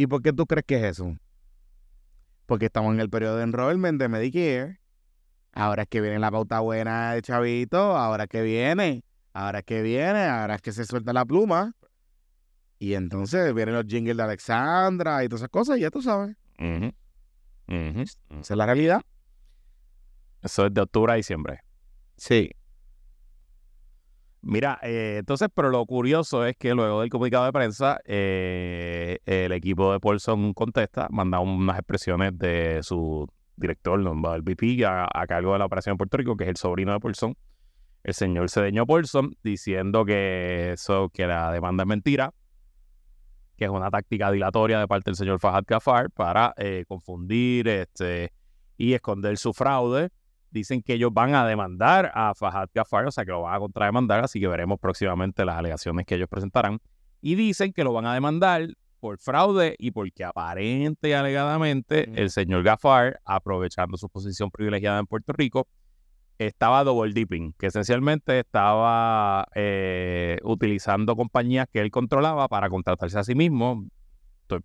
¿Y 0.00 0.06
por 0.06 0.22
qué 0.22 0.32
tú 0.32 0.46
crees 0.46 0.64
que 0.64 0.76
es 0.76 0.84
eso? 0.84 1.14
Porque 2.46 2.64
estamos 2.64 2.94
en 2.94 3.00
el 3.00 3.10
periodo 3.10 3.36
de 3.36 3.42
enrollment 3.42 4.00
de 4.00 4.08
Medicare. 4.08 4.80
Ahora 5.52 5.82
es 5.82 5.90
que 5.90 6.00
viene 6.00 6.18
la 6.18 6.30
pauta 6.30 6.60
buena 6.60 7.12
de 7.12 7.20
Chavito. 7.20 7.98
Ahora 7.98 8.24
es 8.24 8.30
que 8.30 8.40
viene. 8.40 9.04
Ahora 9.34 9.58
es 9.58 9.66
que 9.66 9.82
viene. 9.82 10.24
Ahora 10.24 10.54
es 10.54 10.62
que 10.62 10.72
se 10.72 10.86
suelta 10.86 11.12
la 11.12 11.26
pluma. 11.26 11.74
Y 12.78 12.94
entonces 12.94 13.52
vienen 13.52 13.74
los 13.74 13.84
jingles 13.84 14.16
de 14.16 14.22
Alexandra 14.22 15.22
y 15.22 15.28
todas 15.28 15.42
esas 15.42 15.50
cosas. 15.50 15.76
Y 15.76 15.82
ya 15.82 15.90
tú 15.90 16.00
sabes. 16.00 16.34
Esa 17.66 18.54
es 18.54 18.56
la 18.56 18.64
realidad. 18.64 19.02
Eso 20.40 20.64
es 20.64 20.72
de 20.72 20.80
octubre 20.80 21.12
a 21.12 21.16
diciembre. 21.16 21.60
Sí. 22.16 22.50
Mira, 24.42 24.78
eh, 24.82 25.16
entonces, 25.18 25.48
pero 25.54 25.68
lo 25.68 25.84
curioso 25.84 26.46
es 26.46 26.56
que 26.56 26.74
luego 26.74 27.00
del 27.00 27.10
comunicado 27.10 27.44
de 27.44 27.52
prensa, 27.52 28.00
eh, 28.04 29.18
el 29.26 29.52
equipo 29.52 29.92
de 29.92 30.00
Paulson 30.00 30.54
contesta, 30.54 31.08
manda 31.10 31.40
unas 31.40 31.78
expresiones 31.78 32.38
de 32.38 32.80
su 32.82 33.28
director, 33.56 34.00
el 34.00 34.42
VP, 34.42 34.84
a, 34.86 35.06
a, 35.12 35.26
cargo 35.26 35.52
de 35.52 35.58
la 35.58 35.66
operación 35.66 35.92
en 35.92 35.98
Puerto 35.98 36.16
Rico, 36.16 36.36
que 36.36 36.44
es 36.44 36.50
el 36.50 36.56
sobrino 36.56 36.92
de 36.92 37.00
Paulson, 37.00 37.36
el 38.02 38.14
señor 38.14 38.48
Cedeño 38.48 38.86
Paulson, 38.86 39.36
diciendo 39.44 40.06
que 40.06 40.72
eso, 40.72 41.10
que 41.10 41.26
la 41.26 41.52
demanda 41.52 41.82
es 41.82 41.88
mentira, 41.88 42.32
que 43.56 43.66
es 43.66 43.70
una 43.70 43.90
táctica 43.90 44.30
dilatoria 44.30 44.80
de 44.80 44.88
parte 44.88 45.10
del 45.10 45.16
señor 45.16 45.38
Fahad 45.38 45.64
Gafar 45.66 46.10
para 46.10 46.54
eh, 46.56 46.84
confundir 46.88 47.68
este, 47.68 48.32
y 48.78 48.94
esconder 48.94 49.36
su 49.36 49.52
fraude. 49.52 50.08
Dicen 50.50 50.82
que 50.82 50.94
ellos 50.94 51.10
van 51.12 51.34
a 51.34 51.46
demandar 51.46 52.10
a 52.14 52.34
Fahad 52.34 52.68
Gafar, 52.74 53.06
o 53.06 53.10
sea 53.10 53.24
que 53.24 53.30
lo 53.30 53.42
van 53.42 53.54
a 53.54 53.58
contrademandar, 53.58 54.24
así 54.24 54.40
que 54.40 54.48
veremos 54.48 54.78
próximamente 54.80 55.44
las 55.44 55.56
alegaciones 55.56 56.06
que 56.06 56.16
ellos 56.16 56.28
presentarán. 56.28 56.80
Y 57.20 57.34
dicen 57.34 57.72
que 57.72 57.84
lo 57.84 57.92
van 57.92 58.06
a 58.06 58.14
demandar 58.14 58.68
por 59.00 59.18
fraude 59.18 59.76
y 59.78 59.90
porque 59.92 60.24
aparente 60.24 61.08
y 61.08 61.12
alegadamente 61.12 62.10
el 62.20 62.30
señor 62.30 62.62
Gafar, 62.62 63.20
aprovechando 63.24 63.96
su 63.96 64.08
posición 64.08 64.50
privilegiada 64.50 64.98
en 65.00 65.06
Puerto 65.06 65.32
Rico, 65.32 65.66
estaba 66.38 66.84
double 66.84 67.12
dipping, 67.12 67.52
que 67.58 67.66
esencialmente 67.66 68.40
estaba 68.40 69.46
eh, 69.54 70.38
utilizando 70.42 71.14
compañías 71.16 71.66
que 71.70 71.80
él 71.80 71.90
controlaba 71.90 72.48
para 72.48 72.70
contratarse 72.70 73.18
a 73.18 73.24
sí 73.24 73.34
mismo. 73.34 73.86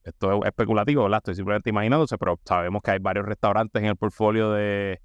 Esto, 0.03 0.41
es 0.41 0.47
especulativo, 0.47 1.03
¿verdad? 1.03 1.17
Estoy 1.17 1.35
simplemente 1.35 1.69
imaginándose, 1.69 2.17
pero 2.17 2.39
sabemos 2.43 2.81
que 2.81 2.91
hay 2.91 2.99
varios 2.99 3.25
restaurantes 3.25 3.81
en 3.81 3.89
el 3.89 3.95
portfolio 3.97 4.51
de, 4.51 4.99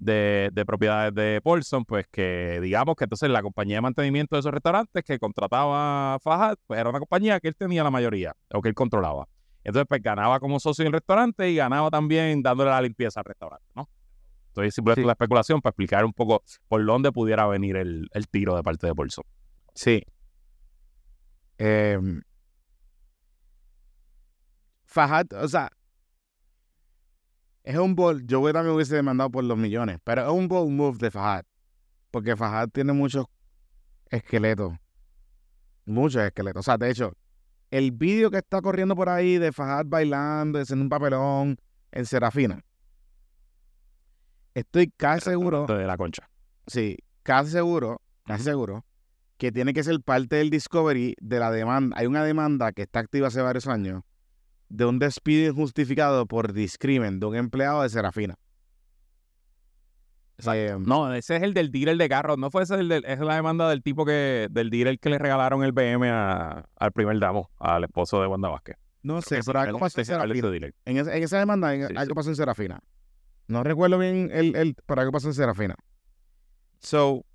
de, 0.00 0.64
propiedades 0.66 1.14
de 1.14 1.40
Paulson, 1.42 1.84
pues 1.84 2.06
que 2.10 2.58
digamos 2.60 2.96
que 2.96 3.04
entonces 3.04 3.28
la 3.30 3.42
compañía 3.42 3.76
de 3.76 3.82
mantenimiento 3.82 4.34
de 4.34 4.40
esos 4.40 4.52
restaurantes 4.52 5.04
que 5.04 5.18
contrataba 5.18 6.18
Fajad, 6.20 6.56
pues 6.66 6.80
era 6.80 6.88
una 6.90 6.98
compañía 6.98 7.38
que 7.38 7.48
él 7.48 7.56
tenía 7.56 7.84
la 7.84 7.90
mayoría, 7.90 8.34
o 8.52 8.60
que 8.60 8.68
él 8.70 8.74
controlaba. 8.74 9.28
Entonces, 9.62 9.86
pues 9.88 10.02
ganaba 10.02 10.40
como 10.40 10.58
socio 10.58 10.82
en 10.82 10.86
el 10.86 10.94
restaurante 10.94 11.50
y 11.50 11.56
ganaba 11.56 11.90
también 11.90 12.42
dándole 12.42 12.70
la 12.70 12.80
limpieza 12.80 13.20
al 13.20 13.26
restaurante, 13.26 13.66
¿no? 13.76 13.88
Estoy 14.48 14.70
simplemente 14.70 15.06
la 15.06 15.12
especulación 15.12 15.60
para 15.60 15.70
explicar 15.70 16.04
un 16.04 16.12
poco 16.12 16.42
por 16.66 16.84
dónde 16.84 17.12
pudiera 17.12 17.46
venir 17.46 17.76
el, 17.76 18.08
tiro 18.30 18.56
de 18.56 18.62
parte 18.62 18.86
de 18.86 18.92
Bolso. 18.92 19.22
Sí. 19.74 20.02
Em, 21.58 22.22
Fajad, 24.86 25.26
o 25.34 25.46
sea, 25.46 25.70
es 27.70 27.78
un 27.78 27.94
ball. 27.94 28.26
Yo 28.26 28.42
también 28.52 28.74
hubiese 28.74 28.96
demandado 28.96 29.30
por 29.30 29.44
los 29.44 29.56
millones, 29.56 29.98
pero 30.04 30.22
es 30.22 30.28
un 30.30 30.48
ball 30.48 30.70
move 30.70 30.98
de 30.98 31.10
Fajad. 31.10 31.44
Porque 32.10 32.36
Fajad 32.36 32.68
tiene 32.68 32.92
muchos 32.92 33.26
esqueletos. 34.10 34.74
Muchos 35.84 36.22
esqueletos. 36.22 36.60
O 36.60 36.62
sea, 36.62 36.76
de 36.76 36.90
hecho, 36.90 37.12
el 37.70 37.92
vídeo 37.92 38.30
que 38.30 38.38
está 38.38 38.60
corriendo 38.60 38.96
por 38.96 39.08
ahí 39.08 39.38
de 39.38 39.52
Fajad 39.52 39.86
bailando, 39.86 40.58
haciendo 40.58 40.82
un 40.82 40.88
papelón 40.88 41.56
en 41.92 42.06
Serafina 42.06 42.64
Estoy 44.54 44.92
casi 44.96 45.30
seguro. 45.30 45.66
De 45.66 45.86
la 45.86 45.96
concha. 45.96 46.28
Sí, 46.66 46.98
casi 47.22 47.52
seguro, 47.52 48.02
casi 48.26 48.44
seguro, 48.44 48.84
que 49.36 49.52
tiene 49.52 49.72
que 49.72 49.84
ser 49.84 50.00
parte 50.00 50.36
del 50.36 50.50
discovery 50.50 51.14
de 51.20 51.38
la 51.38 51.52
demanda. 51.52 51.96
Hay 51.98 52.06
una 52.06 52.24
demanda 52.24 52.72
que 52.72 52.82
está 52.82 52.98
activa 52.98 53.28
hace 53.28 53.40
varios 53.40 53.68
años 53.68 54.02
de 54.70 54.86
un 54.86 54.98
despido 54.98 55.50
injustificado 55.50 56.26
por 56.26 56.52
discrimen 56.52 57.20
de 57.20 57.26
un 57.26 57.36
empleado 57.36 57.82
de 57.82 57.90
Serafina. 57.90 58.36
Eh, 60.54 60.76
no, 60.78 61.12
ese 61.12 61.36
es 61.36 61.42
el 61.42 61.52
del 61.52 61.70
dealer 61.70 61.98
de 61.98 62.08
carros. 62.08 62.38
No 62.38 62.50
fue 62.50 62.62
ese 62.62 62.76
el 62.76 62.88
del, 62.88 63.04
es 63.04 63.18
la 63.18 63.34
demanda 63.34 63.68
del 63.68 63.82
tipo 63.82 64.06
que, 64.06 64.48
del 64.50 64.70
dealer 64.70 64.98
que 64.98 65.10
le 65.10 65.18
regalaron 65.18 65.62
el 65.64 65.72
BM 65.72 66.08
al 66.08 66.92
primer 66.94 67.18
damo, 67.18 67.50
al 67.58 67.84
esposo 67.84 68.22
de 68.22 68.28
Wanda 68.28 68.48
Vázquez. 68.48 68.76
No 69.02 69.20
sé, 69.20 69.40
pero 69.44 69.60
algo 69.60 69.78
pasó 69.78 70.00
en 70.00 70.06
Serafina. 70.06 70.70
En, 70.84 70.96
esa 70.96 71.38
demanda, 71.38 71.70
algo 71.70 72.14
pasó 72.14 72.30
en 72.30 72.36
Serafina. 72.36 72.80
No 73.48 73.64
recuerdo 73.64 73.98
bien 73.98 74.30
el, 74.32 74.54
el 74.54 74.76
para 74.86 75.04
qué 75.04 75.10
pasó 75.10 75.28
en 75.28 75.34
Serafina. 75.34 75.74
So, 76.78 77.26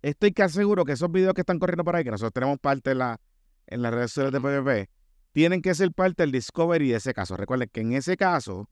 estoy 0.00 0.32
casi 0.32 0.54
seguro 0.54 0.84
que 0.84 0.92
esos 0.92 1.10
videos 1.10 1.34
que 1.34 1.42
están 1.42 1.58
corriendo 1.58 1.84
por 1.84 1.96
ahí, 1.96 2.04
que 2.04 2.10
nosotros 2.10 2.32
tenemos 2.32 2.58
parte 2.58 2.92
en, 2.92 2.98
la, 2.98 3.20
en 3.66 3.82
las 3.82 3.92
redes 3.92 4.12
sociales 4.12 4.32
de 4.32 4.40
PPP, 4.40 4.90
tienen 5.32 5.62
que 5.62 5.74
ser 5.74 5.92
parte 5.92 6.22
del 6.22 6.32
discovery 6.32 6.90
de 6.90 6.96
ese 6.96 7.14
caso. 7.14 7.36
Recuerden 7.36 7.68
que 7.72 7.80
en 7.80 7.92
ese 7.92 8.16
caso 8.16 8.68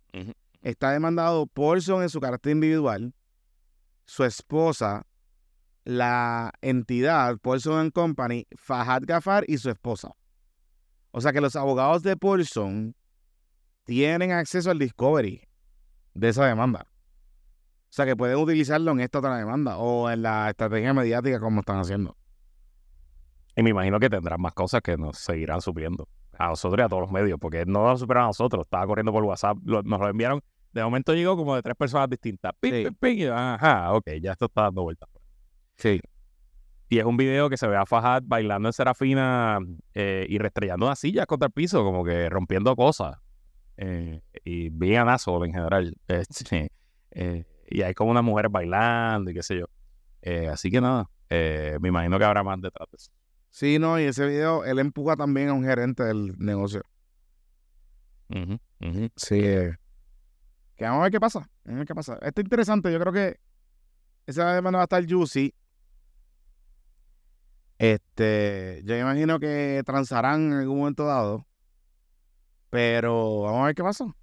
está 0.62 0.90
demandado 0.90 1.46
Paulson 1.46 2.02
en 2.02 2.08
su 2.08 2.20
carácter 2.20 2.52
individual, 2.52 3.14
su 4.04 4.24
esposa, 4.24 5.06
la 5.84 6.52
entidad 6.60 7.38
Paulson 7.38 7.90
Company, 7.90 8.46
Fahad 8.56 9.02
Gafar 9.04 9.44
y 9.46 9.58
su 9.58 9.70
esposa. 9.70 10.12
O 11.12 11.20
sea 11.20 11.32
que 11.32 11.40
los 11.40 11.56
abogados 11.56 12.02
de 12.02 12.16
Paulson 12.16 12.94
tienen 13.84 14.32
acceso 14.32 14.70
al 14.70 14.78
discovery 14.78 15.42
de 16.14 16.28
esa 16.28 16.46
demanda. 16.46 16.86
O 17.88 17.92
sea, 17.96 18.04
que 18.04 18.16
pueden 18.16 18.36
utilizarlo 18.36 18.90
en 18.90 19.00
esta 19.00 19.20
otra 19.20 19.38
demanda 19.38 19.78
o 19.78 20.10
en 20.10 20.22
la 20.22 20.50
estrategia 20.50 20.92
mediática 20.92 21.38
como 21.38 21.60
están 21.60 21.78
haciendo. 21.78 22.16
Y 23.54 23.62
me 23.62 23.70
imagino 23.70 23.98
que 24.00 24.10
tendrán 24.10 24.40
más 24.40 24.52
cosas 24.52 24.82
que 24.82 24.96
nos 24.98 25.18
seguirán 25.18 25.62
supliendo 25.62 26.08
a 26.38 26.48
nosotros 26.48 26.78
y 26.78 26.82
a 26.82 26.88
todos 26.88 27.02
los 27.02 27.10
medios, 27.10 27.38
porque 27.40 27.64
no 27.66 27.84
nos 27.84 28.00
superan 28.00 28.24
a 28.24 28.26
nosotros. 28.28 28.64
Estaba 28.64 28.86
corriendo 28.86 29.12
por 29.12 29.24
WhatsApp, 29.24 29.58
nos 29.62 29.84
lo 29.84 30.08
enviaron. 30.08 30.40
De 30.72 30.84
momento 30.84 31.14
llegó 31.14 31.36
como 31.36 31.54
de 31.54 31.62
tres 31.62 31.76
personas 31.76 32.08
distintas. 32.10 32.52
ajá, 33.32 33.92
ok, 33.92 34.10
ya 34.20 34.32
esto 34.32 34.46
está 34.46 34.62
dando 34.62 34.82
vueltas. 34.82 35.08
Sí. 35.76 36.00
Y 36.88 36.98
es 36.98 37.04
un 37.04 37.16
video 37.16 37.50
que 37.50 37.56
se 37.56 37.66
ve 37.66 37.76
a 37.76 37.84
Fajad 37.84 38.22
bailando 38.26 38.68
en 38.68 38.72
Serafina 38.72 39.58
eh, 39.94 40.26
y 40.28 40.38
restrellando 40.38 40.86
una 40.86 40.94
silla 40.94 41.26
contra 41.26 41.46
el 41.46 41.52
piso, 41.52 41.82
como 41.82 42.04
que 42.04 42.28
rompiendo 42.28 42.76
cosas. 42.76 43.16
Eh, 43.76 44.20
y 44.44 44.68
bien 44.70 45.08
asshole 45.08 45.46
en 45.46 45.54
general. 45.54 45.94
Este, 46.08 46.70
eh, 47.10 47.44
y 47.68 47.82
hay 47.82 47.94
como 47.94 48.10
una 48.10 48.22
mujer 48.22 48.48
bailando 48.48 49.30
y 49.30 49.34
qué 49.34 49.42
sé 49.42 49.58
yo. 49.58 49.66
Así 50.50 50.70
que 50.70 50.80
nada, 50.80 51.08
me 51.30 51.88
imagino 51.88 52.18
que 52.18 52.24
habrá 52.24 52.42
más 52.42 52.60
detrás 52.60 52.88
de 52.90 52.96
eso. 52.96 53.15
Sí, 53.56 53.78
no, 53.78 53.98
y 53.98 54.02
ese 54.02 54.26
video, 54.26 54.66
él 54.66 54.78
empuja 54.78 55.16
también 55.16 55.48
a 55.48 55.54
un 55.54 55.64
gerente 55.64 56.02
del 56.02 56.38
negocio. 56.38 56.82
Sí. 59.16 59.40
Que 59.40 59.78
vamos 60.78 61.00
a 61.00 61.02
ver 61.04 61.12
qué 61.12 61.20
pasa. 61.20 61.38
Vamos 61.64 61.76
a 61.76 61.78
ver 61.78 61.86
qué 61.86 61.94
pasa. 61.94 62.18
Esto 62.20 62.42
es 62.42 62.44
interesante. 62.44 62.92
Yo 62.92 63.00
creo 63.00 63.14
que 63.14 63.40
esa 64.26 64.52
demanda 64.52 64.76
va 64.76 64.82
a 64.82 64.84
estar 64.84 65.02
juicy. 65.08 65.54
Este, 67.78 68.82
yo 68.84 68.94
imagino 68.98 69.40
que 69.40 69.82
transarán 69.86 70.52
en 70.52 70.58
algún 70.58 70.80
momento 70.80 71.06
dado. 71.06 71.46
Pero 72.68 73.40
vamos 73.40 73.62
a 73.62 73.66
ver 73.68 73.74
qué 73.74 73.82
pasó. 73.82 74.14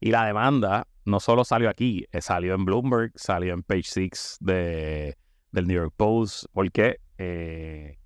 Y 0.00 0.10
la 0.10 0.26
demanda 0.26 0.88
no 1.04 1.20
solo 1.20 1.44
salió 1.44 1.70
aquí, 1.70 2.08
eh, 2.10 2.20
salió 2.20 2.54
en 2.54 2.64
Bloomberg, 2.64 3.12
salió 3.14 3.54
en 3.54 3.62
Page 3.62 3.84
6 3.84 4.38
de, 4.40 5.16
del 5.52 5.68
New 5.68 5.76
York 5.76 5.94
Post, 5.96 6.46
porque 6.52 6.98
eh, 7.18 7.99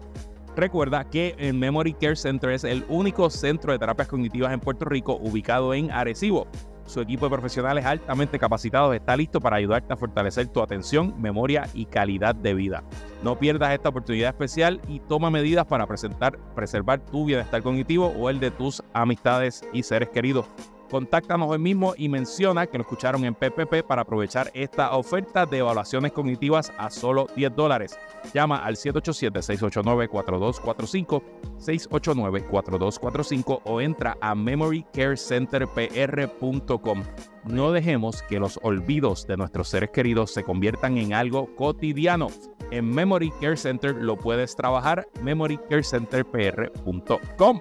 Recuerda 0.54 1.02
que 1.02 1.34
el 1.38 1.54
Memory 1.54 1.94
Care 1.94 2.14
Center 2.14 2.50
es 2.50 2.62
el 2.62 2.84
único 2.88 3.28
centro 3.28 3.72
de 3.72 3.80
terapias 3.80 4.06
cognitivas 4.06 4.52
en 4.52 4.60
Puerto 4.60 4.84
Rico 4.84 5.16
ubicado 5.16 5.74
en 5.74 5.90
Arecibo. 5.90 6.46
Su 6.86 7.00
equipo 7.00 7.26
de 7.26 7.30
profesionales 7.30 7.84
altamente 7.84 8.38
capacitados 8.38 8.94
está 8.94 9.16
listo 9.16 9.40
para 9.40 9.56
ayudarte 9.56 9.92
a 9.92 9.96
fortalecer 9.96 10.48
tu 10.48 10.60
atención, 10.60 11.14
memoria 11.20 11.68
y 11.72 11.86
calidad 11.86 12.34
de 12.34 12.54
vida. 12.54 12.84
No 13.22 13.38
pierdas 13.38 13.72
esta 13.72 13.88
oportunidad 13.88 14.30
especial 14.30 14.80
y 14.88 15.00
toma 15.00 15.30
medidas 15.30 15.66
para 15.66 15.86
presentar, 15.86 16.38
preservar 16.54 17.00
tu 17.00 17.24
bienestar 17.24 17.62
cognitivo 17.62 18.08
o 18.08 18.28
el 18.28 18.38
de 18.38 18.50
tus 18.50 18.82
amistades 18.92 19.64
y 19.72 19.82
seres 19.82 20.10
queridos. 20.10 20.46
Contáctanos 20.90 21.48
hoy 21.50 21.58
mismo 21.58 21.94
y 21.96 22.08
menciona 22.08 22.66
que 22.66 22.78
lo 22.78 22.82
escucharon 22.82 23.24
en 23.24 23.34
PPP 23.34 23.82
para 23.86 24.02
aprovechar 24.02 24.50
esta 24.54 24.96
oferta 24.96 25.46
de 25.46 25.58
evaluaciones 25.58 26.12
cognitivas 26.12 26.72
a 26.78 26.90
solo 26.90 27.26
10 27.34 27.56
dólares. 27.56 27.98
Llama 28.32 28.58
al 28.58 28.76
787-689-4245, 28.76 31.22
689-4245 31.58 33.62
o 33.64 33.80
entra 33.80 34.16
a 34.20 34.34
memorycarecenterpr.com. 34.34 37.02
No 37.44 37.72
dejemos 37.72 38.22
que 38.22 38.38
los 38.38 38.60
olvidos 38.62 39.26
de 39.26 39.36
nuestros 39.36 39.68
seres 39.68 39.90
queridos 39.90 40.32
se 40.32 40.44
conviertan 40.44 40.96
en 40.98 41.12
algo 41.12 41.54
cotidiano. 41.56 42.28
En 42.70 42.88
Memory 42.90 43.32
Care 43.40 43.56
Center 43.56 43.92
lo 43.94 44.16
puedes 44.16 44.54
trabajar, 44.56 45.06
memorycarecenterpr.com. 45.22 47.60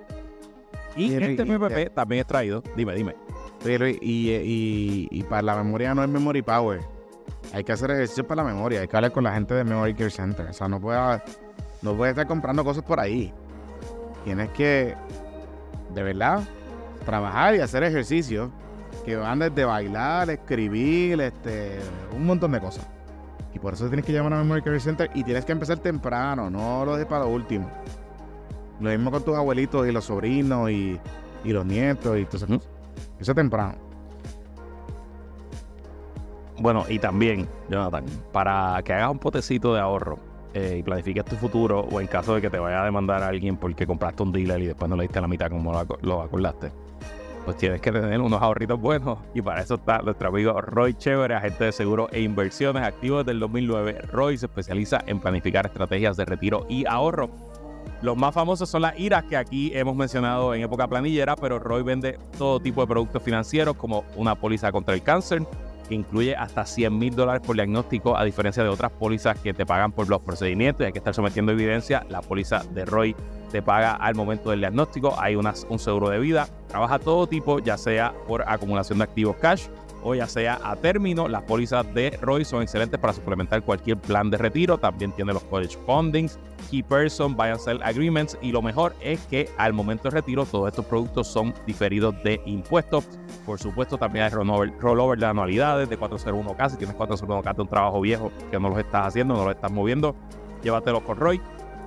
Y 0.96 1.14
este 1.14 1.46
PPP 1.46 1.94
también 1.94 2.22
es 2.22 2.28
traído. 2.28 2.64
Dime, 2.76 2.94
dime. 2.96 3.16
Oye, 3.66 3.80
Luis, 3.80 3.98
y, 4.02 4.32
y- 4.32 5.08
y 5.12 5.24
para 5.24 5.42
la 5.42 5.56
memoria 5.56 5.94
no 5.96 6.04
es 6.04 6.10
memory 6.10 6.42
power. 6.42 6.82
Hay 7.54 7.64
que 7.64 7.72
hacer 7.72 7.90
ejercicio 7.92 8.26
para 8.28 8.44
la 8.44 8.50
memoria. 8.54 8.82
Hay 8.82 8.88
que 8.88 8.96
hablar 8.96 9.12
con 9.12 9.24
la 9.24 9.34
gente 9.34 9.54
de 9.54 9.64
Memory 9.64 9.94
Care 9.94 10.10
Center. 10.10 10.48
O 10.48 10.54
sea, 10.54 10.68
no 10.68 10.80
puedes 10.80 11.22
no 11.82 11.96
puedes 11.96 12.12
estar 12.14 12.28
comprando 12.28 12.64
cosas 12.64 12.84
por 12.84 13.00
ahí. 13.00 13.34
Tienes 14.24 14.50
que, 14.52 14.96
de 15.94 16.04
verdad, 16.04 16.42
trabajar 17.06 17.56
y 17.56 17.60
hacer 17.60 17.84
ejercicio 17.84 18.52
que 19.06 19.16
van 19.18 19.40
desde 19.40 19.66
bailar, 19.66 20.30
escribir, 20.30 21.20
este, 21.22 21.80
un 22.16 22.26
montón 22.26 22.54
de 22.54 22.60
cosas. 22.62 22.88
Y 23.54 23.60
por 23.60 23.74
eso 23.74 23.88
tienes 23.88 24.06
que 24.06 24.14
llamar 24.14 24.34
a 24.34 24.38
Memory 24.38 24.62
Care 24.62 24.80
Center 24.80 25.10
y 25.14 25.24
tienes 25.24 25.44
que 25.46 25.52
empezar 25.52 25.78
temprano, 25.80 26.50
no 26.50 26.86
lo 26.86 26.94
dejes 26.94 27.08
para 27.08 27.26
lo 27.26 27.32
último. 27.32 27.70
Lo 28.80 28.90
mismo 28.90 29.12
con 29.12 29.24
tus 29.24 29.36
abuelitos 29.36 29.88
y 29.88 29.92
los 29.92 30.06
sobrinos 30.06 30.70
y, 30.70 31.00
y 31.44 31.52
los 31.52 31.66
nietos 31.66 32.18
y 32.18 32.26
todo 32.26 32.38
eso. 32.38 32.48
Eso 33.20 33.32
es 33.32 33.36
temprano. 33.36 33.76
Bueno, 36.60 36.86
y 36.88 37.00
también, 37.00 37.48
Jonathan, 37.70 38.06
para 38.32 38.82
que 38.84 38.94
hagas 38.94 39.12
un 39.12 39.20
potecito 39.20 39.74
de 39.74 39.80
ahorro 39.80 40.20
eh, 40.54 40.78
y 40.80 40.84
planifiques 40.84 41.26
tu 41.26 41.36
futuro, 41.36 41.82
o 41.82 42.00
en 42.00 42.08
caso 42.08 42.36
de 42.36 42.42
que 42.42 42.50
te 42.50 42.60
vaya 42.60 42.82
a 42.82 42.86
demandar 42.86 43.24
a 43.24 43.28
alguien 43.28 43.58
porque 43.58 43.88
compraste 43.88 44.24
un 44.24 44.32
dealer 44.32 44.62
y 44.62 44.68
después 44.68 44.90
no 44.90 44.96
le 44.96 45.04
diste 45.04 45.20
la 45.20 45.28
mitad 45.28 45.50
como 45.50 45.74
lo, 45.74 45.98
lo 46.02 46.22
acordaste, 46.22 46.72
pues 47.44 47.58
tienes 47.58 47.82
que 47.82 47.92
tener 47.92 48.22
unos 48.22 48.42
ahorritos 48.42 48.80
buenos. 48.80 49.18
Y 49.34 49.42
para 49.42 49.62
eso 49.62 49.76
está 49.76 50.02
nuestro 50.04 50.30
amigo 50.30 50.62
Roy 50.62 50.94
Chévere, 50.94 51.36
agente 51.36 51.66
de 51.66 51.72
seguro 51.72 52.08
e 52.12 52.22
inversiones 52.22 52.84
activo 52.84 53.18
desde 53.18 53.32
el 53.32 53.40
2009. 53.40 54.02
Roy 54.12 54.38
se 54.38 54.46
especializa 54.46 55.04
en 55.08 55.20
planificar 55.20 55.66
estrategias 55.66 56.18
de 56.18 56.26
retiro 56.26 56.66
y 56.70 56.86
ahorro. 56.86 57.30
Los 58.02 58.18
más 58.18 58.34
famosos 58.34 58.70
son 58.70 58.82
las 58.82 59.00
IRAs 59.00 59.24
que 59.26 59.38
aquí 59.38 59.72
hemos 59.74 59.96
mencionado 59.96 60.54
en 60.54 60.62
época 60.62 60.88
planillera, 60.88 61.36
pero 61.36 61.60
Roy 61.60 61.84
vende 61.84 62.20
todo 62.38 62.60
tipo 62.60 62.82
de 62.82 62.88
productos 62.88 63.24
financieros 63.24 63.76
como 63.78 64.04
una 64.16 64.36
póliza 64.36 64.72
contra 64.72 64.94
el 64.94 65.02
cáncer, 65.02 65.44
que 65.88 65.96
incluye 65.96 66.36
hasta 66.36 66.66
100 66.66 66.98
mil 66.98 67.14
dólares 67.16 67.42
por 67.46 67.56
diagnóstico, 67.56 68.16
a 68.18 68.24
diferencia 68.24 68.64
de 68.64 68.70
otras 68.70 68.92
pólizas 68.92 69.38
que 69.40 69.54
te 69.54 69.66
pagan 69.66 69.92
por 69.92 70.10
los 70.10 70.22
procedimientos 70.22 70.82
y 70.84 70.86
hay 70.88 70.92
que 70.94 71.00
estar 71.00 71.14
sometiendo 71.14 71.52
evidencia. 71.52 72.06
La 72.10 72.22
póliza 72.22 72.64
de 72.74 72.86
Roy 72.86 73.16
te 73.52 73.62
paga 73.62 73.94
al 73.94 74.16
momento 74.16 74.50
del 74.50 74.62
diagnóstico, 74.62 75.16
hay 75.20 75.36
unas- 75.36 75.66
un 75.70 75.80
seguro 75.80 76.10
de 76.10 76.20
vida, 76.20 76.48
trabaja 76.68 77.00
todo 77.00 77.28
tipo, 77.28 77.60
ya 77.60 77.78
sea 77.78 78.14
por 78.28 78.44
acumulación 78.48 78.98
de 79.00 79.04
activos 79.04 79.36
cash 79.38 79.68
o 80.04 80.16
ya 80.16 80.28
sea 80.28 80.60
a 80.64 80.76
término. 80.76 81.28
Las 81.28 81.44
pólizas 81.44 81.92
de 81.94 82.18
Roy 82.22 82.46
son 82.46 82.62
excelentes 82.62 83.00
para 83.00 83.14
suplementar 83.14 83.62
cualquier 83.64 83.98
plan 83.98 84.30
de 84.30 84.38
retiro. 84.38 84.78
También 84.78 85.12
tiene 85.12 85.34
los 85.34 85.44
college 85.44 85.78
fundings, 85.86 86.38
key 86.70 86.84
person, 86.84 87.36
buy 87.36 87.50
and 87.50 87.60
sell 87.60 87.82
agreements. 87.84 88.38
Y 88.42 88.52
lo 88.52 88.62
mejor 88.62 88.94
es 89.02 89.20
que 89.28 89.50
al 89.58 89.74
momento 89.74 90.04
de 90.04 90.12
retiro, 90.12 90.46
todos 90.46 90.70
estos 90.70 90.86
productos 90.86 91.28
son 91.28 91.54
diferidos 91.66 92.16
de 92.24 92.42
impuestos. 92.46 93.08
Por 93.46 93.60
supuesto, 93.60 93.98
también 93.98 94.26
hay 94.26 94.32
rollover, 94.32 94.74
rollover 94.80 95.20
de 95.20 95.26
anualidades 95.26 95.90
de 95.90 96.00
401k. 96.00 96.70
Si 96.70 96.78
tienes 96.78 96.96
401k 96.96 97.56
de 97.56 97.62
un 97.62 97.68
trabajo 97.68 98.02
viejo 98.02 98.32
que 98.52 98.60
no 98.60 98.70
los 98.70 98.80
estás 98.80 99.08
haciendo, 99.08 99.36
no 99.36 99.46
los 99.46 99.56
estás 99.56 99.72
moviendo, 99.72 100.16
llévatelos 100.62 101.04
con 101.04 101.18
Roy. 101.18 101.42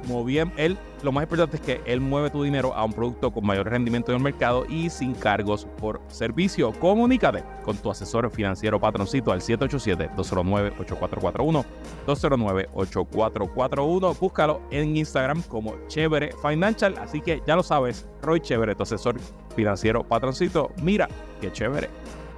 Moviem, 0.07 0.50
él, 0.57 0.78
lo 1.02 1.12
más 1.12 1.24
importante 1.24 1.57
es 1.57 1.62
que 1.62 1.82
él 1.84 2.00
mueve 2.00 2.30
tu 2.30 2.42
dinero 2.42 2.72
a 2.74 2.84
un 2.84 2.92
producto 2.92 3.32
con 3.32 3.44
mayor 3.44 3.68
rendimiento 3.68 4.12
en 4.12 4.18
el 4.18 4.22
mercado 4.22 4.64
y 4.68 4.88
sin 4.90 5.14
cargos 5.14 5.66
por 5.78 6.00
servicio. 6.09 6.72
Comunícate 6.72 7.42
con 7.64 7.76
tu 7.76 7.90
asesor 7.90 8.30
financiero 8.30 8.80
patroncito 8.80 9.32
al 9.32 9.40
787-209-8441. 9.40 11.64
209-8441. 12.07 14.18
Búscalo 14.18 14.62
en 14.70 14.96
Instagram 14.96 15.42
como 15.42 15.74
Chévere 15.88 16.32
Financial. 16.42 16.94
Así 16.98 17.20
que 17.20 17.42
ya 17.46 17.57
lo 17.57 17.62
sabes, 17.62 18.07
Roy 18.22 18.40
Chévere, 18.40 18.74
tu 18.74 18.84
asesor 18.84 19.16
financiero 19.54 20.02
patroncito. 20.04 20.70
Mira, 20.82 21.09
qué 21.40 21.52
chévere. 21.52 21.88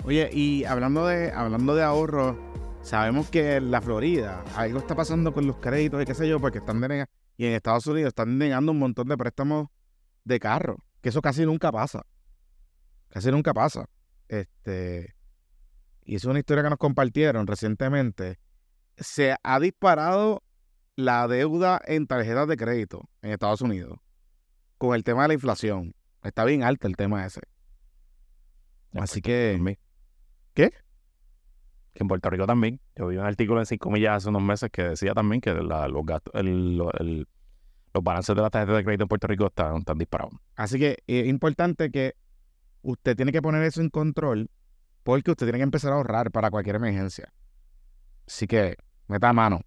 Oye, 0.04 0.30
y 0.32 0.64
hablando 0.64 1.06
de, 1.06 1.32
hablando 1.32 1.74
de 1.74 1.82
ahorro, 1.82 2.36
sabemos 2.82 3.28
que 3.28 3.56
en 3.56 3.70
la 3.70 3.82
Florida 3.82 4.42
algo 4.56 4.78
está 4.78 4.94
pasando 4.94 5.34
con 5.34 5.46
los 5.46 5.56
créditos 5.56 6.02
y 6.02 6.06
qué 6.06 6.14
sé 6.14 6.28
yo, 6.28 6.40
porque 6.40 6.58
están 6.58 6.80
denegando, 6.80 7.10
y 7.38 7.46
en 7.46 7.52
Estados 7.52 7.86
Unidos 7.86 8.08
están 8.08 8.38
denegando 8.38 8.72
un 8.72 8.80
montón 8.80 9.08
de 9.08 9.16
préstamos 9.16 9.68
de 10.24 10.40
carro, 10.40 10.84
que 11.00 11.08
eso 11.08 11.22
casi 11.22 11.46
nunca 11.46 11.72
pasa. 11.72 12.04
Casi 13.08 13.30
nunca 13.30 13.54
pasa. 13.54 13.88
Este, 14.26 15.14
y 16.04 16.16
es 16.16 16.24
una 16.24 16.40
historia 16.40 16.64
que 16.64 16.70
nos 16.70 16.78
compartieron 16.78 17.46
recientemente. 17.46 18.40
Se 18.96 19.36
ha 19.42 19.60
disparado 19.60 20.42
la 20.96 21.28
deuda 21.28 21.80
en 21.86 22.08
tarjetas 22.08 22.48
de 22.48 22.56
crédito 22.56 23.08
en 23.22 23.30
Estados 23.30 23.62
Unidos 23.62 24.00
con 24.76 24.96
el 24.96 25.04
tema 25.04 25.22
de 25.22 25.28
la 25.28 25.34
inflación. 25.34 25.94
Está 26.24 26.44
bien 26.44 26.64
alto 26.64 26.88
el 26.88 26.96
tema 26.96 27.24
ese. 27.24 27.40
Así 28.94 29.22
que. 29.22 29.78
¿Qué? 30.54 30.72
Que 31.98 32.04
en 32.04 32.08
Puerto 32.08 32.30
Rico 32.30 32.46
también. 32.46 32.78
Yo 32.94 33.08
vi 33.08 33.16
un 33.16 33.24
artículo 33.24 33.58
en 33.58 33.66
5 33.66 33.90
millas 33.90 34.18
hace 34.18 34.28
unos 34.28 34.40
meses 34.42 34.70
que 34.70 34.84
decía 34.84 35.14
también 35.14 35.40
que 35.40 35.52
la- 35.52 35.88
los 35.88 36.06
gastos, 36.06 36.32
el- 36.36 36.76
lo- 36.76 36.92
el- 36.92 37.26
los 37.92 38.04
balances 38.04 38.36
de 38.36 38.40
las 38.40 38.52
tarjetas 38.52 38.76
de 38.76 38.84
crédito 38.84 39.02
en 39.02 39.08
Puerto 39.08 39.26
Rico 39.26 39.46
están, 39.48 39.78
están 39.78 39.98
disparados. 39.98 40.34
Así 40.54 40.78
que 40.78 40.98
es 41.08 41.26
importante 41.26 41.90
que 41.90 42.14
usted 42.82 43.16
tiene 43.16 43.32
que 43.32 43.42
poner 43.42 43.64
eso 43.64 43.80
en 43.80 43.90
control 43.90 44.48
porque 45.02 45.32
usted 45.32 45.46
tiene 45.46 45.58
que 45.58 45.64
empezar 45.64 45.90
a 45.92 45.96
ahorrar 45.96 46.30
para 46.30 46.52
cualquier 46.52 46.76
emergencia. 46.76 47.32
Así 48.28 48.46
que 48.46 48.76
meta 49.08 49.32
mano 49.32 49.62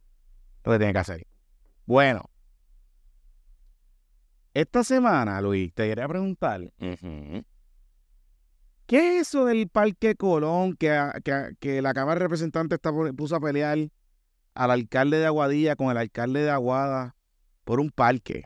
lo 0.63 0.71
que 0.71 0.77
tiene 0.77 0.93
que 0.93 0.99
hacer. 0.99 1.27
Bueno, 1.85 2.21
esta 4.53 4.85
semana, 4.85 5.41
Luis, 5.41 5.73
te 5.73 5.87
quería 5.89 6.07
preguntar, 6.07 6.61
¿qué 8.91 9.19
es 9.19 9.29
eso 9.29 9.45
del 9.45 9.69
Parque 9.69 10.15
Colón 10.15 10.75
que, 10.75 10.91
a- 10.91 11.13
que, 11.23 11.31
a- 11.31 11.51
que 11.61 11.81
la 11.81 11.93
Cámara 11.93 12.15
de 12.19 12.25
Representantes 12.25 12.75
está, 12.75 12.91
puso 13.15 13.37
a 13.37 13.39
pelear 13.39 13.77
al 14.53 14.71
alcalde 14.71 15.17
de 15.17 15.25
Aguadilla 15.27 15.77
con 15.77 15.89
el 15.91 15.95
alcalde 15.97 16.41
de 16.41 16.49
Aguada 16.49 17.15
por 17.63 17.79
un 17.79 17.89
parque? 17.89 18.43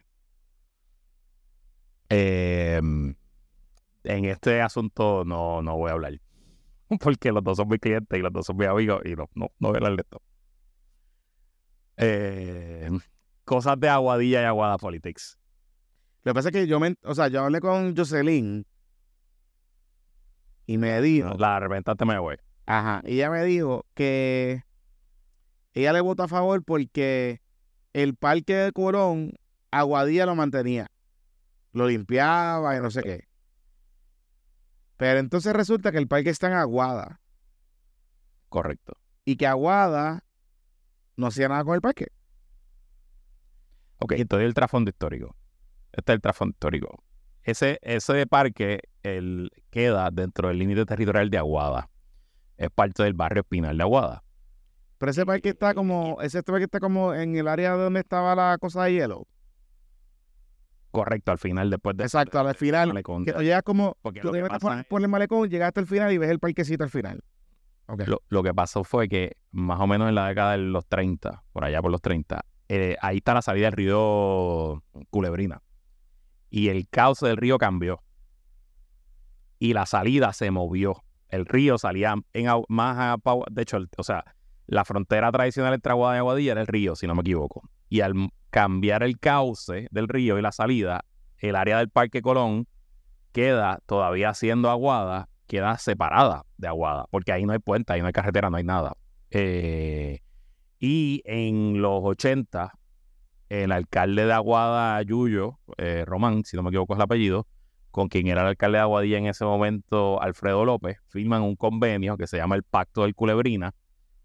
Eh, 2.09 2.79
en 4.03 4.25
este 4.25 4.61
asunto 4.61 5.25
no, 5.25 5.63
no 5.63 5.77
voy 5.77 5.89
a 5.89 5.93
hablar. 5.93 6.21
Porque 6.99 7.31
los 7.31 7.43
dos 7.43 7.57
son 7.57 7.67
mis 7.67 7.79
clientes 7.79 8.19
y 8.19 8.21
los 8.21 8.31
dos 8.31 8.45
son 8.45 8.57
mis 8.57 8.67
amigos 8.67 9.01
y 9.03 9.15
no, 9.15 9.27
no, 9.33 9.51
no 9.57 9.69
voy 9.69 9.77
a 9.77 9.77
hablar 9.77 9.95
de 9.95 10.01
esto. 10.03 10.21
Eh, 11.97 12.91
cosas 13.45 13.79
de 13.79 13.89
Aguadilla 13.89 14.43
y 14.43 14.45
Aguada 14.45 14.77
Politics. 14.77 15.39
Lo 16.23 16.33
que 16.33 16.35
pasa 16.35 16.49
es 16.49 16.53
que 16.53 16.67
yo, 16.67 16.79
me, 16.79 16.93
o 17.03 17.15
sea, 17.15 17.29
yo 17.29 17.41
hablé 17.43 17.59
con 17.61 17.97
Jocelyn 17.97 18.63
y 20.65 20.77
me 20.77 20.99
dijo, 21.01 21.29
La 21.37 21.59
representante 21.59 22.05
me 22.05 22.17
voy. 22.19 22.37
ajá, 22.65 23.01
y 23.05 23.15
ella 23.15 23.29
me 23.29 23.43
dijo 23.43 23.85
que 23.93 24.63
ella 25.73 25.93
le 25.93 26.01
votó 26.01 26.23
a 26.23 26.27
favor 26.27 26.63
porque 26.63 27.41
el 27.93 28.15
parque 28.15 28.55
de 28.55 28.71
Colón, 28.71 29.33
Aguadilla 29.71 30.25
lo 30.25 30.35
mantenía, 30.35 30.87
lo 31.73 31.87
limpiaba 31.87 32.75
y 32.77 32.81
no 32.81 32.89
sé 32.91 33.03
qué. 33.03 33.27
Pero 34.97 35.19
entonces 35.19 35.51
resulta 35.53 35.91
que 35.91 35.97
el 35.97 36.07
parque 36.07 36.29
está 36.29 36.47
en 36.47 36.53
Aguada 36.53 37.19
Correcto. 38.49 38.93
y 39.25 39.35
que 39.35 39.45
Aguada 39.47 40.23
no 41.17 41.27
hacía 41.27 41.49
nada 41.49 41.63
con 41.65 41.75
el 41.75 41.81
parque. 41.81 42.07
Ok, 43.97 44.13
entonces 44.13 44.45
el 44.45 44.53
trasfondo 44.53 44.89
histórico. 44.89 45.35
Este 45.91 46.11
es 46.11 46.15
el 46.15 46.21
trasfondo 46.21 46.53
histórico. 46.53 47.03
Ese, 47.45 47.79
ese 47.81 48.25
parque 48.27 48.79
el, 49.03 49.51
queda 49.69 50.09
dentro 50.11 50.47
del 50.49 50.57
límite 50.57 50.85
territorial 50.85 51.29
de 51.29 51.37
Aguada. 51.37 51.89
Es 52.57 52.69
parte 52.71 53.03
del 53.03 53.13
barrio 53.13 53.41
Espinal 53.41 53.77
de 53.77 53.83
Aguada. 53.83 54.23
Pero 54.97 55.11
ese 55.11 55.25
parque 55.25 55.49
está 55.49 55.73
como, 55.73 56.19
ese 56.21 56.41
parque 56.41 56.65
está 56.65 56.79
como 56.79 57.13
en 57.13 57.35
el 57.35 57.47
área 57.47 57.73
donde 57.73 57.99
estaba 57.99 58.35
la 58.35 58.57
cosa 58.59 58.85
de 58.85 58.93
hielo. 58.93 59.27
Correcto, 60.89 61.31
al 61.31 61.37
final, 61.37 61.69
después 61.69 61.95
de... 61.97 62.05
Exacto, 62.05 62.39
al 62.39 62.55
final. 62.55 62.87
Malecón. 62.87 63.25
Que 63.25 63.33
llegas 63.33 63.63
como, 63.63 63.97
Porque 64.01 64.21
tú 64.21 64.31
pasa 64.47 64.59
por, 64.59 64.85
por 64.85 65.01
el 65.01 65.07
malecón, 65.09 65.49
llegas 65.49 65.67
hasta 65.67 65.81
el 65.81 65.87
final 65.87 66.11
y 66.13 66.17
ves 66.17 66.29
el 66.29 66.39
parquecito 66.39 66.83
al 66.83 66.89
final. 66.89 67.21
Lo, 68.07 68.23
lo 68.29 68.41
que 68.41 68.53
pasó 68.53 68.83
fue 68.83 69.07
que 69.07 69.37
más 69.51 69.79
o 69.79 69.85
menos 69.85 70.09
en 70.09 70.15
la 70.15 70.29
década 70.29 70.53
de 70.53 70.59
los 70.59 70.87
30, 70.87 71.43
por 71.51 71.65
allá 71.65 71.81
por 71.81 71.91
los 71.91 72.01
30, 72.01 72.43
eh, 72.69 72.95
ahí 73.01 73.17
está 73.17 73.33
la 73.33 73.41
salida 73.41 73.65
del 73.65 73.73
río 73.73 74.83
Culebrina. 75.11 75.61
Y 76.55 76.69
el 76.69 76.87
cauce 76.87 77.27
del 77.27 77.35
río 77.35 77.57
cambió. 77.57 78.01
Y 79.59 79.73
la 79.73 79.85
salida 79.85 80.31
se 80.31 80.51
movió. 80.51 81.03
El 81.27 81.45
río 81.45 81.77
salía 81.77 82.15
en, 82.31 82.47
más 82.69 82.97
a, 82.97 83.17
de 83.51 83.61
hecho, 83.61 83.79
o 83.97 84.03
sea, 84.03 84.23
la 84.65 84.85
frontera 84.85 85.33
tradicional 85.33 85.73
entre 85.73 85.91
Aguada 85.91 86.15
y 86.15 86.19
Aguadilla 86.19 86.53
era 86.53 86.61
el 86.61 86.67
río, 86.67 86.95
si 86.95 87.07
no 87.07 87.13
me 87.13 87.23
equivoco. 87.23 87.69
Y 87.89 87.99
al 87.99 88.29
cambiar 88.51 89.03
el 89.03 89.19
cauce 89.19 89.89
del 89.91 90.07
río 90.07 90.39
y 90.39 90.41
la 90.41 90.53
salida, 90.53 91.03
el 91.39 91.57
área 91.57 91.79
del 91.79 91.89
Parque 91.89 92.21
Colón 92.21 92.69
queda 93.33 93.81
todavía 93.85 94.33
siendo 94.33 94.69
Aguada, 94.69 95.27
queda 95.47 95.77
separada 95.77 96.45
de 96.55 96.69
Aguada, 96.69 97.07
porque 97.11 97.33
ahí 97.33 97.45
no 97.45 97.51
hay 97.51 97.59
puente, 97.59 97.91
ahí 97.91 97.99
no 97.99 98.07
hay 98.07 98.13
carretera, 98.13 98.49
no 98.49 98.55
hay 98.55 98.63
nada. 98.63 98.93
Eh, 99.29 100.21
y 100.79 101.21
en 101.25 101.81
los 101.81 101.99
80, 102.01 102.71
el 103.49 103.71
alcalde 103.71 104.25
de 104.25 104.33
Aguada, 104.33 105.01
Yuyo, 105.01 105.59
eh, 105.77 106.03
Román, 106.05 106.43
si 106.45 106.55
no 106.57 106.63
me 106.63 106.69
equivoco 106.69 106.93
es 106.93 106.97
el 106.97 107.03
apellido, 107.03 107.47
con 107.91 108.07
quien 108.07 108.27
era 108.27 108.41
el 108.41 108.47
alcalde 108.47 108.77
de 108.77 108.81
Aguadilla 108.81 109.17
en 109.17 109.27
ese 109.27 109.45
momento, 109.45 110.21
Alfredo 110.21 110.65
López, 110.65 110.97
firman 111.07 111.41
un 111.41 111.55
convenio 111.55 112.17
que 112.17 112.27
se 112.27 112.37
llama 112.37 112.55
el 112.55 112.63
Pacto 112.63 113.03
del 113.03 113.15
Culebrina, 113.15 113.73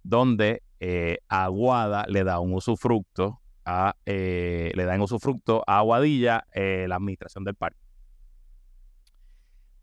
donde 0.03 0.63
eh, 0.81 1.19
Aguada 1.29 2.07
le 2.09 2.25
da 2.25 2.41
un 2.41 2.55
usufructo 2.55 3.41
a, 3.65 3.95
eh, 4.07 4.73
le 4.75 4.85
da 4.85 4.95
en 4.95 5.03
usufructo 5.03 5.63
a 5.67 5.79
Aguadilla 5.79 6.45
la 6.55 6.97
administración 6.97 7.45
del 7.45 7.55
parque. 7.55 7.79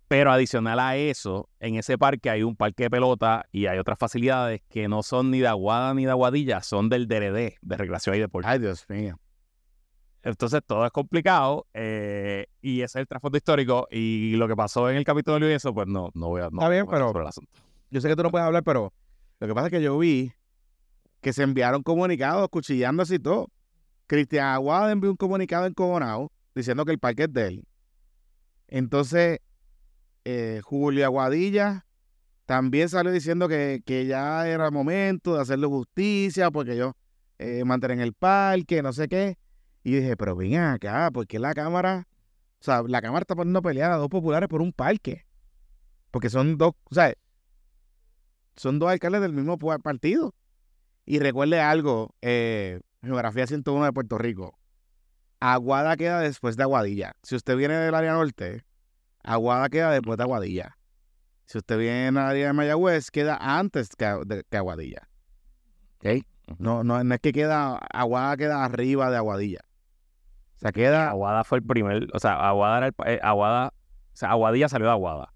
Pero 0.08 0.32
adicional 0.32 0.80
a 0.80 0.96
eso, 0.96 1.50
en 1.60 1.76
ese 1.76 1.98
parque 1.98 2.30
hay 2.30 2.42
un 2.42 2.56
parque 2.56 2.84
de 2.84 2.90
pelota 2.90 3.46
y 3.52 3.66
hay 3.66 3.78
otras 3.78 4.00
facilidades 4.00 4.62
que 4.70 4.88
no 4.88 5.04
son 5.04 5.32
ni 5.32 5.40
de 5.40 5.48
Aguada 5.48 5.94
ni 5.94 6.06
de 6.06 6.12
Aguadilla, 6.12 6.62
son 6.62 6.88
del 6.88 7.08
DRD, 7.08 7.58
de 7.62 7.78
Recreación 7.78 8.16
y 8.16 8.20
Deporte. 8.20 8.48
Ay, 8.48 8.60
Dios 8.60 8.86
mío. 8.88 9.20
Entonces 10.28 10.60
todo 10.68 10.86
es 10.86 10.92
complicado 10.92 11.68
eh, 11.74 12.48
y 12.62 12.82
ese 12.82 13.00
es 13.00 13.02
el 13.04 13.08
trasfondo 13.08 13.38
histórico 13.38 13.88
y 13.90 14.36
lo 14.36 14.50
que 14.50 14.58
pasó 14.58 14.90
en 14.90 14.98
el 14.98 15.06
Capitolio 15.06 15.50
y 15.50 15.54
eso, 15.54 15.74
pues 15.74 15.88
no, 15.88 16.10
no 16.16 16.28
voy 16.28 16.42
a... 16.42 16.50
no 16.50 16.60
Está 16.60 16.68
bien, 16.68 16.86
pero- 16.86 17.08
sobre 17.08 17.22
el 17.22 17.28
asunto. 17.30 17.50
Yo 17.92 18.02
sé 18.02 18.10
que 18.10 18.16
tú 18.18 18.24
no 18.24 18.30
puedes 18.30 18.46
hablar, 18.46 18.62
pero 18.64 18.92
lo 19.40 19.48
que 19.48 19.54
pasa 19.54 19.68
es 19.68 19.72
que 19.72 19.82
yo 19.82 19.98
vi 19.98 20.34
que 21.22 21.32
se 21.32 21.44
enviaron 21.44 21.82
comunicados 21.82 22.50
cuchillándose 22.50 23.16
y 23.16 23.20
todo. 23.20 23.48
Cristian 24.06 24.48
Aguada 24.48 24.92
envió 24.92 25.10
un 25.12 25.16
comunicado 25.16 25.66
en 25.66 25.74
Cogonao 25.74 26.30
diciendo 26.54 26.84
que 26.84 26.92
el 26.92 27.00
parque 27.00 27.24
es 27.24 27.32
de 27.34 27.48
él. 27.48 27.64
Entonces, 28.68 29.40
eh, 30.26 30.60
Julio 30.62 31.06
Aguadilla 31.06 31.86
también 32.46 32.90
salió 32.90 33.14
diciendo 33.14 33.48
que, 33.48 33.82
que 33.86 34.06
ya 34.08 34.46
era 34.46 34.72
momento 34.72 35.36
de 35.36 35.42
hacerle 35.42 35.68
justicia 35.68 36.52
porque 36.52 36.74
ellos 36.74 36.92
eh, 37.40 37.64
mantienen 37.64 38.02
el 38.02 38.12
parque, 38.12 38.82
no 38.84 38.92
sé 38.92 39.08
qué. 39.08 39.38
Y 39.88 39.92
dije, 39.96 40.18
pero 40.18 40.36
ven 40.36 40.58
acá, 40.58 41.10
porque 41.14 41.40
la 41.40 41.54
Cámara, 41.54 42.10
o 42.60 42.64
sea, 42.66 42.84
la 42.86 43.02
Cámara 43.02 43.22
está 43.24 43.38
poniendo 43.38 43.60
a 43.60 43.62
pelear 43.62 43.90
a 43.90 43.96
dos 43.96 44.10
populares 44.10 44.50
por 44.50 44.62
un 44.62 44.74
parque. 44.74 45.26
Porque 46.12 46.30
son 46.30 46.58
dos, 46.58 46.74
o 46.92 46.94
sea, 46.94 47.14
son 48.58 48.80
dos 48.80 48.90
alcaldes 48.90 49.22
del 49.22 49.32
mismo 49.32 49.58
partido. 49.58 50.36
Y 51.06 51.20
recuerde 51.20 51.62
algo, 51.62 52.14
eh, 52.22 52.82
Geografía 53.02 53.48
101 53.48 53.86
de 53.86 53.94
Puerto 53.94 54.18
Rico. 54.18 54.60
Aguada 55.40 55.96
queda 55.96 56.20
después 56.20 56.58
de 56.58 56.64
Aguadilla. 56.64 57.14
Si 57.24 57.38
usted 57.38 57.56
viene 57.56 57.76
del 57.76 57.96
área 57.96 58.12
norte, 58.12 58.66
Aguada 59.24 59.70
queda 59.70 59.92
después 59.92 60.18
de 60.18 60.24
Aguadilla. 60.24 60.78
Si 61.46 61.60
usted 61.60 61.78
viene 61.78 62.02
del 62.08 62.18
área 62.18 62.48
de 62.48 62.52
Mayagüez, 62.54 63.10
queda 63.10 63.38
antes 63.40 63.96
que, 63.96 64.04
de- 64.26 64.44
que 64.50 64.58
Aguadilla. 64.58 65.08
¿Ok? 66.00 66.26
No, 66.60 66.84
no, 66.84 67.02
no 67.02 67.16
es 67.16 67.22
que 67.22 67.32
queda, 67.32 67.78
Aguada 67.78 68.36
queda 68.36 68.66
arriba 68.66 69.10
de 69.10 69.16
Aguadilla. 69.16 69.62
Queda... 70.74 71.10
Aguada 71.10 71.44
fue 71.44 71.60
el 71.60 71.64
primer, 71.64 72.08
o 72.14 72.20
sea, 72.20 72.48
Aguada 72.48 72.78
era 72.78 72.88
el, 72.88 72.94
eh, 73.06 73.20
Aguada, 73.22 73.70
o 73.70 74.16
sea, 74.16 74.32
Aguadilla 74.32 74.70
salió 74.70 74.88
de 74.88 74.94
Aguada. 74.94 75.34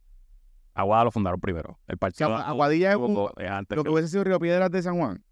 Aguada 0.74 1.04
lo 1.06 1.12
fundaron 1.12 1.40
primero. 1.40 1.80
El 1.88 1.96
o 1.96 1.98
sea, 2.12 2.28
partido 2.28 2.36
Aguadilla 2.38 2.92
es 2.92 2.98
un- 2.98 3.14
tuvo, 3.14 3.32
eh, 3.38 3.48
antes 3.48 3.76
lo 3.76 3.84
que- 3.84 3.90
que 3.90 3.94
hubiese 3.94 4.10
sido 4.10 4.24
Río 4.24 4.40
Piedras 4.40 4.72
de 4.72 4.82
San 4.82 4.98
Juan. 4.98 5.24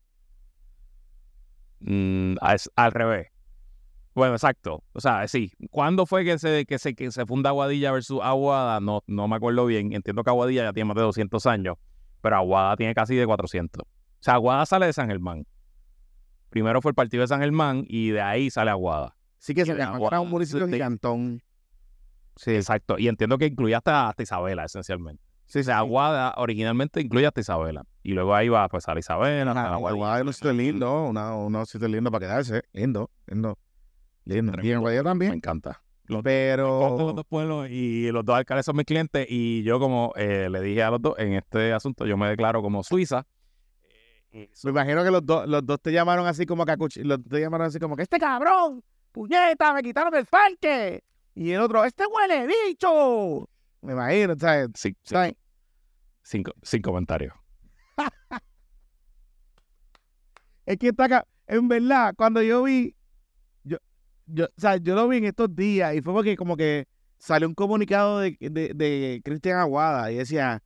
Mm, 1.80 2.36
es 2.54 2.70
al 2.76 2.92
revés. 2.92 3.28
Bueno, 4.14 4.34
exacto. 4.34 4.84
O 4.94 5.00
sea, 5.00 5.28
sí. 5.28 5.52
¿Cuándo 5.72 6.06
fue 6.06 6.26
que 6.26 6.38
se, 6.40 6.66
que 6.66 6.78
se, 6.78 6.94
que 6.94 7.12
se 7.12 7.26
funda 7.26 7.52
Aguadilla 7.52 7.92
versus 7.92 8.20
Aguada? 8.22 8.80
No, 8.82 9.02
no 9.08 9.28
me 9.28 9.36
acuerdo 9.38 9.66
bien. 9.66 9.94
Entiendo 9.94 10.24
que 10.24 10.30
Aguadilla 10.30 10.64
ya 10.64 10.74
tiene 10.74 10.88
más 10.90 10.96
de 10.98 11.04
200 11.04 11.46
años, 11.46 11.78
pero 12.22 12.36
Aguada 12.36 12.76
tiene 12.76 12.94
casi 12.94 13.16
de 13.16 13.26
400. 13.26 13.84
O 13.84 13.88
sea, 14.20 14.34
Aguada 14.34 14.66
sale 14.66 14.88
de 14.88 14.94
San 14.94 15.08
Germán. 15.08 15.46
Primero 16.50 16.82
fue 16.82 16.90
el 16.92 16.96
partido 16.96 17.22
de 17.22 17.28
San 17.28 17.40
Germán 17.40 17.86
y 17.88 18.10
de 18.10 18.22
ahí 18.22 18.50
sale 18.50 18.72
Aguada. 18.72 19.16
Sí 19.40 19.54
que 19.56 19.66
se 19.66 19.72
Aguada, 19.72 20.08
era 20.08 20.20
un 20.20 20.30
municipio 20.30 20.68
de- 20.68 20.74
gigantón. 20.74 21.42
Sí, 22.36 22.52
Exacto. 22.56 22.98
Y 23.00 23.08
entiendo 23.08 23.38
que 23.38 23.48
incluye 23.48 23.74
hasta, 23.76 24.08
hasta 24.10 24.24
Isabela, 24.24 24.64
esencialmente. 24.66 25.22
sí, 25.46 25.60
O 25.60 25.64
sea, 25.64 25.80
Aguada 25.80 26.34
originalmente 26.38 27.02
incluye 27.02 27.26
hasta 27.26 27.42
Isabela. 27.42 27.84
Y 28.04 28.14
luego 28.14 28.34
ahí 28.36 28.48
va 28.50 28.68
pues 28.70 28.88
a 28.88 28.94
la 28.94 29.00
Isabela, 29.00 29.52
Aguadilla 29.52 29.76
Aguadilla. 29.76 30.20
es 30.22 30.28
un 30.28 30.34
sitio 30.34 30.54
lindo, 30.54 31.04
una, 31.06 31.36
un 31.36 31.66
sitio 31.66 31.88
lindo 31.88 32.12
para 32.12 32.26
quedarse. 32.28 32.64
Lindo, 32.74 33.10
lindo. 33.28 33.58
Lindo. 34.26 34.62
Y 34.64 34.70
en 34.72 34.84
Me 34.84 35.04
también. 35.04 35.34
encanta. 35.34 35.82
Conozco 36.08 36.14
los 36.14 36.24
Pero 36.24 37.14
dos 37.14 37.26
pueblos 37.28 37.68
y 37.70 38.12
los 38.12 38.24
dos 38.26 38.36
alcaldes 38.36 38.66
son 38.66 38.76
mis 38.76 38.86
clientes 38.86 39.28
y 39.30 39.62
yo 39.64 39.80
como 39.80 40.12
eh, 40.16 40.50
le 40.50 40.60
dije 40.62 40.82
a 40.84 40.90
los 40.92 41.02
dos 41.02 41.14
en 41.20 41.34
este 41.34 41.72
asunto 41.72 42.06
yo 42.08 42.18
me 42.18 42.28
declaro 42.30 42.64
como 42.64 42.82
Suiza 42.84 43.28
me 44.32 44.48
imagino 44.72 45.04
que 45.04 45.12
los 45.12 45.24
dos, 45.26 45.48
los 45.48 45.64
dos 45.66 45.80
te 45.82 45.92
llamaron 45.92 46.26
así 46.28 46.46
como 46.48 46.66
que 46.66 46.72
a 46.72 46.78
cuch- 46.78 47.04
los 47.04 47.20
dos 47.22 47.30
te 47.30 47.40
llamaron 47.42 47.68
así 47.68 47.80
como 47.80 47.96
que 47.96 48.04
este 48.04 48.18
cabrón, 48.18 48.84
puñeta, 49.12 49.74
me 49.74 49.82
quitaron 49.84 50.12
del 50.12 50.26
parque. 50.26 51.04
Y 51.36 51.52
el 51.52 51.62
otro, 51.62 51.84
este 51.86 52.04
huele 52.06 52.48
bicho. 52.48 53.48
Me 53.82 53.94
imagino, 53.94 54.36
¿sabes? 54.38 54.70
sin, 54.76 54.94
sin- 54.94 54.98
¿sabes? 55.04 55.34
sin 56.24 56.44
sin 56.62 56.82
comentarios 56.82 57.34
Es 60.66 60.78
que 60.78 60.90
está 60.90 61.06
acá, 61.06 61.28
en 61.48 61.68
verdad, 61.68 62.14
cuando 62.16 62.42
yo 62.44 62.64
vi, 62.64 62.96
yo, 63.64 63.78
yo, 64.28 64.46
o 64.46 64.50
sea, 64.62 64.78
yo 64.78 64.94
lo 64.96 65.08
vi 65.08 65.18
en 65.18 65.26
estos 65.26 65.56
días 65.56 65.96
y 65.96 66.02
fue 66.02 66.14
porque 66.14 66.36
como 66.36 66.56
que 66.56 66.88
salió 67.18 67.48
un 67.48 67.56
comunicado 67.56 68.20
de, 68.20 68.38
de, 68.40 68.74
de 68.76 69.22
Cristian 69.24 69.58
Aguada 69.60 70.12
y 70.12 70.16
decía, 70.18 70.62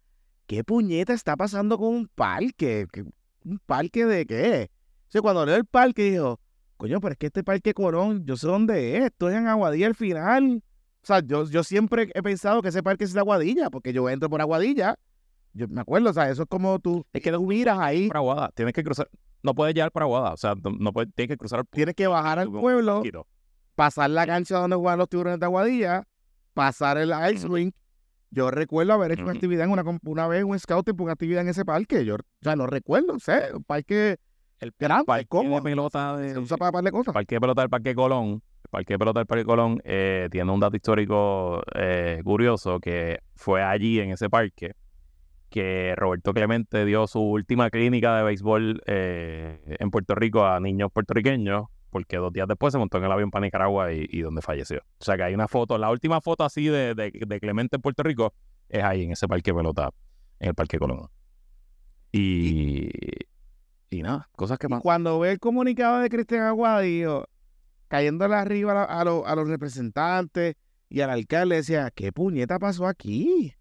¿qué 0.48 0.64
puñeta 0.64 1.14
está 1.14 1.38
pasando 1.38 1.78
con 1.78 1.88
un 1.96 2.08
parque? 2.08 2.86
¿Qué- 2.92 3.06
¿Un 3.46 3.60
parque 3.66 4.06
de 4.06 4.26
qué? 4.26 4.70
O 5.08 5.12
sea, 5.12 5.22
cuando 5.22 5.46
leo 5.46 5.56
el 5.56 5.66
parque 5.66 6.04
dijo, 6.12 6.40
coño, 6.84 7.00
pero 7.00 7.14
es 7.14 7.18
que 7.18 7.28
este 7.28 7.46
parque 7.46 7.74
Corón, 7.74 8.26
yo 8.26 8.36
sé 8.36 8.46
dónde 8.46 8.98
es, 8.98 9.06
estoy 9.06 9.36
en 9.36 9.48
Aguadilla 9.48 9.88
al 9.88 9.96
final. 9.96 10.62
O 11.02 11.06
sea, 11.06 11.22
yo, 11.22 11.46
yo 11.46 11.64
siempre 11.64 12.12
he 12.14 12.22
pensado 12.22 12.62
que 12.62 12.68
ese 12.68 12.84
parque 12.84 13.06
es 13.06 13.14
de 13.14 13.22
Aguadilla, 13.22 13.70
porque 13.70 13.94
yo 13.94 14.10
entro 14.10 14.30
por 14.30 14.42
Aguadilla. 14.42 15.00
Yo 15.54 15.70
me 15.70 15.80
acuerdo, 15.80 16.10
o 16.10 16.14
sea, 16.14 16.30
eso 16.30 16.44
es 16.44 16.50
como 16.50 16.80
tú, 16.80 17.06
es 17.14 17.22
que 17.22 17.32
tú 17.32 17.46
miras 17.46 17.80
ahí, 17.80 18.10
por 18.10 18.18
Aguada 18.18 18.52
tienes 18.54 18.74
que 18.74 18.84
cruzar 18.84 19.08
no 19.44 19.56
puedes 19.56 19.74
llegar 19.74 19.92
por 19.92 20.04
Aguada 20.04 20.34
o 20.34 20.38
sea 20.38 20.56
no, 20.56 20.72
no 20.72 20.92
puedes 20.92 21.14
tienes 21.14 21.30
que 21.30 21.38
cruzar 21.38 21.64
tienes 21.72 21.96
que 21.96 22.08
bajar 22.08 22.40
al 22.40 22.52
pueblo, 22.52 22.98
poquito. 22.98 23.28
pasar 23.76 24.10
la 24.10 24.26
cancha 24.26 24.58
donde 24.58 24.76
juegan 24.76 25.00
los 25.00 25.08
tiburones 25.08 25.40
de 25.40 25.46
Aguadilla, 25.46 26.04
pasar 26.54 26.98
el 26.98 27.14
ice 27.32 27.48
rink. 27.48 27.74
Yo 28.30 28.52
recuerdo 28.52 28.92
haber 28.92 29.14
hecho 29.14 29.24
una 29.24 29.32
actividad 29.32 29.66
en 29.66 29.72
una, 29.72 29.84
una 30.04 30.28
vez, 30.28 30.44
un 30.44 30.60
scouting 30.60 30.98
por 30.98 31.06
una 31.06 31.14
actividad 31.14 31.44
en 31.44 31.50
ese 31.50 31.64
parque. 31.64 32.04
Yo, 32.04 32.16
o 32.16 32.20
sea, 32.42 32.56
no 32.58 32.66
recuerdo, 32.66 33.18
sé, 33.20 33.54
un 33.54 33.64
parque 33.64 34.18
el 34.64 34.74
grande, 34.80 35.06
parque 35.06 35.38
de 35.48 35.62
pelota 35.62 36.18
de 36.18 36.34
se 36.34 36.40
usa 36.40 36.58
para 36.58 36.72
par 36.72 36.84
de 36.84 36.90
el 36.90 36.94
cosas. 36.94 37.14
parque 37.14 37.36
de 37.36 37.42
pelota 37.42 37.62
del 37.62 37.70
Parque 37.70 37.94
Colón 37.96 38.42
el 38.64 38.70
parque 38.72 38.94
de 38.94 39.00
pelota 39.00 39.20
del 39.20 39.28
Parque 39.28 39.46
Colón 39.46 39.82
eh, 39.84 40.28
tiene 40.32 40.52
un 40.52 40.60
dato 40.60 40.76
histórico 40.76 41.62
eh, 41.76 42.22
curioso 42.24 42.80
que 42.80 43.20
fue 43.36 43.62
allí 43.62 44.00
en 44.00 44.12
ese 44.12 44.30
parque 44.30 44.74
que 45.50 45.94
Roberto 45.96 46.34
Clemente 46.34 46.84
dio 46.84 47.06
su 47.06 47.20
última 47.22 47.70
clínica 47.70 48.18
de 48.18 48.24
béisbol 48.24 48.82
eh, 48.88 49.78
en 49.80 49.92
Puerto 49.92 50.16
Rico 50.16 50.44
a 50.44 50.60
niños 50.60 50.92
puertorriqueños, 50.92 51.66
porque 51.92 52.18
dos 52.18 52.34
días 52.34 52.48
después 52.48 52.72
se 52.72 52.80
montó 52.80 52.98
en 52.98 53.04
el 53.04 53.12
avión 53.12 53.30
para 53.30 53.46
Nicaragua 53.46 53.94
y, 53.94 54.08
y 54.10 54.22
donde 54.22 54.42
falleció. 54.42 54.80
O 55.00 55.04
sea 55.04 55.16
que 55.16 55.22
hay 55.22 55.36
una 55.36 55.48
foto, 55.48 55.78
la 55.78 55.92
última 55.92 56.22
foto 56.22 56.44
así 56.44 56.66
de, 56.66 56.96
de- 56.96 57.12
de 57.28 57.40
Clemente 57.40 57.76
en 57.76 57.84
Puerto 57.84 58.02
Rico 58.02 58.34
es 58.68 58.84
ahí, 58.84 59.04
en 59.04 59.12
ese 59.12 59.28
parque 59.28 59.52
de 59.52 59.58
pelota, 59.58 59.92
en 60.40 60.50
el 60.50 60.56
Parque 60.56 60.80
Colón. 60.80 61.08
Y, 62.12 62.90
y 63.94 64.02
nada, 64.04 64.30
cosas 64.36 64.58
que 64.58 64.68
más. 64.68 64.82
cuando 64.82 65.20
ve 65.20 65.32
el 65.32 65.40
comunicado 65.40 66.00
de 66.00 66.10
Cristian 66.10 66.42
Aguada, 66.44 66.82
dijo, 66.82 67.26
cayéndole 67.88 68.36
arriba 68.36 68.72
a, 68.72 68.76
la- 68.76 68.84
a 68.84 69.04
los- 69.06 69.26
a 69.26 69.36
los 69.36 69.48
representantes 69.48 70.56
Y 70.90 71.02
al 71.02 71.10
alcalde 71.10 71.56
decía, 71.56 71.90
¿qué 71.96 72.12
puñeta 72.12 72.60
pasó 72.60 72.86
aquí? 72.86 73.56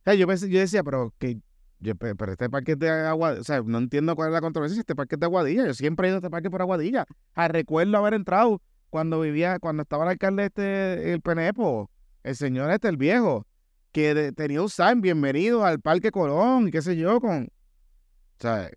O 0.00 0.02
sea, 0.04 0.14
yo, 0.14 0.26
pensé- 0.26 0.48
yo 0.48 0.58
decía, 0.58 0.82
pero 0.82 1.14
que 1.18 1.38
yo, 1.78 1.94
pe- 1.94 2.16
pero 2.16 2.32
este 2.32 2.50
parque 2.50 2.74
de 2.74 2.90
Aguadilla, 2.90 3.40
o 3.40 3.44
sea, 3.44 3.62
no 3.64 3.78
entiendo 3.78 4.16
cuál 4.16 4.30
es 4.30 4.32
la 4.34 4.40
controversia, 4.40 4.74
si 4.74 4.80
este 4.80 4.96
parque 4.96 5.14
es 5.14 5.20
de 5.20 5.26
Aguadilla, 5.26 5.64
yo 5.66 5.74
siempre 5.74 6.08
he 6.08 6.10
ido 6.10 6.16
a 6.16 6.18
este 6.18 6.30
parque 6.30 6.50
por 6.50 6.60
Aguadilla. 6.62 7.04
Ah, 7.34 7.46
recuerdo 7.46 7.96
haber 7.98 8.14
entrado 8.14 8.60
cuando 8.90 9.20
vivía, 9.20 9.60
cuando 9.60 9.82
estaba 9.82 10.04
el 10.04 10.10
alcalde 10.10 10.46
este, 10.46 11.12
el 11.12 11.20
Penepo, 11.20 11.88
el 12.24 12.34
señor 12.34 12.68
este, 12.72 12.88
el 12.88 12.96
viejo, 12.96 13.46
que 13.92 14.14
de- 14.14 14.32
tenía 14.32 14.60
un 14.60 14.68
sign, 14.68 15.00
bienvenido 15.02 15.64
al 15.64 15.80
Parque 15.80 16.10
Colón, 16.10 16.66
y 16.66 16.70
qué 16.72 16.82
sé 16.82 16.96
yo, 16.96 17.20
con, 17.20 17.44
o 17.44 18.40
sea, 18.40 18.70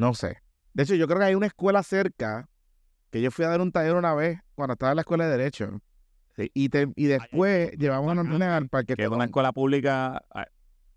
no 0.00 0.14
sé. 0.14 0.38
De 0.72 0.82
hecho, 0.84 0.94
yo 0.94 1.06
creo 1.06 1.18
que 1.18 1.24
hay 1.26 1.34
una 1.34 1.46
escuela 1.46 1.82
cerca 1.82 2.48
que 3.10 3.20
yo 3.20 3.30
fui 3.30 3.44
a 3.44 3.48
dar 3.48 3.60
un 3.60 3.70
taller 3.72 3.94
una 3.96 4.14
vez 4.14 4.38
cuando 4.54 4.72
estaba 4.72 4.92
en 4.92 4.96
la 4.96 5.02
escuela 5.02 5.24
de 5.26 5.36
Derecho. 5.36 5.80
Sí. 6.36 6.50
Y, 6.54 6.68
te- 6.70 6.92
y 6.96 7.06
después 7.06 7.72
llevamos 7.76 8.16
a 8.16 8.22
nenes 8.22 8.48
al 8.48 8.68
Parque 8.68 8.94
que 8.94 9.02
es 9.02 9.08
una 9.08 9.24
escuela 9.24 9.52
pública, 9.52 10.22
ah, 10.30 10.46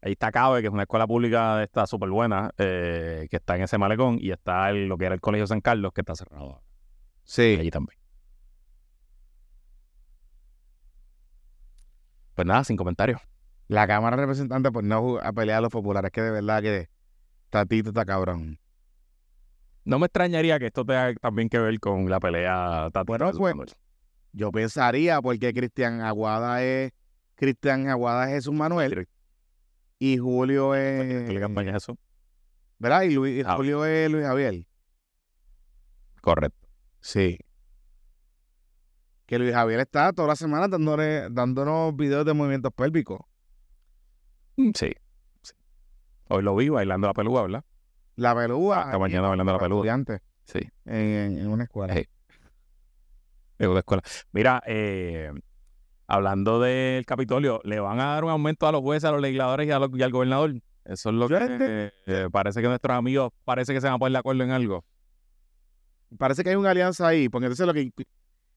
ahí 0.01 0.11
está 0.13 0.31
Cabe, 0.31 0.61
que 0.61 0.67
es 0.67 0.73
una 0.73 0.83
escuela 0.83 1.05
pública 1.07 1.57
de 1.57 1.63
esta 1.65 1.85
súper 1.87 2.09
buena, 2.09 2.51
eh, 2.57 3.27
que 3.29 3.37
está 3.37 3.55
en 3.57 3.63
ese 3.63 3.77
malecón, 3.77 4.17
y 4.21 4.31
está 4.31 4.69
el- 4.69 4.87
lo 4.87 4.97
que 4.97 5.05
era 5.05 5.15
el 5.15 5.21
Colegio 5.21 5.47
San 5.47 5.59
Carlos, 5.59 5.91
que 5.93 6.01
está 6.01 6.15
cerrado 6.15 6.61
Sí. 7.23 7.57
allí 7.59 7.71
también. 7.71 7.97
Pues 12.35 12.47
nada, 12.47 12.63
sin 12.63 12.77
comentarios. 12.77 13.19
La 13.67 13.87
Cámara 13.87 14.15
de 14.15 14.21
Representantes, 14.23 14.71
pues 14.71 14.85
no 14.85 15.17
a 15.17 15.31
pelear 15.33 15.59
a 15.59 15.61
los 15.61 15.71
populares, 15.71 16.11
que 16.11 16.21
de 16.21 16.31
verdad 16.31 16.61
que 16.61 16.89
Tatito 17.49 17.89
está 17.89 18.05
cabrón. 18.05 18.59
No 19.85 19.99
me 19.99 20.05
extrañaría 20.05 20.59
que 20.59 20.67
esto 20.67 20.85
tenga 20.85 21.13
también 21.15 21.49
que 21.49 21.59
ver 21.59 21.79
con 21.79 22.09
la 22.09 22.19
pelea 22.19 22.89
Tati 22.93 23.07
Bueno, 23.07 23.31
pues. 23.31 23.75
Yo 24.31 24.51
pensaría, 24.51 25.21
porque 25.21 25.53
Cristian 25.53 26.01
Aguada 26.01 26.63
es 26.63 26.91
Cristian 27.35 27.87
Aguada 27.89 28.27
es 28.29 28.35
Jesús 28.35 28.53
Manuel 28.53 29.07
y 29.99 30.17
Julio 30.17 30.73
es. 30.75 31.27
¿Qué 31.27 31.33
le 31.33 31.39
campaña 31.39 31.71
es 31.71 31.83
eso? 31.83 31.97
¿Verdad? 32.79 33.03
Y, 33.03 33.13
Luis, 33.13 33.39
y 33.39 33.43
Ah. 33.45 33.55
Julio 33.55 33.85
es 33.85 34.09
Luis 34.11 34.25
Javier. 34.25 34.65
Correcto. 36.21 36.67
Sí. 37.01 37.37
Que 39.25 39.39
Luis 39.39 39.53
Javier 39.53 39.79
está 39.81 40.11
toda 40.13 40.29
la 40.29 40.35
semana 40.35 40.67
dándole, 40.67 41.29
dándonos 41.29 41.95
videos 41.95 42.25
de 42.25 42.33
movimientos 42.33 42.71
pélvicos. 42.73 43.19
Mm, 44.57 44.71
Sí. 44.75 44.93
sí. 45.41 45.53
Hoy 46.29 46.43
lo 46.43 46.55
vi 46.55 46.69
bailando 46.69 47.07
la 47.07 47.13
pelúa, 47.13 47.43
¿verdad? 47.43 47.63
La 48.15 48.35
pelúa. 48.35 48.83
Esta 48.85 48.99
mañana 48.99 49.27
bailando 49.29 49.53
la 49.53 49.59
pelúa. 49.59 49.81
Sí. 50.45 50.59
en, 50.85 51.47
una 51.47 51.63
escuela. 51.63 51.93
Sí. 51.95 52.05
En 53.59 53.69
una 53.69 53.79
escuela. 53.79 54.03
Mira, 54.31 54.61
eh, 54.67 55.31
hablando 56.07 56.59
del 56.59 57.05
Capitolio, 57.05 57.61
¿le 57.63 57.79
van 57.79 57.99
a 57.99 58.05
dar 58.13 58.23
un 58.23 58.29
aumento 58.31 58.67
a 58.67 58.71
los 58.71 58.81
jueces, 58.81 59.05
a 59.05 59.11
los 59.11 59.21
legisladores 59.21 59.67
y, 59.67 59.71
a 59.71 59.79
los- 59.79 59.89
y 59.93 60.03
al 60.03 60.11
gobernador? 60.11 60.53
Eso 60.85 61.09
es 61.09 61.15
lo 61.15 61.27
que 61.29 61.35
ente- 61.35 61.93
eh, 62.07 62.27
parece 62.31 62.61
que 62.61 62.67
nuestros 62.67 62.95
amigos 62.97 63.31
parece 63.45 63.73
que 63.73 63.79
se 63.79 63.87
van 63.87 63.95
a 63.95 63.99
poner 63.99 64.11
de 64.13 64.17
acuerdo 64.19 64.43
en 64.43 64.51
algo. 64.51 64.83
Parece 66.17 66.43
que 66.43 66.49
hay 66.51 66.55
una 66.55 66.71
alianza 66.71 67.07
ahí, 67.07 67.29
porque 67.29 67.45
entonces 67.45 67.65
lo 67.65 67.73
que, 67.73 67.91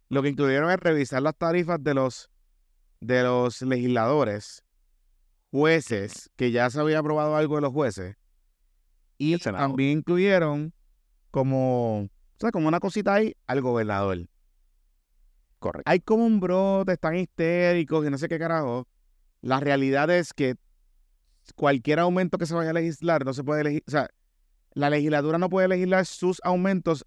lo 0.08 0.22
que 0.22 0.28
incluyeron 0.30 0.70
es 0.70 0.78
revisar 0.80 1.22
las 1.22 1.36
tarifas 1.36 1.82
de 1.82 1.94
los, 1.94 2.28
de 3.00 3.22
los 3.22 3.62
legisladores, 3.62 4.64
jueces, 5.52 6.30
que 6.36 6.50
ya 6.50 6.68
se 6.68 6.80
había 6.80 6.98
aprobado 6.98 7.36
algo 7.36 7.54
de 7.56 7.62
los 7.62 7.72
jueces, 7.72 8.16
y 9.18 9.38
también 9.38 9.98
incluyeron 9.98 10.72
como, 11.30 12.02
o 12.02 12.08
sea, 12.38 12.50
como 12.50 12.68
una 12.68 12.80
cosita 12.80 13.14
ahí 13.14 13.34
al 13.46 13.60
gobernador. 13.60 14.28
Correcto. 15.58 15.90
Hay 15.90 16.00
como 16.00 16.26
un 16.26 16.40
brote, 16.40 16.92
están 16.92 17.16
histéricos 17.16 18.06
y 18.06 18.10
no 18.10 18.18
sé 18.18 18.28
qué 18.28 18.38
carajo. 18.38 18.86
La 19.40 19.60
realidad 19.60 20.10
es 20.10 20.32
que 20.32 20.56
cualquier 21.54 22.00
aumento 22.00 22.38
que 22.38 22.46
se 22.46 22.54
vaya 22.54 22.70
a 22.70 22.74
legislar 22.74 23.24
no 23.24 23.32
se 23.32 23.44
puede 23.44 23.64
legislar, 23.64 23.84
o 23.86 23.90
sea, 23.90 24.10
la 24.74 24.90
legislatura 24.90 25.38
no 25.38 25.48
puede 25.48 25.68
legislar 25.68 26.04
sus 26.04 26.40
aumentos 26.44 27.04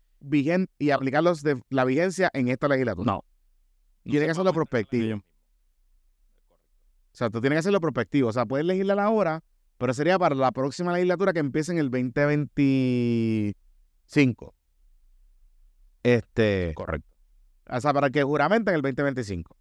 y 0.79 0.89
aplicarlos 0.89 1.43
de 1.43 1.61
la 1.69 1.85
vigencia 1.85 2.29
en 2.33 2.47
esta 2.47 2.67
legislatura. 2.67 3.11
No. 3.11 3.23
Tiene 4.03 4.25
que 4.25 4.31
hacerlo 4.31 4.53
prospectivo. 4.53 5.17
O 5.17 5.21
sea, 7.13 7.29
tú 7.29 7.41
tienes 7.41 7.55
que 7.55 7.59
hacerlo 7.59 7.79
prospectivo. 7.79 8.29
O 8.29 8.33
sea, 8.33 8.45
puedes 8.45 8.65
legislar 8.65 8.99
ahora, 8.99 9.43
pero 9.79 9.93
sería 9.93 10.19
para 10.19 10.35
la 10.35 10.51
próxima 10.51 10.93
legislatura 10.93 11.31
que 11.31 11.39
empiece 11.39 11.71
en 11.71 11.77
el 11.77 11.89
2025. 11.89 14.53
Este, 16.03 16.73
Correcto. 16.75 17.07
o 17.69 17.79
sea, 17.79 17.93
para 17.93 18.09
que 18.09 18.23
juramenten 18.23 18.75
el 18.75 18.81
2025. 18.81 19.55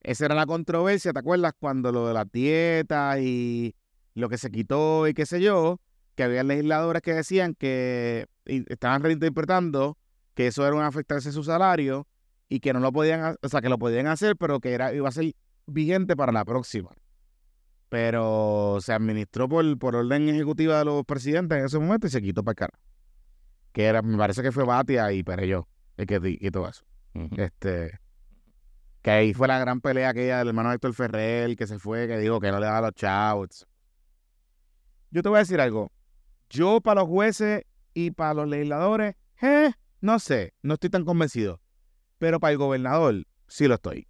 Esa 0.00 0.26
era 0.26 0.36
la 0.36 0.46
controversia, 0.46 1.12
¿te 1.12 1.18
acuerdas? 1.18 1.54
Cuando 1.58 1.90
lo 1.90 2.06
de 2.06 2.14
las 2.14 2.30
dietas 2.30 3.18
y 3.18 3.74
lo 4.14 4.28
que 4.28 4.38
se 4.38 4.52
quitó 4.52 5.08
y 5.08 5.14
qué 5.14 5.26
sé 5.26 5.40
yo, 5.40 5.80
que 6.14 6.22
había 6.22 6.44
legisladores 6.44 7.02
que 7.02 7.14
decían 7.14 7.54
que 7.54 8.26
estaban 8.44 9.02
reinterpretando 9.02 9.98
que 10.34 10.46
eso 10.46 10.64
era 10.64 10.76
un 10.76 10.82
afectarse 10.82 11.32
su 11.32 11.42
salario 11.42 12.06
y 12.48 12.60
que 12.60 12.72
no 12.72 12.78
lo 12.78 12.92
podían, 12.92 13.36
o 13.42 13.48
sea, 13.48 13.60
que 13.60 13.68
lo 13.68 13.76
podían 13.76 14.06
hacer, 14.06 14.36
pero 14.36 14.60
que 14.60 14.72
era 14.72 14.94
iba 14.94 15.08
a 15.08 15.12
ser 15.12 15.34
vigente 15.66 16.14
para 16.14 16.30
la 16.30 16.44
próxima. 16.44 16.92
Pero 17.88 18.78
se 18.80 18.92
administró 18.92 19.48
por, 19.48 19.78
por 19.78 19.96
orden 19.96 20.28
ejecutiva 20.28 20.78
de 20.78 20.84
los 20.84 21.04
presidentes 21.04 21.58
en 21.58 21.64
ese 21.64 21.78
momento 21.78 22.06
y 22.06 22.10
se 22.10 22.20
quitó 22.20 22.44
para 22.44 22.54
cara. 22.54 22.78
Que 23.72 23.84
era, 23.84 24.02
me 24.02 24.18
parece 24.18 24.42
que 24.42 24.52
fue 24.52 24.64
Batia 24.64 25.12
y 25.12 25.22
Pereyó 25.22 25.68
el 25.98 26.06
que 26.06 26.50
todo 26.50 26.68
eso. 26.68 26.84
Este, 27.36 27.98
que 29.02 29.10
ahí 29.10 29.34
fue 29.34 29.48
la 29.48 29.58
gran 29.58 29.80
pelea 29.80 30.10
aquella 30.10 30.38
del 30.38 30.48
hermano 30.48 30.72
Héctor 30.72 30.94
Ferrer, 30.94 31.56
que 31.56 31.66
se 31.66 31.78
fue, 31.78 32.06
que 32.06 32.18
dijo 32.18 32.40
que 32.40 32.50
no 32.52 32.60
le 32.60 32.66
daba 32.66 32.82
los 32.82 32.94
chavos. 32.94 33.66
Yo 35.10 35.22
te 35.22 35.28
voy 35.28 35.36
a 35.36 35.40
decir 35.40 35.60
algo. 35.60 35.90
Yo 36.48 36.80
para 36.80 37.00
los 37.00 37.08
jueces 37.08 37.64
y 37.94 38.12
para 38.12 38.34
los 38.34 38.48
legisladores, 38.48 39.16
eh, 39.42 39.72
no 40.00 40.18
sé, 40.18 40.54
no 40.62 40.74
estoy 40.74 40.90
tan 40.90 41.04
convencido. 41.04 41.60
Pero 42.18 42.38
para 42.38 42.52
el 42.52 42.58
gobernador, 42.58 43.26
sí 43.48 43.66
lo 43.66 43.74
estoy. 43.74 44.06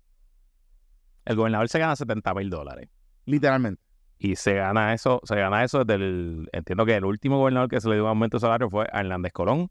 El 1.24 1.36
gobernador 1.36 1.68
se 1.68 1.78
gana 1.78 1.96
70 1.96 2.34
mil 2.34 2.50
dólares. 2.50 2.88
Literalmente. 3.28 3.82
Y 4.18 4.36
se 4.36 4.54
gana 4.54 4.94
eso, 4.94 5.20
se 5.24 5.36
gana 5.36 5.62
eso 5.62 5.84
desde 5.84 6.02
el, 6.02 6.48
entiendo 6.52 6.84
que 6.86 6.96
el 6.96 7.04
último 7.04 7.38
gobernador 7.38 7.68
que 7.68 7.80
se 7.80 7.88
le 7.88 7.94
dio 7.96 8.04
un 8.04 8.08
aumento 8.08 8.38
de 8.38 8.40
salario 8.40 8.68
fue 8.68 8.86
a 8.92 9.00
Hernández 9.00 9.32
Colón 9.32 9.70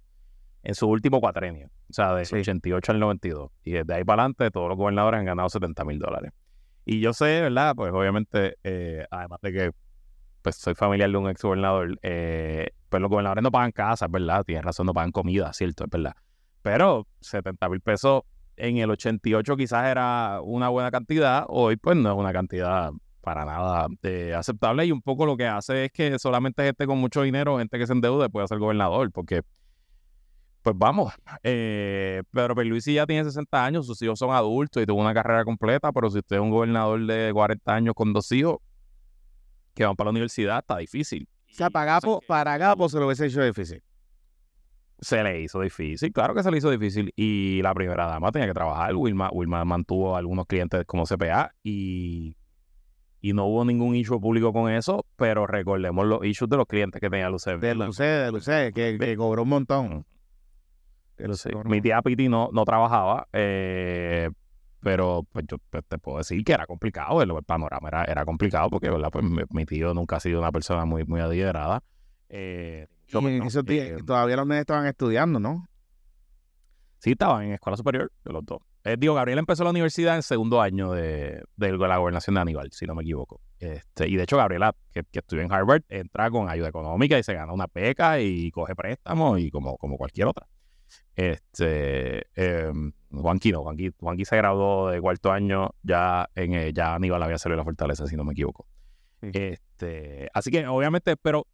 en 0.63 0.75
su 0.75 0.87
último 0.87 1.19
cuatrenio, 1.19 1.67
o 1.89 1.93
sea, 1.93 2.13
del 2.13 2.25
Sí. 2.25 2.35
88 2.35 2.91
al 2.93 2.99
92. 2.99 3.51
Y 3.63 3.71
desde 3.71 3.93
ahí 3.93 4.03
para 4.03 4.21
adelante 4.21 4.51
todos 4.51 4.69
los 4.69 4.77
gobernadores 4.77 5.19
han 5.19 5.25
ganado 5.25 5.49
70 5.49 5.83
mil 5.85 5.99
dólares. 5.99 6.31
Y 6.85 7.01
yo 7.01 7.13
sé, 7.13 7.41
¿verdad? 7.41 7.73
Pues 7.75 7.91
obviamente, 7.91 8.57
eh, 8.63 9.05
además 9.11 9.39
de 9.41 9.51
que 9.51 9.71
pues 10.43 10.55
soy 10.55 10.75
familiar 10.75 11.09
de 11.09 11.17
un 11.17 11.29
ex 11.29 11.41
gobernador, 11.41 11.99
eh, 12.03 12.69
pues 12.89 13.01
los 13.01 13.09
gobernadores 13.09 13.43
no 13.43 13.51
pagan 13.51 13.71
casas, 13.71 14.09
¿verdad? 14.09 14.43
Tienes 14.45 14.63
razón, 14.63 14.85
no 14.85 14.93
pagan 14.93 15.11
comida, 15.11 15.51
cierto, 15.51 15.83
es 15.85 15.89
verdad. 15.89 16.13
Pero 16.61 17.07
70 17.21 17.67
mil 17.69 17.81
pesos 17.81 18.21
en 18.55 18.77
el 18.77 18.89
88 18.91 19.57
quizás 19.57 19.87
era 19.87 20.39
una 20.41 20.69
buena 20.69 20.89
cantidad, 20.91 21.43
hoy 21.49 21.75
pues 21.75 21.97
no 21.97 22.11
es 22.11 22.17
una 22.17 22.31
cantidad 22.31 22.91
para 23.27 23.43
nada 23.43 23.87
eh, 24.03 24.33
aceptable 24.33 24.85
y 24.85 24.91
un 24.93 25.01
poco 25.01 25.25
lo 25.25 25.35
que 25.35 25.45
hace 25.45 25.83
es 25.83 25.91
que 25.91 26.17
solamente 26.17 26.63
gente 26.63 26.87
con 26.87 26.97
mucho 26.97 27.23
dinero, 27.23 27.57
gente 27.57 27.77
que 27.77 27.85
se 27.85 27.91
endeude 27.91 28.29
puede 28.29 28.47
ser 28.47 28.57
gobernador, 28.57 29.11
porque 29.11 29.41
pues 30.61 30.73
vamos, 30.79 31.13
eh, 31.43 32.23
Pedro 32.31 32.55
Pierluisi 32.55 32.93
ya 32.93 33.05
tiene 33.05 33.25
60 33.25 33.65
años, 33.65 33.85
sus 33.85 34.01
hijos 34.01 34.17
son 34.17 34.31
adultos 34.31 34.81
y 34.81 34.85
tuvo 34.85 35.01
una 35.01 35.13
carrera 35.13 35.43
completa, 35.43 35.91
pero 35.91 36.09
si 36.09 36.19
usted 36.19 36.37
es 36.37 36.41
un 36.41 36.51
gobernador 36.51 37.05
de 37.05 37.31
40 37.33 37.75
años 37.75 37.95
con 37.95 38.13
dos 38.13 38.31
hijos 38.31 38.59
que 39.73 39.83
van 39.83 39.97
para 39.97 40.05
la 40.05 40.11
universidad, 40.11 40.59
está 40.59 40.77
difícil. 40.77 41.27
O 41.51 41.53
sea, 41.53 41.69
para 41.69 41.95
Gapo, 41.95 42.21
para 42.25 42.57
Gapo 42.57 42.87
se 42.87 42.97
lo 42.97 43.07
hubiese 43.07 43.25
hecho 43.25 43.43
difícil. 43.43 43.83
Se 45.01 45.21
le 45.21 45.41
hizo 45.41 45.59
difícil, 45.59 46.13
claro 46.13 46.33
que 46.33 46.43
se 46.43 46.49
le 46.49 46.59
hizo 46.59 46.71
difícil. 46.71 47.11
Y 47.17 47.61
la 47.61 47.73
primera 47.73 48.07
dama 48.07 48.31
tenía 48.31 48.47
que 48.47 48.53
trabajar. 48.53 48.95
Wilma, 48.95 49.29
Wilma 49.33 49.65
mantuvo 49.65 50.15
a 50.15 50.19
algunos 50.19 50.45
clientes 50.45 50.85
como 50.85 51.03
CPA 51.03 51.51
y, 51.61 52.37
y 53.21 53.33
no 53.33 53.45
hubo 53.45 53.65
ningún 53.65 53.95
issue 53.95 54.19
público 54.19 54.53
con 54.53 54.71
eso, 54.71 55.05
pero 55.15 55.47
recordemos 55.47 56.05
los 56.05 56.23
issues 56.25 56.49
de 56.49 56.57
los 56.57 56.67
clientes 56.67 57.01
que 57.01 57.09
tenía 57.09 57.29
Lucero. 57.29 57.59
De 57.59 57.73
Lucé, 57.73 58.03
de 58.03 58.31
Lucé, 58.31 58.71
que, 58.73 58.97
que 58.99 59.17
cobró 59.17 59.43
un 59.43 59.49
montón. 59.49 60.05
Sí, 61.33 61.49
cobró 61.49 61.69
Mi 61.69 61.81
tía 61.81 62.01
Piti 62.01 62.29
no, 62.29 62.49
no 62.53 62.63
trabajaba, 62.63 63.27
eh, 63.33 64.29
pero 64.81 65.25
pues 65.31 65.45
yo 65.47 65.57
te 65.87 65.97
puedo 65.97 66.19
decir 66.19 66.43
que 66.43 66.53
era 66.53 66.67
complicado, 66.67 67.21
el, 67.21 67.31
el 67.31 67.43
panorama 67.43 67.87
era, 67.87 68.03
era 68.05 68.23
complicado 68.23 68.69
porque 68.69 68.89
¿verdad? 68.89 69.09
Pues, 69.11 69.25
mi, 69.25 69.41
mi 69.49 69.65
tío 69.65 69.93
nunca 69.95 70.17
ha 70.17 70.19
sido 70.19 70.39
una 70.39 70.51
persona 70.51 70.85
muy, 70.85 71.03
muy 71.05 71.19
adinerada. 71.19 71.83
Eh, 72.29 72.87
Y 73.07 73.17
en 73.17 73.23
menos, 73.23 73.47
esos 73.47 73.65
días, 73.65 73.87
eh, 73.87 73.97
todavía 74.05 74.35
los 74.35 74.45
nenes 74.45 74.61
estaban 74.61 74.85
estudiando, 74.85 75.39
¿no? 75.39 75.67
Sí, 76.99 77.11
estaban 77.11 77.45
en 77.45 77.53
escuela 77.53 77.77
superior, 77.77 78.11
de 78.23 78.33
los 78.33 78.45
dos. 78.45 78.59
Eh, 78.87 78.95
digo, 78.97 79.13
Gabriel 79.15 79.39
empezó 79.39 79.65
la 79.65 79.71
universidad 79.71 80.15
en 80.15 80.23
segundo 80.23 80.61
año 80.61 80.93
de, 80.93 81.43
de 81.57 81.77
la 81.77 81.97
gobernación 81.97 82.35
de 82.35 82.41
Aníbal, 82.41 82.71
si 82.71 82.85
no 82.85 82.95
me 82.95 83.03
equivoco. 83.03 83.41
Este, 83.59 84.07
y 84.07 84.15
de 84.15 84.23
hecho, 84.23 84.37
Gabriela, 84.37 84.73
que, 84.93 85.03
que 85.03 85.19
estudió 85.19 85.43
en 85.43 85.51
Harvard, 85.51 85.81
entra 85.89 86.31
con 86.31 86.49
ayuda 86.49 86.69
económica 86.69 87.19
y 87.19 87.23
se 87.23 87.33
gana 87.33 87.51
una 87.51 87.67
beca 87.73 88.21
y 88.21 88.49
coge 88.51 88.75
préstamos 88.75 89.41
y 89.41 89.51
como, 89.51 89.77
como 89.77 89.97
cualquier 89.97 90.27
otra. 90.27 90.47
Este, 91.17 92.27
em, 92.35 92.93
Juanqui 93.11 93.51
no, 93.51 93.63
Juanqui, 93.63 93.91
Juanqui 93.99 94.23
se 94.23 94.37
graduó 94.37 94.89
de 94.89 95.01
cuarto 95.01 95.33
año, 95.33 95.71
ya 95.83 96.29
en 96.35 96.53
eh, 96.53 96.71
ya 96.71 96.95
Aníbal 96.95 97.21
había 97.23 97.37
salido 97.37 97.57
de 97.57 97.61
la 97.61 97.65
fortaleza, 97.65 98.07
si 98.07 98.15
no 98.15 98.23
me 98.23 98.31
equivoco. 98.31 98.67
Sí. 99.19 99.31
Este, 99.33 100.29
así 100.33 100.49
que 100.49 100.65
obviamente, 100.65 101.17
pero 101.17 101.45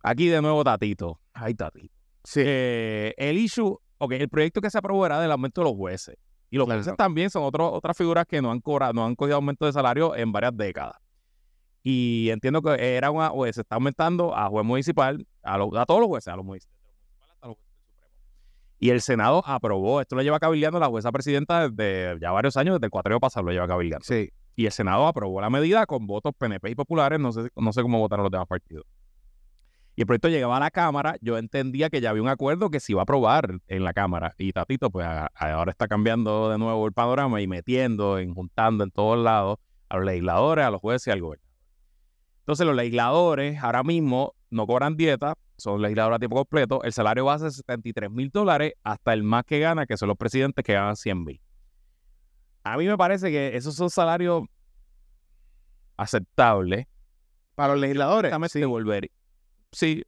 aquí 0.00 0.28
de 0.28 0.40
nuevo 0.42 0.62
Tatito. 0.62 1.18
Ay, 1.32 1.54
Tatito. 1.54 1.92
Sí. 2.22 2.40
Eh, 2.44 3.14
el 3.16 3.38
issue, 3.38 3.80
ok, 3.98 4.12
el 4.12 4.28
proyecto 4.28 4.60
que 4.60 4.70
se 4.70 4.78
aprobó 4.78 5.04
era 5.06 5.20
del 5.20 5.30
aumento 5.32 5.60
de 5.60 5.66
los 5.70 5.76
jueces. 5.76 6.16
Y 6.50 6.56
los 6.56 6.66
Claro. 6.66 6.80
jueces 6.80 6.96
también 6.96 7.30
son 7.30 7.42
otro- 7.42 7.72
otras 7.72 7.96
figuras 7.96 8.26
que 8.26 8.40
no 8.40 8.50
han 8.50 8.60
cobrado, 8.60 8.92
no 8.92 9.04
han 9.04 9.14
cogido 9.16 9.36
aumento 9.36 9.66
de 9.66 9.72
salario 9.72 10.14
en 10.14 10.30
varias 10.32 10.56
décadas. 10.56 10.96
Y 11.82 12.30
entiendo 12.30 12.62
que 12.62 12.96
era 12.96 13.10
una, 13.10 13.32
o 13.32 13.44
se 13.52 13.60
está 13.60 13.74
aumentando 13.74 14.34
a 14.34 14.48
juez 14.48 14.64
municipal, 14.64 15.26
a, 15.42 15.58
todos 15.84 16.00
los 16.00 16.08
jueces, 16.08 16.32
a 16.32 16.36
los 16.36 16.44
municipales, 16.44 16.80
hasta 17.20 17.46
los 17.48 17.56
jueces 17.56 17.74
del 17.74 17.86
Supremo. 17.88 18.14
Y 18.78 18.90
el 18.90 19.00
Senado 19.00 19.42
aprobó, 19.44 20.00
esto 20.00 20.16
lo 20.16 20.22
lleva 20.22 20.38
cabildeando 20.38 20.78
la 20.78 20.86
jueza 20.86 21.12
presidenta 21.12 21.68
desde 21.68 22.18
ya 22.20 22.30
varios 22.32 22.56
años, 22.56 22.76
desde 22.76 22.86
el 22.86 22.90
cuatreo 22.90 23.20
pasado 23.20 23.46
lo 23.46 23.52
lleva 23.52 23.66
cabildeando. 23.68 24.04
Sí. 24.04 24.30
Y 24.56 24.66
el 24.66 24.72
Senado 24.72 25.06
aprobó 25.06 25.40
la 25.40 25.50
medida 25.50 25.84
con 25.84 26.06
votos 26.06 26.32
PNP 26.38 26.70
y 26.70 26.74
populares, 26.74 27.18
no 27.20 27.32
sé, 27.32 27.48
no 27.56 27.72
sé 27.72 27.82
cómo 27.82 27.98
votaron 27.98 28.22
los 28.22 28.30
demás 28.32 28.46
partidos. 28.46 28.86
Y 29.96 30.00
el 30.02 30.06
proyecto 30.06 30.28
llegaba 30.28 30.56
a 30.56 30.60
la 30.60 30.70
Cámara, 30.70 31.16
yo 31.20 31.38
entendía 31.38 31.88
que 31.88 32.00
ya 32.00 32.10
había 32.10 32.22
un 32.22 32.28
acuerdo 32.28 32.68
que 32.70 32.80
se 32.80 32.92
iba 32.92 33.02
a 33.02 33.04
aprobar 33.04 33.60
en 33.68 33.84
la 33.84 33.92
Cámara. 33.92 34.34
Y 34.38 34.52
Tatito, 34.52 34.90
pues 34.90 35.06
a- 35.06 35.26
a- 35.34 35.52
ahora 35.52 35.70
está 35.70 35.86
cambiando 35.86 36.50
de 36.50 36.58
nuevo 36.58 36.84
el 36.86 36.92
panorama 36.92 37.40
y 37.40 37.46
metiendo, 37.46 38.18
en, 38.18 38.34
juntando 38.34 38.82
en 38.82 38.90
todos 38.90 39.22
lados 39.22 39.58
a 39.88 39.96
los 39.96 40.06
legisladores, 40.06 40.64
a 40.64 40.70
los 40.70 40.80
jueces 40.80 41.06
y 41.06 41.10
al 41.12 41.20
gobernador. 41.20 41.44
Entonces 42.40 42.66
los 42.66 42.74
legisladores 42.74 43.62
ahora 43.62 43.82
mismo 43.84 44.34
no 44.50 44.66
cobran 44.66 44.96
dieta, 44.96 45.34
son 45.56 45.80
legisladores 45.80 46.16
a 46.16 46.18
tiempo 46.18 46.36
completo, 46.36 46.82
el 46.82 46.92
salario 46.92 47.24
base 47.26 47.46
es 47.46 47.54
73 47.56 48.10
mil 48.10 48.30
dólares 48.30 48.72
hasta 48.82 49.12
el 49.12 49.22
más 49.22 49.44
que 49.44 49.60
gana, 49.60 49.86
que 49.86 49.96
son 49.96 50.08
los 50.08 50.16
presidentes 50.18 50.64
que 50.64 50.72
ganan 50.74 50.96
100 50.96 51.22
mil. 51.24 51.40
A 52.64 52.76
mí 52.76 52.86
me 52.86 52.96
parece 52.98 53.30
que 53.30 53.56
esos 53.56 53.76
son 53.76 53.90
salarios 53.90 54.42
aceptables. 55.96 56.86
Para 57.54 57.74
los 57.74 57.80
legisladores. 57.80 58.32
Sí. 58.52 58.58
volver- 58.64 59.10
sí, 59.74 60.04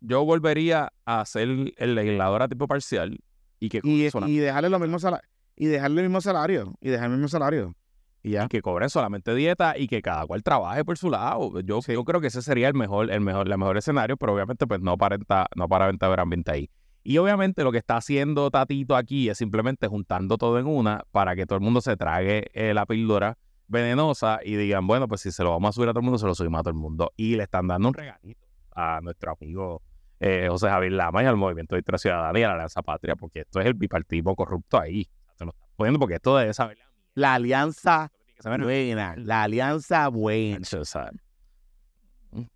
yo 0.00 0.24
volvería 0.24 0.92
a 1.04 1.24
ser 1.26 1.48
el 1.76 1.94
legislador 1.94 2.42
a 2.42 2.48
tiempo 2.48 2.66
parcial 2.66 3.18
y 3.60 3.68
que, 3.68 3.80
Y, 3.84 4.08
y 4.26 4.38
dejarle 4.38 4.70
salarios. 4.98 5.28
Y 5.54 5.66
dejarle 5.66 6.00
el 6.00 6.08
mismo 6.08 6.20
salario. 6.20 6.72
Y 6.80 6.88
dejar 6.88 7.06
el 7.06 7.12
mismo 7.12 7.28
salario. 7.28 7.74
Y 8.22 8.32
ya. 8.32 8.44
y 8.44 8.48
que 8.48 8.60
cobren 8.60 8.90
solamente 8.90 9.34
dieta 9.34 9.78
y 9.78 9.86
que 9.86 10.02
cada 10.02 10.26
cual 10.26 10.42
trabaje 10.42 10.84
por 10.84 10.98
su 10.98 11.10
lado. 11.10 11.60
Yo, 11.60 11.80
yo 11.80 12.04
creo 12.04 12.20
que 12.20 12.26
ese 12.26 12.42
sería 12.42 12.68
el 12.68 12.74
mejor, 12.74 13.10
el 13.10 13.20
mejor, 13.20 13.46
el 13.46 13.58
mejor 13.58 13.76
escenario, 13.76 14.16
pero 14.16 14.34
obviamente 14.34 14.66
pues 14.66 14.80
no 14.80 14.92
aparenta, 14.92 15.46
no 15.54 15.64
aparenta 15.64 16.06
haber 16.06 16.20
ambiente 16.20 16.50
ahí. 16.50 16.70
Y 17.02 17.16
obviamente 17.18 17.64
lo 17.64 17.72
que 17.72 17.78
está 17.78 17.96
haciendo 17.96 18.50
Tatito 18.50 18.94
aquí 18.94 19.30
es 19.30 19.38
simplemente 19.38 19.86
juntando 19.86 20.36
todo 20.36 20.58
en 20.58 20.66
una 20.66 21.02
para 21.12 21.34
que 21.34 21.46
todo 21.46 21.56
el 21.56 21.64
mundo 21.64 21.80
se 21.80 21.96
trague 21.96 22.46
eh, 22.52 22.74
la 22.74 22.84
píldora 22.84 23.38
venenosa 23.68 24.40
y 24.44 24.56
digan, 24.56 24.86
bueno, 24.86 25.08
pues 25.08 25.22
si 25.22 25.32
se 25.32 25.42
lo 25.42 25.50
vamos 25.50 25.70
a 25.70 25.72
subir 25.72 25.88
a 25.88 25.92
todo 25.92 26.00
el 26.00 26.04
mundo, 26.04 26.18
se 26.18 26.26
lo 26.26 26.34
subimos 26.34 26.60
a 26.60 26.62
todo 26.62 26.72
el 26.72 26.78
mundo. 26.78 27.12
Y 27.16 27.36
le 27.36 27.44
están 27.44 27.68
dando 27.68 27.88
un 27.88 27.94
regalito 27.94 28.49
a 28.80 29.00
nuestro 29.00 29.32
amigo 29.38 29.82
eh, 30.18 30.46
José 30.48 30.68
Javier 30.68 30.92
Lama 30.92 31.22
y 31.22 31.26
al 31.26 31.36
Movimiento 31.36 31.76
de 31.76 31.98
Ciudadana 31.98 32.38
y 32.38 32.42
a 32.42 32.48
la 32.48 32.54
Alianza 32.54 32.82
Patria, 32.82 33.16
porque 33.16 33.40
esto 33.40 33.60
es 33.60 33.66
el 33.66 33.74
bipartismo 33.74 34.34
corrupto 34.36 34.78
ahí. 34.80 35.04
Se 35.36 35.44
lo 35.44 35.50
están 35.52 35.68
poniendo 35.76 35.98
porque 35.98 36.16
esto 36.16 36.36
debe 36.36 36.52
saber 36.52 36.76
la 36.78 36.84
La 37.14 37.34
alianza 37.34 38.12
buena. 38.44 39.14
La 39.16 39.42
alianza 39.44 40.08
buena. 40.08 40.58
Nacho, 40.58 40.80
o 40.80 40.84
sea, 40.84 41.10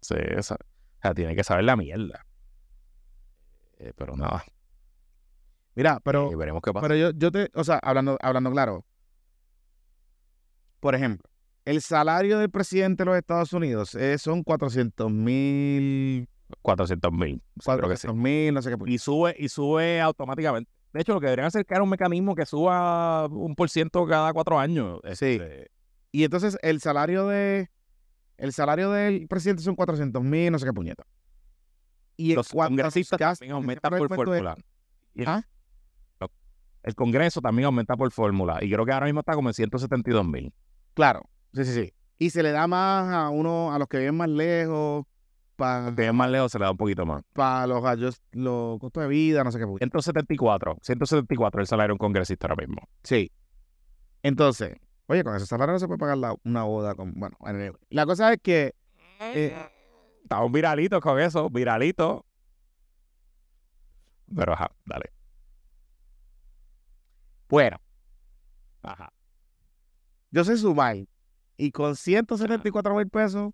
sí, 0.01 0.14
esa- 0.18 0.55
o 0.57 1.01
sea, 1.03 1.14
tiene 1.14 1.35
que 1.35 1.45
saber 1.45 1.64
la 1.64 1.77
mierda. 1.77 2.25
Eh, 3.79 3.93
pero 3.97 4.16
nada, 4.16 4.45
Mira, 5.77 5.99
pero, 6.05 6.31
eh, 6.31 6.37
veremos 6.37 6.62
qué 6.62 6.72
pasa. 6.72 6.87
pero 6.87 6.97
yo, 6.97 7.11
yo 7.18 7.33
te, 7.33 7.51
o 7.55 7.64
sea, 7.64 7.81
hablando, 7.83 8.16
hablando 8.20 8.51
claro. 8.53 8.85
Por 10.81 10.95
ejemplo, 10.95 11.29
el 11.65 11.81
salario 11.81 12.39
del 12.39 12.51
presidente 12.51 13.03
de 13.03 13.07
los 13.07 13.17
Estados 13.17 13.53
Unidos 13.53 13.95
eh, 13.95 14.19
son 14.19 14.43
400 14.43 15.11
mil, 15.11 16.29
400 16.62 17.12
mil. 17.12 17.43
Creo 17.65 17.89
que 17.89 17.97
sí. 17.97 18.07
400 18.09 18.17
mil, 18.17 18.55
no 18.55 18.62
sé 18.62 18.71
qué. 18.71 18.77
Y 18.93 18.99
sube, 18.99 19.35
y 19.39 19.49
sube 19.49 20.01
automáticamente. 20.01 20.71
De 20.93 21.01
hecho, 21.01 21.12
lo 21.15 21.21
que 21.21 21.27
deberían 21.27 21.47
hacer 21.47 21.62
es 21.62 21.67
crear 21.67 21.83
un 21.83 21.89
mecanismo 21.91 22.35
que 22.35 22.47
suba 22.47 23.27
un 23.27 23.55
por 23.55 23.69
ciento 23.71 24.07
cada 24.07 24.33
cuatro 24.33 24.59
años. 24.59 25.01
Sí. 25.15 25.39
Este, 25.41 25.71
Y 26.12 26.25
entonces 26.25 26.57
el 26.62 26.81
salario 26.81 27.27
de 27.27 27.69
el 28.37 28.53
salario 28.53 28.91
del 28.91 29.27
presidente 29.29 29.62
son 29.62 29.75
400 29.77 30.23
mil, 30.23 30.53
no 30.53 30.59
sé 30.59 30.67
qué 30.67 30.73
puñeta. 30.73 31.05
Y 32.17 32.35
los 32.35 32.49
congresistas 32.49 33.19
gastos, 33.19 33.39
también 33.41 33.57
aumentan 33.57 33.91
por 33.97 34.09
de- 34.09 34.15
fórmula. 34.17 34.57
Y- 35.15 35.25
¿Ah? 35.27 35.43
El 36.83 36.95
Congreso 36.95 37.41
también 37.41 37.65
aumenta 37.65 37.97
por 37.97 38.11
fórmula. 38.12 38.59
Y 38.62 38.71
creo 38.71 38.85
que 38.85 38.93
ahora 38.93 39.07
mismo 39.07 39.21
está 39.21 39.35
como 39.35 39.49
en 39.49 39.55
172 39.55 40.27
mil. 40.27 40.53
Claro, 40.93 41.23
sí, 41.55 41.65
sí, 41.65 41.73
sí. 41.73 41.95
Y 42.19 42.31
se 42.31 42.43
le 42.43 42.53
da 42.53 42.67
más 42.67 43.13
a 43.13 43.29
uno, 43.31 43.73
a 43.73 43.79
los 43.79 43.89
que 43.89 43.99
viven 43.99 44.17
más 44.17 44.29
lejos, 44.29 45.05
para 45.57 45.95
Que 45.95 46.07
es 46.07 46.15
más 46.15 46.31
lejos 46.31 46.51
se 46.53 46.59
le 46.59 46.65
da 46.65 46.71
un 46.71 46.77
poquito 46.77 47.05
más. 47.07 47.23
los, 47.69 47.83
gallos- 47.83 48.21
los 48.33 48.79
costos 48.79 49.03
de 49.03 49.09
vida, 49.09 49.43
no 49.45 49.51
sé 49.53 49.59
qué 49.59 49.65
puñeta. 49.67 49.85
174. 49.85 50.77
174 50.83 51.61
el 51.61 51.67
salario 51.67 51.89
de 51.89 51.93
un 51.95 51.99
congresista 51.99 52.47
ahora 52.49 52.67
mismo. 52.67 52.83
Sí. 53.03 53.31
Entonces, 54.23 54.77
oye, 55.07 55.23
con 55.25 55.35
ese 55.37 55.47
salario 55.47 55.73
no 55.73 55.79
se 55.79 55.87
puede 55.87 55.99
pagar 55.99 56.19
la- 56.19 56.37
una 56.45 56.63
boda 56.65 56.95
con. 56.95 57.13
Bueno, 57.15 57.37
la 57.91 58.07
cosa 58.07 58.33
es 58.33 58.41
que. 58.43 58.75
eh, 59.21 59.55
Estamos 60.23 60.51
viralitos 60.53 61.01
con 61.01 61.21
eso, 61.21 61.51
viralitos. 61.51 62.23
Pero 64.35 64.53
ajá, 64.55 64.71
dale. 64.87 65.13
bueno, 67.49 67.77
Ajá. 68.83 69.13
yo 70.31 70.45
soy 70.45 70.57
Sumay. 70.57 71.07
Y 71.57 71.71
con 71.71 71.97
174 71.97 72.95
mil 72.95 73.09
pesos. 73.09 73.53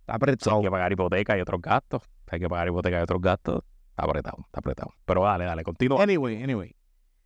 Está 0.00 0.12
Hay 0.12 0.16
apretado. 0.16 0.62
que 0.62 0.70
pagar 0.70 0.92
hipoteca 0.92 1.38
y 1.38 1.40
otros 1.40 1.60
gastos. 1.60 2.02
Hay 2.28 2.40
que 2.40 2.48
pagar 2.48 2.68
hipoteca 2.68 2.98
y 2.98 3.02
otros 3.02 3.20
gastos. 3.20 3.62
Está 3.90 4.04
apretado, 4.04 4.38
está 4.46 4.60
apretado. 4.60 4.94
Pero 5.04 5.22
dale, 5.24 5.44
dale, 5.44 5.62
continúa. 5.62 6.02
Anyway, 6.02 6.42
anyway. 6.42 6.74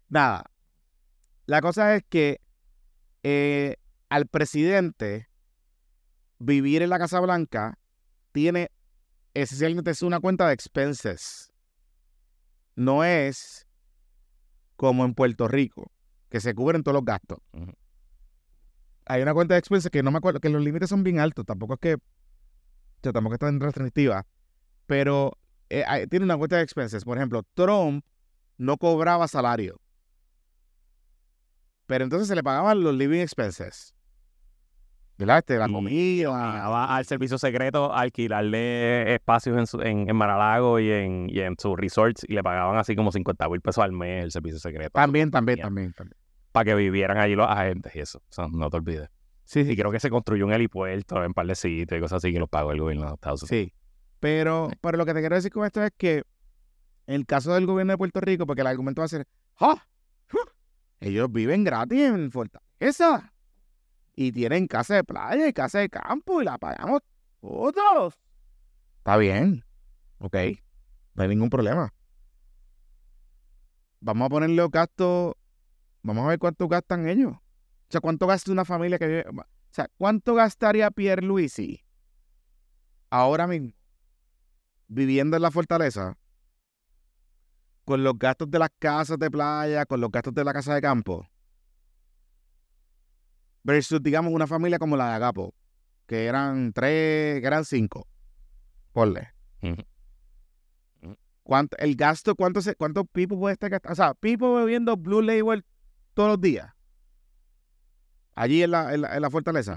Nada. 0.08 0.44
La 1.46 1.60
cosa 1.60 1.94
es 1.94 2.04
que 2.08 2.40
eh, 3.22 3.76
al 4.08 4.26
presidente 4.26 5.28
vivir 6.38 6.82
en 6.82 6.90
la 6.90 6.98
Casa 6.98 7.20
Blanca 7.20 7.78
tiene 8.32 8.70
esencialmente 9.34 9.90
es 9.90 10.02
una 10.02 10.20
cuenta 10.20 10.46
de 10.48 10.54
expenses. 10.54 11.52
No 12.74 13.04
es 13.04 13.66
como 14.76 15.04
en 15.04 15.14
Puerto 15.14 15.48
Rico, 15.48 15.90
que 16.28 16.40
se 16.40 16.54
cubren 16.54 16.82
todos 16.82 16.94
los 16.96 17.04
gastos. 17.04 17.38
Hay 19.06 19.22
una 19.22 19.34
cuenta 19.34 19.54
de 19.54 19.58
expenses 19.60 19.90
que 19.90 20.02
no 20.02 20.10
me 20.10 20.18
acuerdo, 20.18 20.40
que 20.40 20.48
los 20.48 20.62
límites 20.62 20.88
son 20.90 21.04
bien 21.04 21.20
altos. 21.20 21.46
Tampoco 21.46 21.74
es 21.74 21.80
que, 21.80 21.94
o 21.94 22.00
sea, 23.02 23.12
tampoco 23.12 23.34
es 23.34 23.40
tan 23.40 23.60
restrictiva, 23.60 24.26
pero 24.86 25.38
eh, 25.70 25.84
hay- 25.86 26.06
tiene 26.08 26.24
una 26.24 26.36
cuenta 26.38 26.56
de 26.56 26.62
expenses. 26.62 27.04
Por 27.04 27.18
ejemplo, 27.18 27.44
Trump 27.54 28.04
no 28.58 28.76
cobraba 28.78 29.28
salario. 29.28 29.80
Pero 31.86 32.04
entonces 32.04 32.28
se 32.28 32.34
le 32.34 32.42
pagaban 32.42 32.82
los 32.82 32.94
living 32.94 33.20
expenses. 33.20 33.94
¿Verdad? 35.18 35.38
Este, 35.38 35.56
la 35.56 35.66
Y- 35.68 35.72
comida. 35.72 36.30
Va 36.68 36.94
al 36.96 37.04
servicio 37.06 37.38
secreto 37.38 37.92
a 37.92 38.00
alquilarle 38.00 39.14
espacios 39.14 39.56
en, 39.58 39.66
su- 39.66 39.80
en, 39.80 40.08
en 40.10 40.16
Maralago 40.16 40.78
y 40.78 40.90
en, 40.90 41.26
y 41.30 41.40
en 41.40 41.56
sus 41.58 41.76
resorts 41.78 42.24
y 42.28 42.34
le 42.34 42.42
pagaban 42.42 42.76
así 42.76 42.94
como 42.94 43.10
50 43.12 43.48
mil 43.48 43.60
pesos 43.60 43.82
al 43.82 43.92
mes 43.92 44.24
el 44.24 44.30
servicio 44.30 44.58
secreto. 44.58 44.90
También, 44.92 45.30
también, 45.30 45.58
también, 45.60 45.92
también. 45.94 46.16
Para 46.52 46.64
que 46.64 46.74
vivieran 46.74 47.16
allí 47.18 47.34
los 47.34 47.48
agentes 47.48 47.94
y 47.96 48.00
eso. 48.00 48.18
O 48.18 48.32
sea, 48.32 48.46
no 48.50 48.68
te 48.70 48.76
olvides. 48.76 49.08
Sí, 49.44 49.60
Y 49.60 49.64
sí, 49.66 49.76
creo 49.76 49.90
que 49.92 50.00
se 50.00 50.10
construyó 50.10 50.44
un 50.44 50.52
helipuerto 50.52 51.22
en 51.24 51.32
par 51.32 51.46
de 51.46 51.54
sitios 51.54 51.98
y 51.98 52.00
cosas 52.02 52.18
así 52.18 52.32
que 52.32 52.38
los 52.38 52.48
pagó 52.48 52.72
el 52.72 52.80
gobierno 52.80 53.06
de 53.06 53.14
Estados 53.14 53.42
Unidos. 53.44 53.68
sí. 53.68 53.72
Pero, 54.18 54.70
pero 54.80 54.96
lo 54.98 55.04
que 55.06 55.12
te 55.14 55.20
quiero 55.20 55.36
decir 55.36 55.52
con 55.52 55.64
esto 55.66 55.82
es 55.84 55.90
que 55.96 56.24
en 57.06 57.14
el 57.14 57.26
caso 57.26 57.54
del 57.54 57.66
gobierno 57.66 57.92
de 57.92 57.98
Puerto 57.98 58.20
Rico, 58.20 58.46
porque 58.46 58.62
el 58.62 58.66
argumento 58.66 59.02
va 59.02 59.04
a 59.04 59.08
ser, 59.08 59.26
¡ah! 59.60 59.76
¡Ah! 60.32 60.50
Ellos 61.00 61.30
viven 61.30 61.62
gratis 61.64 62.00
en 62.00 62.32
Fortaleza. 62.32 63.32
Y 64.16 64.32
tienen 64.32 64.66
casa 64.66 64.94
de 64.94 65.04
playa 65.04 65.46
y 65.46 65.52
casa 65.52 65.78
de 65.78 65.90
campo 65.90 66.40
y 66.40 66.44
la 66.44 66.58
pagamos 66.58 67.02
todos. 67.40 68.14
Está 68.98 69.16
bien. 69.18 69.62
Ok. 70.18 70.36
No 71.14 71.22
hay 71.22 71.28
ningún 71.28 71.50
problema. 71.50 71.92
Vamos 74.00 74.26
a 74.26 74.28
ponerle 74.30 74.56
los 74.56 74.70
gastos. 74.70 75.34
Vamos 76.02 76.24
a 76.24 76.28
ver 76.28 76.38
cuánto 76.38 76.66
gastan 76.66 77.08
ellos. 77.08 77.32
O 77.34 77.88
sea, 77.90 78.00
cuánto 78.00 78.26
gasta 78.26 78.50
una 78.50 78.64
familia 78.64 78.98
que 78.98 79.06
vive. 79.06 79.24
O 79.28 79.44
sea, 79.70 79.88
¿cuánto 79.98 80.34
gastaría 80.34 80.90
Pierre 80.90 81.22
Luisi 81.22 81.84
ahora 83.10 83.46
mismo 83.46 83.72
viviendo 84.88 85.36
en 85.36 85.42
la 85.42 85.50
fortaleza 85.50 86.16
con 87.84 88.02
los 88.02 88.18
gastos 88.18 88.50
de 88.50 88.58
las 88.58 88.70
casas 88.78 89.18
de 89.18 89.30
playa, 89.30 89.86
con 89.86 90.00
los 90.00 90.10
gastos 90.10 90.34
de 90.34 90.44
la 90.44 90.52
casa 90.52 90.74
de 90.74 90.80
campo? 90.80 91.28
Versus, 93.66 94.00
digamos, 94.00 94.32
una 94.32 94.46
familia 94.46 94.78
como 94.78 94.96
la 94.96 95.08
de 95.08 95.14
Agapo, 95.16 95.52
que 96.06 96.26
eran 96.26 96.72
tres, 96.72 97.40
que 97.40 97.46
eran 97.46 97.64
cinco. 97.64 98.06
Ponle. 98.92 99.28
¿cuánto, 101.42 101.76
el 101.78 101.96
gasto, 101.96 102.36
cuánto, 102.36 102.60
se, 102.62 102.76
cuánto 102.76 103.04
Pipo 103.04 103.36
puede 103.36 103.54
estar 103.54 103.68
gastando? 103.68 103.92
O 103.92 103.96
sea, 103.96 104.14
Pipo 104.14 104.54
bebiendo 104.54 104.96
Blue 104.96 105.20
Label 105.20 105.64
todos 106.14 106.28
los 106.28 106.40
días. 106.40 106.72
Allí 108.36 108.62
en 108.62 108.70
la, 108.70 108.94
en 108.94 109.00
la, 109.00 109.16
en 109.16 109.22
la 109.22 109.30
fortaleza. 109.30 109.76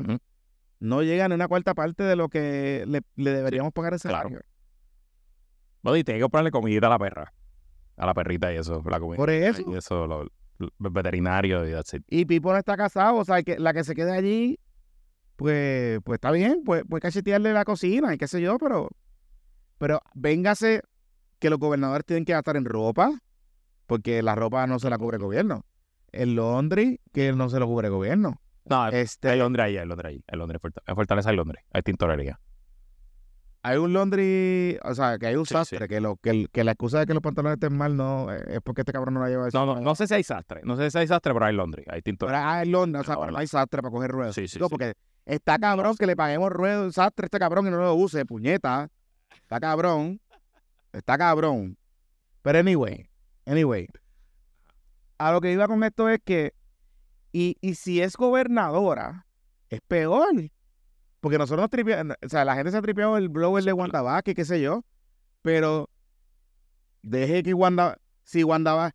No 0.80 1.02
llega 1.02 1.28
ni 1.28 1.34
una 1.34 1.48
cuarta 1.48 1.74
parte 1.74 2.04
de 2.04 2.16
lo 2.16 2.30
que 2.30 2.84
le, 2.88 3.02
le 3.16 3.32
deberíamos 3.32 3.74
pagar 3.74 3.96
ese 3.96 4.08
claro. 4.08 4.30
salario. 4.30 4.46
Bueno, 5.82 5.98
y 5.98 6.04
tiene 6.04 6.20
que 6.20 6.24
comprarle 6.24 6.52
comidita 6.52 6.86
a 6.86 6.92
la 6.92 7.00
perra. 7.00 7.34
A 7.98 8.06
la 8.06 8.14
perrita 8.14 8.54
y 8.54 8.58
eso, 8.58 8.84
la 8.88 9.00
comida. 9.00 9.18
Por 9.18 9.32
eso. 9.32 9.64
Y 9.66 9.76
eso, 9.76 10.06
lo- 10.06 10.28
veterinario 10.78 11.68
y 11.68 11.72
that's 11.72 11.94
it. 11.94 12.04
Y 12.08 12.26
Pipo 12.26 12.52
no 12.52 12.58
está 12.58 12.76
casado, 12.78 13.16
o 13.18 13.26
sea, 13.26 13.42
que 13.44 13.60
la 13.60 13.74
que 13.74 13.84
se 13.84 13.96
quede 13.96 14.12
allí, 14.12 14.60
pues, 15.36 16.00
pues 16.04 16.18
está 16.18 16.32
bien, 16.32 16.64
pues, 16.66 16.84
pues 16.88 17.02
cachetearle 17.02 17.54
la 17.54 17.66
cocina 17.66 18.14
y 18.14 18.18
qué 18.18 18.28
sé 18.28 18.42
yo, 18.42 18.58
pero, 18.58 18.90
pero 19.78 20.02
véngase 20.14 20.82
que 21.40 21.50
los 21.50 21.60
gobernadores 21.60 22.06
tienen 22.06 22.26
que 22.26 22.34
gastar 22.34 22.58
en 22.58 22.66
ropa, 22.66 23.12
porque 23.88 24.22
la 24.22 24.36
ropa 24.36 24.68
no 24.68 24.80
se 24.80 24.90
la 24.90 24.98
cubre 24.98 25.18
el 25.18 25.24
gobierno. 25.24 25.66
El 26.12 26.36
laundry, 26.36 27.00
que 27.14 27.32
no 27.34 27.50
se 27.50 27.60
lo 27.60 27.68
cubre 27.68 27.88
el 27.88 27.94
gobierno. 27.94 28.42
No, 28.66 28.88
Este, 28.90 29.30
hay 29.30 29.40
Londres 29.40 29.66
ahí, 29.66 29.78
hay 29.78 29.88
Londres 29.88 30.10
ahí. 30.10 30.24
Hay 30.28 30.38
Londres, 30.38 30.62
en 30.86 30.96
Fortaleza 30.96 31.30
hay 31.30 31.36
Londres. 31.36 31.64
Hay 31.72 31.82
tintorería. 31.82 32.40
Hay 33.62 33.78
un 33.78 33.92
laundry, 33.94 34.78
o 34.84 34.96
sea, 34.96 35.18
que 35.18 35.28
hay 35.28 35.36
un 35.36 35.46
Sí, 35.46 35.54
sastre, 35.54 35.88
Que, 35.88 36.00
lo, 36.00 36.16
que, 36.18 36.48
que 36.52 36.64
la 36.64 36.72
excusa 36.72 37.00
de 37.00 37.06
que 37.06 37.14
los 37.14 37.22
pantalones 37.22 37.56
estén 37.58 37.76
mal 37.78 37.96
no 37.98 38.32
eh, 38.34 38.42
es 38.48 38.60
porque 38.64 38.82
este 38.82 38.94
cabrón 38.94 39.16
no 39.16 39.20
la 39.22 39.30
lleva. 39.30 39.50
No, 39.54 39.66
no, 39.66 39.80
no 39.82 39.96
sé 39.96 40.08
si 40.08 40.14
hay 40.14 40.24
sastre. 40.24 40.62
No 40.64 40.78
sé 40.78 40.90
si 40.92 40.98
hay 40.98 41.08
sastre, 41.08 41.34
pero 41.34 41.46
hay 41.46 41.54
Londres. 41.54 41.86
Hay 41.90 42.02
Pero 42.02 42.04
tintorería. 42.04 42.52
ah, 42.52 42.64
en 42.64 42.72
Londres, 42.72 43.02
o 43.02 43.06
sea, 43.06 43.20
pero 43.20 43.32
no 43.32 43.38
hay 43.38 43.48
sastre 43.48 43.82
para 43.82 43.92
coger 43.92 44.12
ruedas. 44.12 44.36
Sí, 44.36 44.48
sí, 44.48 44.60
sí. 44.60 44.66
porque 44.70 44.94
está 45.26 45.60
cabrón 45.60 45.96
que 45.98 46.06
le 46.06 46.16
paguemos 46.16 46.52
ruedas, 46.52 46.94
sastre 46.96 47.26
a 47.26 47.28
este 47.28 47.40
cabrón 47.40 47.68
y 47.68 47.70
no 47.70 47.78
lo 47.78 47.94
use, 47.96 48.26
puñeta. 48.26 48.90
Está 49.42 49.60
cabrón. 49.60 50.22
Está 50.94 51.18
cabrón. 51.18 51.78
Pero 52.42 52.60
anyway, 52.60 53.10
anyway. 53.46 53.88
A 55.18 55.32
lo 55.34 55.42
que 55.42 55.52
iba 55.52 55.68
con 55.68 55.84
esto 55.84 56.08
es 56.08 56.20
que, 56.24 56.54
y, 57.34 57.58
y 57.60 57.76
si 57.76 58.02
es 58.02 58.16
gobernadora, 58.16 59.26
es 59.70 59.82
peor. 59.82 60.30
Porque 61.20 61.38
nosotros 61.38 61.62
nos 61.64 61.70
tripeamos, 61.70 62.16
o 62.26 62.30
sea, 62.30 62.46
la 62.46 62.56
gente 62.56 62.72
se 62.72 62.78
ha 62.78 62.82
tripeado 62.82 63.18
el 63.18 63.30
blower 63.30 63.64
de 63.64 63.74
Wanda 63.74 64.02
Vázquez, 64.02 64.36
qué 64.36 64.46
sé 64.46 64.62
yo, 64.62 64.84
pero 65.42 65.90
deje 67.02 67.44
que 67.44 67.54
Wanda, 67.54 67.98
si 68.24 68.44
Wanda 68.44 68.74
va, 68.74 68.92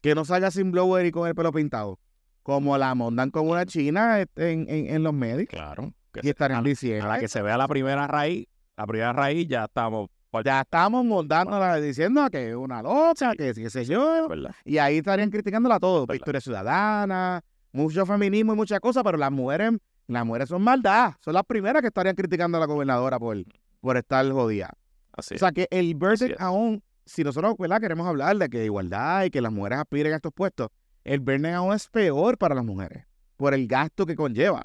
que 0.00 0.14
no 0.14 0.24
salga 0.24 0.50
sin 0.50 0.70
blower 0.72 1.06
y 1.06 1.10
con 1.12 1.28
el 1.28 1.34
pelo 1.34 1.52
pintado, 1.52 1.98
como 2.42 2.76
la 2.78 2.94
mondan 2.94 3.30
como 3.30 3.52
una 3.52 3.66
china 3.66 4.20
en, 4.20 4.28
en, 4.36 4.68
en 4.68 5.02
los 5.02 5.12
medios, 5.12 5.48
Claro. 5.48 5.92
Que 6.12 6.20
y 6.24 6.30
a, 6.42 6.60
diciendo, 6.62 7.06
a 7.06 7.08
la 7.14 7.18
que 7.20 7.28
se 7.28 7.40
vea 7.40 7.56
la 7.56 7.66
primera 7.68 8.06
raíz, 8.06 8.46
la 8.76 8.86
primera 8.86 9.12
raíz 9.14 9.48
ya 9.48 9.64
estamos. 9.64 10.10
ya 10.44 10.60
estamos 10.60 11.04
montándola 11.06 11.76
diciendo 11.76 12.28
que 12.30 12.50
es 12.50 12.54
una 12.54 12.82
loca, 12.82 13.32
que 13.34 13.54
qué 13.54 13.70
sé 13.70 13.84
yo, 13.86 14.28
¿verdad? 14.28 14.54
y 14.64 14.76
ahí 14.78 14.98
estarían 14.98 15.30
criticándola 15.30 15.80
todo, 15.80 16.06
Verdad. 16.06 16.14
historia 16.14 16.40
ciudadana, 16.42 17.40
mucho 17.72 18.04
feminismo 18.04 18.52
y 18.52 18.56
muchas 18.56 18.80
cosas, 18.80 19.02
pero 19.04 19.16
las 19.16 19.32
mujeres, 19.32 19.72
las 20.06 20.24
mujeres 20.26 20.48
son 20.48 20.62
maldad, 20.62 21.14
son 21.20 21.34
las 21.34 21.44
primeras 21.44 21.80
que 21.82 21.88
estarían 21.88 22.14
criticando 22.14 22.58
a 22.58 22.60
la 22.60 22.66
gobernadora 22.66 23.18
por, 23.18 23.36
por 23.80 23.96
estar 23.96 24.30
jodida. 24.30 24.70
Así 25.12 25.34
O 25.34 25.38
sea 25.38 25.52
que 25.52 25.66
el 25.70 25.94
verdict 25.94 26.40
aún, 26.40 26.82
si 27.04 27.22
nosotros 27.24 27.54
¿verdad? 27.58 27.80
queremos 27.80 28.06
hablar 28.06 28.36
de 28.36 28.48
que 28.48 28.64
igualdad 28.64 29.24
y 29.24 29.30
que 29.30 29.40
las 29.40 29.52
mujeres 29.52 29.78
aspiren 29.78 30.12
a 30.12 30.16
estos 30.16 30.32
puestos, 30.32 30.68
el 31.04 31.20
verdict 31.20 31.54
aún 31.54 31.74
es 31.74 31.88
peor 31.88 32.38
para 32.38 32.54
las 32.54 32.64
mujeres, 32.64 33.04
por 33.36 33.54
el 33.54 33.66
gasto 33.66 34.06
que 34.06 34.14
conlleva 34.16 34.64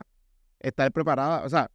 estar 0.60 0.92
preparada. 0.92 1.44
O 1.46 1.50
sea, 1.50 1.70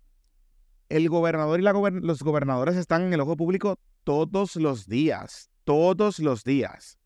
el 0.88 1.08
gobernador 1.08 1.58
y 1.58 1.62
la 1.62 1.72
gober- 1.72 2.02
los 2.02 2.22
gobernadores 2.22 2.76
están 2.76 3.02
en 3.02 3.12
el 3.12 3.20
ojo 3.20 3.36
público 3.36 3.78
todos 4.04 4.56
los 4.56 4.86
días, 4.86 5.50
todos 5.64 6.18
los 6.18 6.44
días. 6.44 6.98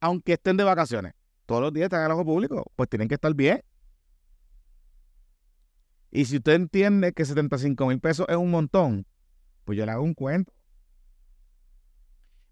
Aunque 0.00 0.34
estén 0.34 0.56
de 0.56 0.64
vacaciones, 0.64 1.14
todos 1.46 1.62
los 1.62 1.72
días 1.72 1.84
están 1.86 2.00
en 2.00 2.06
el 2.06 2.12
ojo 2.12 2.24
público, 2.24 2.64
pues 2.76 2.88
tienen 2.88 3.08
que 3.08 3.14
estar 3.14 3.32
bien. 3.34 3.62
Y 6.16 6.24
si 6.24 6.36
usted 6.38 6.52
entiende 6.54 7.12
que 7.12 7.24
75 7.24 7.86
mil 7.86 8.00
pesos 8.00 8.26
es 8.28 8.36
un 8.36 8.50
montón, 8.50 9.06
pues 9.64 9.76
yo 9.76 9.84
le 9.84 9.92
hago 9.92 10.02
un 10.02 10.14
cuento. 10.14 10.52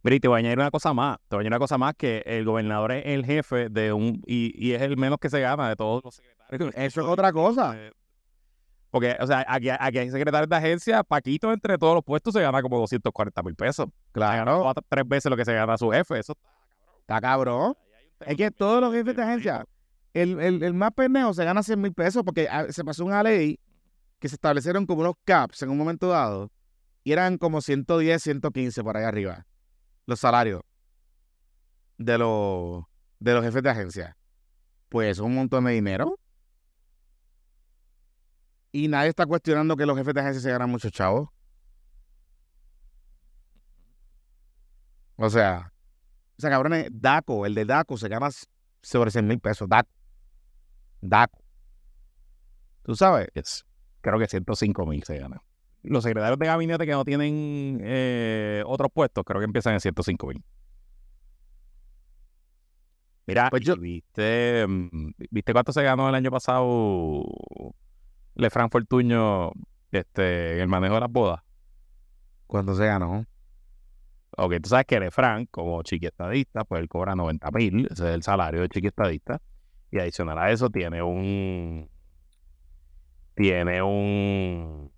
Mira, 0.02 0.16
y 0.16 0.20
te 0.20 0.28
voy 0.28 0.36
a 0.36 0.38
añadir 0.40 0.58
una 0.58 0.70
cosa 0.70 0.92
más. 0.92 1.16
Te 1.28 1.36
voy 1.36 1.38
a 1.38 1.40
añadir 1.40 1.52
una 1.52 1.58
cosa 1.58 1.78
más 1.78 1.94
que 1.94 2.22
el 2.26 2.44
gobernador 2.44 2.92
es 2.92 3.06
el 3.06 3.24
jefe 3.24 3.70
de 3.70 3.92
un. 3.92 4.20
Y, 4.26 4.52
y 4.56 4.72
es 4.72 4.82
el 4.82 4.98
menos 4.98 5.18
que 5.18 5.30
se 5.30 5.40
gana 5.40 5.68
de 5.68 5.76
todos 5.76 6.04
los 6.04 6.14
secretarios. 6.16 6.74
Eso 6.76 7.00
es 7.00 7.06
otra 7.06 7.32
cosa. 7.32 7.74
Porque, 8.90 9.16
o 9.18 9.26
sea, 9.26 9.44
aquí, 9.48 9.70
aquí 9.70 9.98
hay 9.98 10.10
secretarios 10.10 10.48
de 10.48 10.56
agencia, 10.56 11.02
Paquito 11.02 11.50
entre 11.52 11.78
todos 11.78 11.94
los 11.94 12.04
puestos 12.04 12.34
se 12.34 12.42
gana 12.42 12.60
como 12.60 12.78
240 12.78 13.42
mil 13.42 13.54
pesos. 13.56 13.86
Claro, 14.12 14.60
cuatro- 14.62 14.84
tres 14.88 15.08
veces 15.08 15.30
lo 15.30 15.36
que 15.36 15.44
se 15.44 15.54
gana 15.54 15.78
su 15.78 15.90
jefe. 15.90 16.18
Eso 16.18 16.34
está 17.00 17.20
cabrón. 17.20 17.74
Es 18.20 18.36
que 18.36 18.50
todos 18.50 18.80
los 18.82 18.92
jefes 18.92 19.16
de 19.16 19.22
agencia, 19.22 19.64
el, 20.14 20.40
el, 20.40 20.62
el 20.62 20.74
más 20.74 20.92
pendejo 20.92 21.34
se 21.34 21.44
gana 21.44 21.62
100 21.62 21.80
mil 21.80 21.92
pesos 21.92 22.22
porque 22.24 22.48
ah, 22.48 22.66
se 22.70 22.84
pasó 22.84 23.04
una 23.04 23.22
ley 23.22 23.60
que 24.18 24.28
se 24.28 24.36
establecieron 24.36 24.86
como 24.86 25.02
unos 25.02 25.14
caps 25.24 25.62
en 25.62 25.70
un 25.70 25.76
momento 25.76 26.08
dado 26.08 26.50
y 27.02 27.12
eran 27.12 27.36
como 27.36 27.60
110, 27.60 28.22
115 28.22 28.82
por 28.82 28.96
ahí 28.96 29.04
arriba 29.04 29.44
los 30.06 30.20
salarios 30.20 30.62
de 31.98 32.18
los, 32.18 32.84
de 33.18 33.34
los 33.34 33.44
jefes 33.44 33.62
de 33.62 33.70
agencia. 33.70 34.16
Pues 34.88 35.12
es 35.12 35.18
un 35.18 35.34
montón 35.34 35.64
de 35.64 35.72
dinero. 35.72 36.18
Y 38.72 38.88
nadie 38.88 39.08
está 39.08 39.26
cuestionando 39.26 39.76
que 39.76 39.86
los 39.86 39.96
jefes 39.96 40.14
de 40.14 40.20
agencia 40.20 40.42
se 40.42 40.50
ganan 40.50 40.70
muchos 40.70 40.92
chavos. 40.92 41.28
O 45.16 45.30
sea, 45.30 45.72
o 46.36 46.40
sea, 46.40 46.50
cabrones, 46.50 46.88
Daco, 46.90 47.46
el 47.46 47.54
de 47.54 47.64
Daco 47.64 47.96
se 47.96 48.08
gana 48.08 48.28
sobre 48.82 49.10
100 49.10 49.26
mil 49.26 49.38
pesos. 49.38 49.68
Daco. 49.68 49.93
Daco. 51.08 51.38
¿Tú 52.82 52.94
sabes? 52.94 53.28
es, 53.34 53.64
creo 54.00 54.18
que 54.18 54.26
105 54.26 54.86
mil 54.86 55.02
se 55.04 55.18
gana. 55.18 55.42
Los 55.82 56.02
secretarios 56.04 56.38
de 56.38 56.46
gabinete 56.46 56.86
que 56.86 56.92
no 56.92 57.04
tienen 57.04 57.80
eh, 57.82 58.62
otros 58.66 58.90
puestos, 58.92 59.22
creo 59.24 59.38
que 59.40 59.44
empiezan 59.46 59.74
en 59.74 59.80
105 59.80 60.26
mil. 60.28 60.42
Mira, 63.26 63.48
Pues 63.50 63.62
yo- 63.62 63.76
viste, 63.76 64.66
mm, 64.66 65.10
¿viste 65.30 65.52
cuánto 65.52 65.72
se 65.72 65.82
ganó 65.82 66.08
el 66.08 66.14
año 66.14 66.30
pasado 66.30 67.24
Lefran 68.34 68.70
Fortuño 68.70 69.50
este, 69.92 70.54
en 70.56 70.60
el 70.60 70.68
manejo 70.68 70.94
de 70.94 71.00
las 71.00 71.10
bodas? 71.10 71.40
¿Cuánto 72.46 72.74
se 72.74 72.86
ganó? 72.86 73.24
Ok, 74.36 74.54
tú 74.62 74.68
sabes 74.68 74.84
que 74.86 74.98
Lefran, 75.00 75.46
como 75.46 75.82
chiquiestadista, 75.82 76.64
pues 76.64 76.82
él 76.82 76.88
cobra 76.88 77.14
90 77.14 77.50
mil, 77.50 77.86
ese 77.90 78.08
es 78.08 78.14
el 78.14 78.22
salario 78.22 78.60
de 78.62 78.68
chiquiestadista. 78.68 79.40
Y 79.94 80.00
adicional 80.00 80.36
a 80.40 80.50
eso 80.50 80.70
tiene 80.70 81.04
un. 81.04 81.88
Tiene 83.36 83.80
un. 83.80 84.92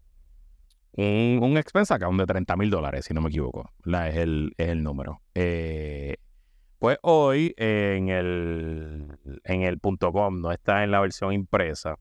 Un, 0.93 1.57
expense 1.59 1.93
account 1.93 2.19
de 2.19 2.25
30 2.25 2.57
mil 2.57 2.71
dólares, 2.71 3.05
si 3.05 3.13
no 3.13 3.21
me 3.21 3.29
equivoco. 3.29 3.71
Es 3.85 4.17
el, 4.17 4.55
es 4.57 4.69
el 4.71 4.83
número. 4.83 5.21
Eh, 5.35 6.17
pues 6.79 6.97
hoy 7.03 7.53
en 7.59 8.09
el, 8.09 9.19
en 9.45 9.63
el 9.65 9.79
punto 9.81 10.11
.com, 10.13 10.41
no 10.41 10.51
está 10.51 10.83
en 10.83 10.91
la 10.91 11.01
versión 11.01 11.35
impresa, 11.35 11.97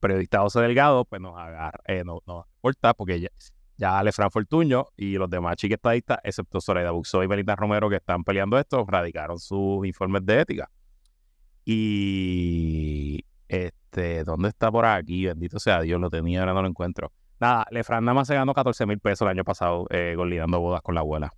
periodista 0.00 0.40
José 0.40 0.60
Delgado, 0.60 1.04
pues 1.04 1.20
nos 1.20 1.36
agarra, 1.36 1.80
eh, 1.86 2.04
no, 2.06 2.22
nos 2.26 2.46
reporta, 2.46 2.94
porque 2.94 3.20
ya, 3.20 3.28
ya 3.76 3.98
Alefran 3.98 4.30
Fortuño 4.30 4.86
y 4.96 5.18
los 5.18 5.28
demás 5.28 5.56
chiquestadistas, 5.56 6.20
excepto 6.24 6.62
Soledad 6.62 6.92
Buxó 6.92 7.22
y 7.22 7.28
Melita 7.28 7.54
Romero, 7.54 7.90
que 7.90 7.96
están 7.96 8.24
peleando 8.24 8.58
esto, 8.58 8.86
radicaron 8.88 9.38
sus 9.38 9.86
informes 9.86 10.24
de 10.24 10.40
ética. 10.40 10.70
Y 11.66 13.24
este, 13.48 14.24
¿dónde 14.24 14.48
está 14.48 14.70
por 14.70 14.84
aquí? 14.86 15.26
Bendito 15.26 15.58
sea 15.58 15.80
Dios, 15.82 16.00
lo 16.00 16.08
tenía, 16.10 16.40
ahora 16.40 16.54
no 16.54 16.62
lo 16.62 16.68
encuentro. 16.68 17.12
Nada, 17.38 17.66
Lefran 17.70 18.04
nada 18.04 18.14
más 18.14 18.28
se 18.28 18.34
ganó 18.34 18.54
14 18.54 18.86
mil 18.86 18.98
pesos 18.98 19.22
el 19.26 19.28
año 19.32 19.44
pasado 19.44 19.86
eh, 19.90 20.14
bodas 20.60 20.80
con 20.82 20.94
la 20.94 21.00
abuela. 21.02 21.30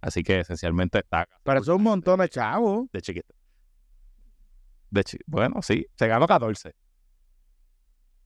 Así 0.00 0.22
que 0.22 0.40
esencialmente 0.40 0.98
está 0.98 1.26
Pero 1.42 1.60
eso 1.60 1.72
es 1.72 1.76
un 1.78 1.84
montón 1.84 2.18
de 2.20 2.28
chavos. 2.28 2.86
de 2.92 3.00
chiquita. 3.02 3.32
De 4.90 5.04
chi- 5.04 5.18
bueno, 5.26 5.62
sí, 5.62 5.86
se 5.96 6.08
ganó 6.08 6.26
14. 6.26 6.72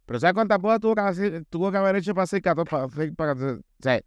Pero 0.06 0.20
¿sabes 0.20 0.34
cuántas 0.34 0.58
bodas 0.60 0.80
tuvo 0.80 0.94
que 0.94 1.00
hacer, 1.02 1.44
tuvo 1.50 1.70
que 1.70 1.76
haber 1.76 1.96
hecho 1.96 2.14
para 2.14 2.24
hacer 2.24 2.40
14? 2.40 2.70
Para, 2.70 2.84
hacer- 2.84 3.14
para, 3.14 3.32
o 3.32 3.60
sea, 3.80 4.00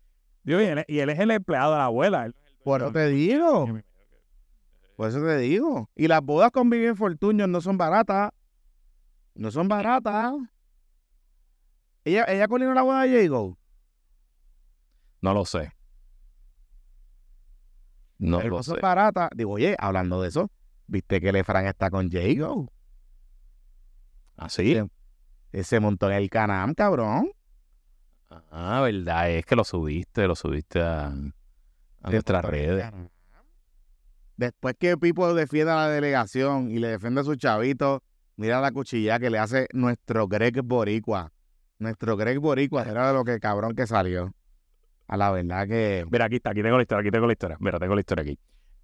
Digo, 0.43 0.59
y, 0.59 0.63
él, 0.65 0.83
y 0.87 0.99
él 0.99 1.09
es 1.11 1.19
el 1.19 1.29
empleado 1.29 1.73
de 1.73 1.77
la 1.77 1.85
abuela. 1.85 2.25
él 2.25 2.33
el 2.33 2.33
por 2.63 2.81
eso 2.81 2.91
te 2.91 3.07
digo. 3.09 3.67
Por 4.95 5.09
eso 5.09 5.19
te 5.25 5.37
digo. 5.37 5.89
Y 5.95 6.07
las 6.07 6.21
bodas 6.21 6.51
con 6.51 6.69
Vivian 6.69 6.95
Fortuño 6.95 7.47
no 7.47 7.61
son 7.61 7.77
baratas. 7.77 8.31
No 9.35 9.49
son 9.51 9.67
baratas. 9.67 10.33
Ella, 12.03 12.25
ella 12.27 12.47
coordinó 12.47 12.73
la 12.73 12.81
boda 12.81 13.03
de 13.03 13.23
Jago. 13.23 13.57
No 15.21 15.33
lo 15.33 15.45
sé. 15.45 15.71
No 18.17 18.37
Pero 18.37 18.49
lo 18.49 18.57
no 18.57 18.63
son 18.63 18.75
sé. 18.75 18.81
baratas. 18.81 19.29
Digo, 19.35 19.51
oye, 19.53 19.75
hablando 19.79 20.21
de 20.21 20.29
eso, 20.29 20.51
¿viste 20.87 21.21
que 21.21 21.31
Lefran 21.31 21.65
está 21.67 21.89
con 21.89 22.09
Jago? 22.09 22.71
¿Así? 24.35 24.75
Sí. 24.75 24.81
Ese 25.51 25.79
montón 25.79 26.11
en 26.11 26.17
el 26.17 26.29
Canam, 26.29 26.73
cabrón. 26.73 27.31
Ah, 28.49 28.81
verdad, 28.81 29.29
es 29.29 29.45
que 29.45 29.55
lo 29.55 29.63
subiste, 29.63 30.25
lo 30.25 30.35
subiste 30.35 30.81
a, 30.81 31.07
a 31.07 32.09
nuestras 32.09 32.45
redes. 32.45 32.91
Después 34.37 34.75
que 34.79 34.97
Pipo 34.97 35.33
defienda 35.33 35.73
a 35.73 35.87
la 35.87 35.93
delegación 35.93 36.71
y 36.71 36.79
le 36.79 36.87
defiende 36.89 37.21
a 37.21 37.23
su 37.23 37.35
chavito, 37.35 38.03
mira 38.37 38.59
la 38.61 38.71
cuchilla 38.71 39.19
que 39.19 39.29
le 39.29 39.37
hace 39.37 39.67
nuestro 39.73 40.27
Greg 40.27 40.61
Boricua. 40.63 41.31
Nuestro 41.79 42.17
Greg 42.17 42.39
Boricua 42.39 42.83
era 42.83 43.07
de 43.07 43.13
lo 43.13 43.23
que 43.23 43.39
cabrón 43.39 43.75
que 43.75 43.87
salió. 43.87 44.33
A 45.07 45.17
la 45.17 45.31
verdad 45.31 45.67
que. 45.67 46.05
Mira, 46.09 46.25
aquí 46.25 46.37
está, 46.37 46.51
aquí 46.51 46.61
tengo 46.61 46.77
la 46.77 46.83
historia, 46.83 47.01
aquí 47.01 47.11
tengo 47.11 47.27
la 47.27 47.33
historia. 47.33 47.57
Mira, 47.59 47.79
tengo 47.79 47.95
la 47.95 48.01
historia 48.01 48.23
aquí. 48.23 48.39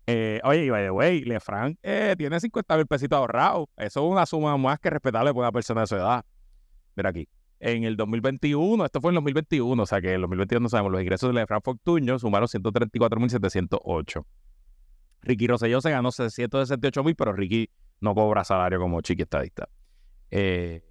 Eh, 0.07 0.39
oye, 0.43 0.65
y 0.65 0.69
by 0.69 0.83
the 0.83 0.91
way, 0.91 1.21
Lefranc 1.21 1.77
eh, 1.83 2.15
tiene 2.17 2.39
50 2.39 2.77
mil 2.77 2.87
pesitos 2.87 3.17
ahorrados. 3.17 3.67
Eso 3.77 4.05
es 4.05 4.11
una 4.11 4.25
suma 4.25 4.57
más 4.57 4.79
que 4.79 4.89
respetable 4.89 5.31
para 5.31 5.47
una 5.47 5.51
persona 5.51 5.81
de 5.81 5.87
su 5.87 5.95
edad. 5.95 6.25
Mira 6.95 7.09
aquí. 7.09 7.27
En 7.59 7.83
el 7.83 7.97
2021, 7.97 8.85
esto 8.85 9.01
fue 9.01 9.09
en 9.09 9.13
el 9.13 9.23
2021, 9.23 9.81
o 9.81 9.85
sea 9.85 9.99
que 9.99 10.09
en 10.09 10.15
el 10.15 10.21
2021 10.21 10.61
no 10.61 10.69
sabemos, 10.69 10.91
los 10.91 11.01
ingresos 11.01 11.29
de 11.29 11.39
Lefranc 11.39 11.63
Fortuño 11.63 12.19
sumaron 12.19 12.47
134.708. 12.47 14.25
Ricky 15.21 15.47
Rosselló 15.47 15.81
se 15.81 15.91
ganó 15.91 16.11
668 16.11 17.03
mil, 17.03 17.15
pero 17.15 17.33
Ricky 17.33 17.69
no 17.99 18.15
cobra 18.15 18.43
salario 18.43 18.79
como 18.79 19.01
chiqui 19.01 19.23
estadista. 19.23 19.67
Eh, 20.29 20.83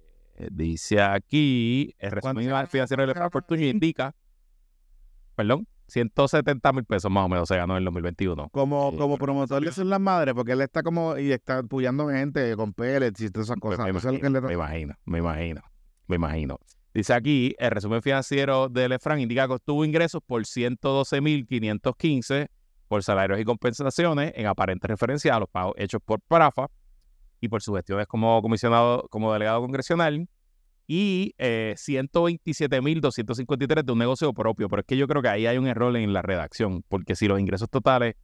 dice 0.51 1.01
aquí, 1.01 1.95
el 1.99 2.11
resumen 2.11 2.67
financiero 2.67 3.03
de 3.03 3.07
Lefranc 3.07 3.31
Fortuño 3.31 3.65
indica, 3.65 4.13
perdón, 5.35 5.65
170 5.87 6.73
mil 6.73 6.85
pesos 6.85 7.09
más 7.09 7.25
o 7.25 7.29
menos 7.29 7.47
se 7.47 7.55
ganó 7.55 7.73
en 7.73 7.77
el 7.79 7.85
2021. 7.85 8.49
Como, 8.49 8.91
Sí, 8.91 8.97
como 8.97 9.17
promotor 9.17 9.63
le 9.63 9.71
son 9.71 9.89
las 9.89 10.01
madres, 10.01 10.35
porque 10.35 10.51
él 10.51 10.61
está 10.61 10.83
como 10.83 11.17
y 11.17 11.31
está 11.31 11.59
apoyando 11.59 12.09
gente 12.09 12.55
con 12.55 12.73
pellets 12.73 13.21
y 13.21 13.29
todas 13.29 13.47
esas 13.47 13.57
cosas. 13.59 13.85
me 13.85 13.91
imagino, 14.53 14.95
me 15.05 15.19
imagino, 15.19 15.61
me 16.07 16.17
imagino. 16.17 16.59
Dice 16.93 17.13
aquí, 17.13 17.55
el 17.59 17.71
resumen 17.71 18.01
financiero 18.01 18.69
de 18.69 18.87
Lefran 18.89 19.19
indica 19.19 19.47
que 19.47 19.53
obtuvo 19.53 19.85
ingresos 19.85 20.21
por 20.25 20.43
112.515 20.43 22.49
por 22.87 23.03
salarios 23.03 23.39
y 23.39 23.45
compensaciones 23.45 24.33
en 24.35 24.47
aparente 24.47 24.87
referencia 24.87 25.35
a 25.35 25.39
los 25.39 25.49
pagos 25.49 25.75
hechos 25.77 26.01
por 26.03 26.21
Parafa 26.21 26.67
y 27.39 27.49
por 27.49 27.61
sus 27.61 27.75
gestiones 27.75 28.07
como 28.07 28.41
comisionado, 28.41 29.07
como 29.09 29.31
delegado 29.33 29.61
congresional 29.61 30.27
y 30.87 31.35
eh, 31.37 31.75
127.253 31.77 33.83
de 33.83 33.91
un 33.91 33.99
negocio 33.99 34.33
propio. 34.33 34.69
Pero 34.69 34.79
es 34.79 34.85
que 34.85 34.97
yo 34.97 35.07
creo 35.07 35.21
que 35.21 35.27
ahí 35.27 35.45
hay 35.45 35.57
un 35.57 35.67
error 35.67 35.95
en 35.97 36.13
la 36.13 36.21
redacción, 36.21 36.83
porque 36.87 37.15
si 37.15 37.27
los 37.27 37.37
ingresos 37.39 37.69
totales 37.69 38.15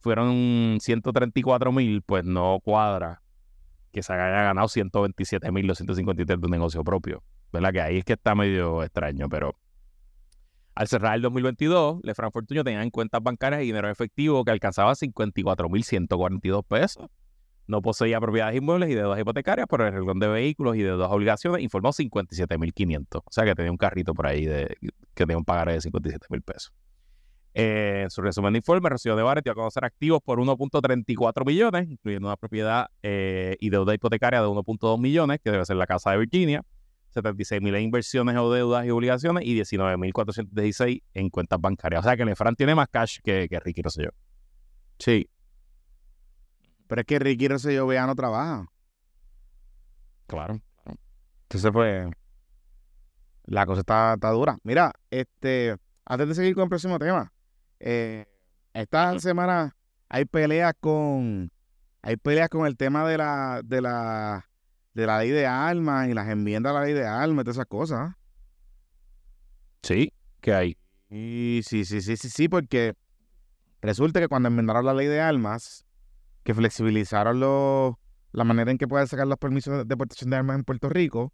fueron 0.00 0.80
134.000, 0.80 2.02
pues 2.04 2.24
no 2.24 2.58
cuadra 2.60 3.22
que 3.92 4.02
se 4.02 4.12
haya 4.12 4.42
ganado 4.42 4.66
127.253 4.66 6.26
de 6.26 6.34
un 6.34 6.50
negocio 6.50 6.82
propio. 6.82 7.22
¿Verdad? 7.52 7.72
Que 7.72 7.80
ahí 7.82 7.98
es 7.98 8.04
que 8.04 8.14
está 8.14 8.34
medio 8.34 8.82
extraño, 8.82 9.28
pero 9.28 9.54
al 10.74 10.88
cerrar 10.88 11.16
el 11.16 11.22
2022, 11.22 12.00
Lefran 12.02 12.32
Fortuño 12.32 12.64
tenía 12.64 12.82
en 12.82 12.90
cuentas 12.90 13.22
bancarias 13.22 13.62
y 13.62 13.66
dinero 13.66 13.90
efectivo 13.90 14.44
que 14.44 14.52
alcanzaba 14.52 14.92
54.142 14.92 16.64
pesos. 16.66 17.08
No 17.66 17.80
poseía 17.80 18.20
propiedades 18.20 18.56
inmuebles 18.56 18.90
y 18.90 18.94
deudas 18.94 19.20
hipotecarias, 19.20 19.66
pero 19.70 19.86
el 19.86 19.92
renglón 19.92 20.18
de 20.18 20.28
vehículos 20.28 20.76
y 20.76 20.82
deudas 20.82 21.10
obligaciones 21.10 21.62
informó 21.62 21.90
57.500. 21.90 23.18
O 23.18 23.22
sea 23.30 23.44
que 23.44 23.54
tenía 23.54 23.70
un 23.70 23.76
carrito 23.76 24.14
por 24.14 24.26
ahí 24.26 24.46
de, 24.46 24.76
que 24.80 25.24
tenía 25.24 25.38
un 25.38 25.44
pagaré 25.44 25.74
de 25.74 25.78
57.000 25.80 26.42
pesos. 26.42 26.72
Eh, 27.54 28.00
en 28.04 28.10
su 28.10 28.22
resumen 28.22 28.54
de 28.54 28.58
informe, 28.58 28.88
Rocío 28.88 29.14
de 29.14 29.22
Barret 29.22 29.44
dio 29.44 29.52
a 29.52 29.54
conocer 29.54 29.84
activos 29.84 30.20
por 30.24 30.38
1.34 30.38 31.46
millones, 31.46 31.88
incluyendo 31.88 32.28
una 32.28 32.36
propiedad 32.36 32.88
eh, 33.02 33.56
y 33.60 33.68
deuda 33.68 33.94
hipotecaria 33.94 34.40
de 34.40 34.48
1.2 34.48 34.98
millones, 34.98 35.38
que 35.44 35.50
debe 35.50 35.64
ser 35.66 35.76
la 35.76 35.86
casa 35.86 36.12
de 36.12 36.18
Virginia, 36.18 36.62
76 37.12 37.60
mil 37.60 37.74
en 37.74 37.82
inversiones 37.82 38.36
o 38.36 38.52
deudas 38.52 38.86
y 38.86 38.90
obligaciones 38.90 39.44
y 39.44 39.58
19.416 39.58 41.02
en 41.14 41.30
cuentas 41.30 41.60
bancarias. 41.60 42.00
O 42.00 42.08
sea 42.08 42.16
que 42.16 42.24
Lefran 42.24 42.56
tiene 42.56 42.74
más 42.74 42.88
cash 42.88 43.18
que, 43.22 43.48
que 43.48 43.60
Ricky 43.60 43.82
Rosselló. 43.82 44.10
Sí. 44.98 45.28
Pero 46.86 47.00
es 47.00 47.06
que 47.06 47.18
Ricky 47.18 47.48
Rosselló 47.48 47.86
vea 47.86 48.06
no 48.06 48.14
trabaja. 48.14 48.66
Claro. 50.26 50.60
Entonces, 51.42 51.70
pues, 51.70 52.08
la 53.44 53.66
cosa 53.66 53.80
está, 53.80 54.14
está 54.14 54.30
dura. 54.30 54.56
Mira, 54.62 54.92
este, 55.10 55.76
antes 56.06 56.28
de 56.28 56.34
seguir 56.34 56.54
con 56.54 56.64
el 56.64 56.68
próximo 56.68 56.98
tema, 56.98 57.32
eh, 57.80 58.26
esta 58.72 59.18
semana 59.18 59.76
hay 60.08 60.24
peleas 60.24 60.74
con, 60.80 61.50
hay 62.00 62.16
peleas 62.16 62.48
con 62.48 62.66
el 62.66 62.76
tema 62.76 63.06
de 63.06 63.18
la, 63.18 63.60
de 63.64 63.82
la, 63.82 64.48
de 64.94 65.06
la 65.06 65.18
ley 65.20 65.30
de 65.30 65.46
armas 65.46 66.08
y 66.08 66.14
las 66.14 66.28
enmiendas 66.28 66.70
a 66.70 66.80
la 66.80 66.84
ley 66.84 66.94
de 66.94 67.06
armas 67.06 67.42
y 67.42 67.44
todas 67.44 67.56
esas 67.56 67.66
cosas. 67.66 68.14
Sí, 69.82 70.12
que 70.40 70.54
hay. 70.54 70.76
Y 71.10 71.60
sí, 71.64 71.84
sí, 71.84 72.00
sí, 72.00 72.16
sí, 72.16 72.28
sí, 72.30 72.48
porque 72.48 72.94
resulta 73.80 74.20
que 74.20 74.28
cuando 74.28 74.48
enmendaron 74.48 74.86
la 74.86 74.94
ley 74.94 75.06
de 75.06 75.20
armas, 75.20 75.84
que 76.44 76.54
flexibilizaron 76.54 77.40
los, 77.40 77.94
la 78.32 78.44
manera 78.44 78.70
en 78.70 78.78
que 78.78 78.88
pueden 78.88 79.06
sacar 79.06 79.26
los 79.26 79.38
permisos 79.38 79.78
de 79.78 79.84
deportación 79.84 80.30
de 80.30 80.36
armas 80.36 80.56
en 80.56 80.64
Puerto 80.64 80.88
Rico, 80.88 81.32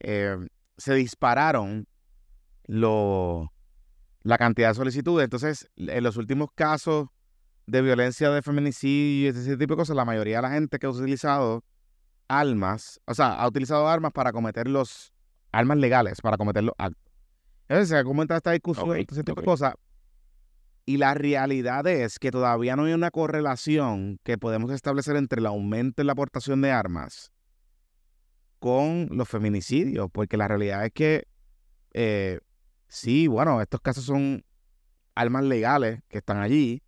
eh, 0.00 0.36
se 0.76 0.94
dispararon 0.94 1.86
lo- 2.66 3.52
la 4.22 4.38
cantidad 4.38 4.68
de 4.68 4.74
solicitudes. 4.74 5.24
Entonces, 5.24 5.68
en 5.76 6.02
los 6.02 6.16
últimos 6.16 6.48
casos 6.54 7.08
de 7.66 7.82
violencia 7.82 8.30
de 8.30 8.42
feminicidio 8.42 9.26
y 9.26 9.26
ese 9.28 9.56
tipo 9.56 9.74
de 9.74 9.78
cosas, 9.78 9.96
la 9.96 10.04
mayoría 10.04 10.36
de 10.36 10.42
la 10.42 10.50
gente 10.50 10.78
que 10.78 10.86
ha 10.86 10.90
utilizado 10.90 11.64
armas, 12.40 13.00
o 13.06 13.14
sea, 13.14 13.34
ha 13.34 13.46
utilizado 13.46 13.86
armas 13.88 14.12
para 14.12 14.32
cometer 14.32 14.66
los 14.66 15.12
armas 15.52 15.76
legales, 15.76 16.20
para 16.22 16.38
cometer 16.38 16.64
los 16.64 16.74
actos. 16.78 17.12
Entonces, 17.68 17.90
se 17.90 17.98
ha 17.98 18.04
comentado 18.04 18.38
esta 18.38 18.52
discusión 18.52 18.90
Ok, 18.90 18.98
y 18.98 19.04
todo 19.04 19.16
ese 19.16 19.24
tipo 19.24 19.40
de 19.40 19.44
cosas. 19.44 19.74
Y 20.84 20.96
la 20.96 21.14
realidad 21.14 21.86
es 21.86 22.18
que 22.18 22.30
todavía 22.30 22.74
no 22.74 22.84
hay 22.84 22.94
una 22.94 23.10
correlación 23.10 24.18
que 24.24 24.38
podemos 24.38 24.70
establecer 24.72 25.16
entre 25.16 25.40
el 25.40 25.46
aumento 25.46 26.02
en 26.02 26.06
la 26.06 26.14
aportación 26.14 26.60
de 26.62 26.72
armas 26.72 27.32
con 28.58 29.08
los 29.10 29.28
feminicidios, 29.28 30.08
porque 30.10 30.36
la 30.36 30.48
realidad 30.48 30.84
es 30.86 30.92
que 30.92 31.28
eh, 31.92 32.40
sí, 32.88 33.26
bueno, 33.26 33.60
estos 33.60 33.80
casos 33.80 34.04
son 34.04 34.44
armas 35.14 35.44
legales 35.44 36.00
que 36.08 36.18
están 36.18 36.38
allí, 36.38 36.82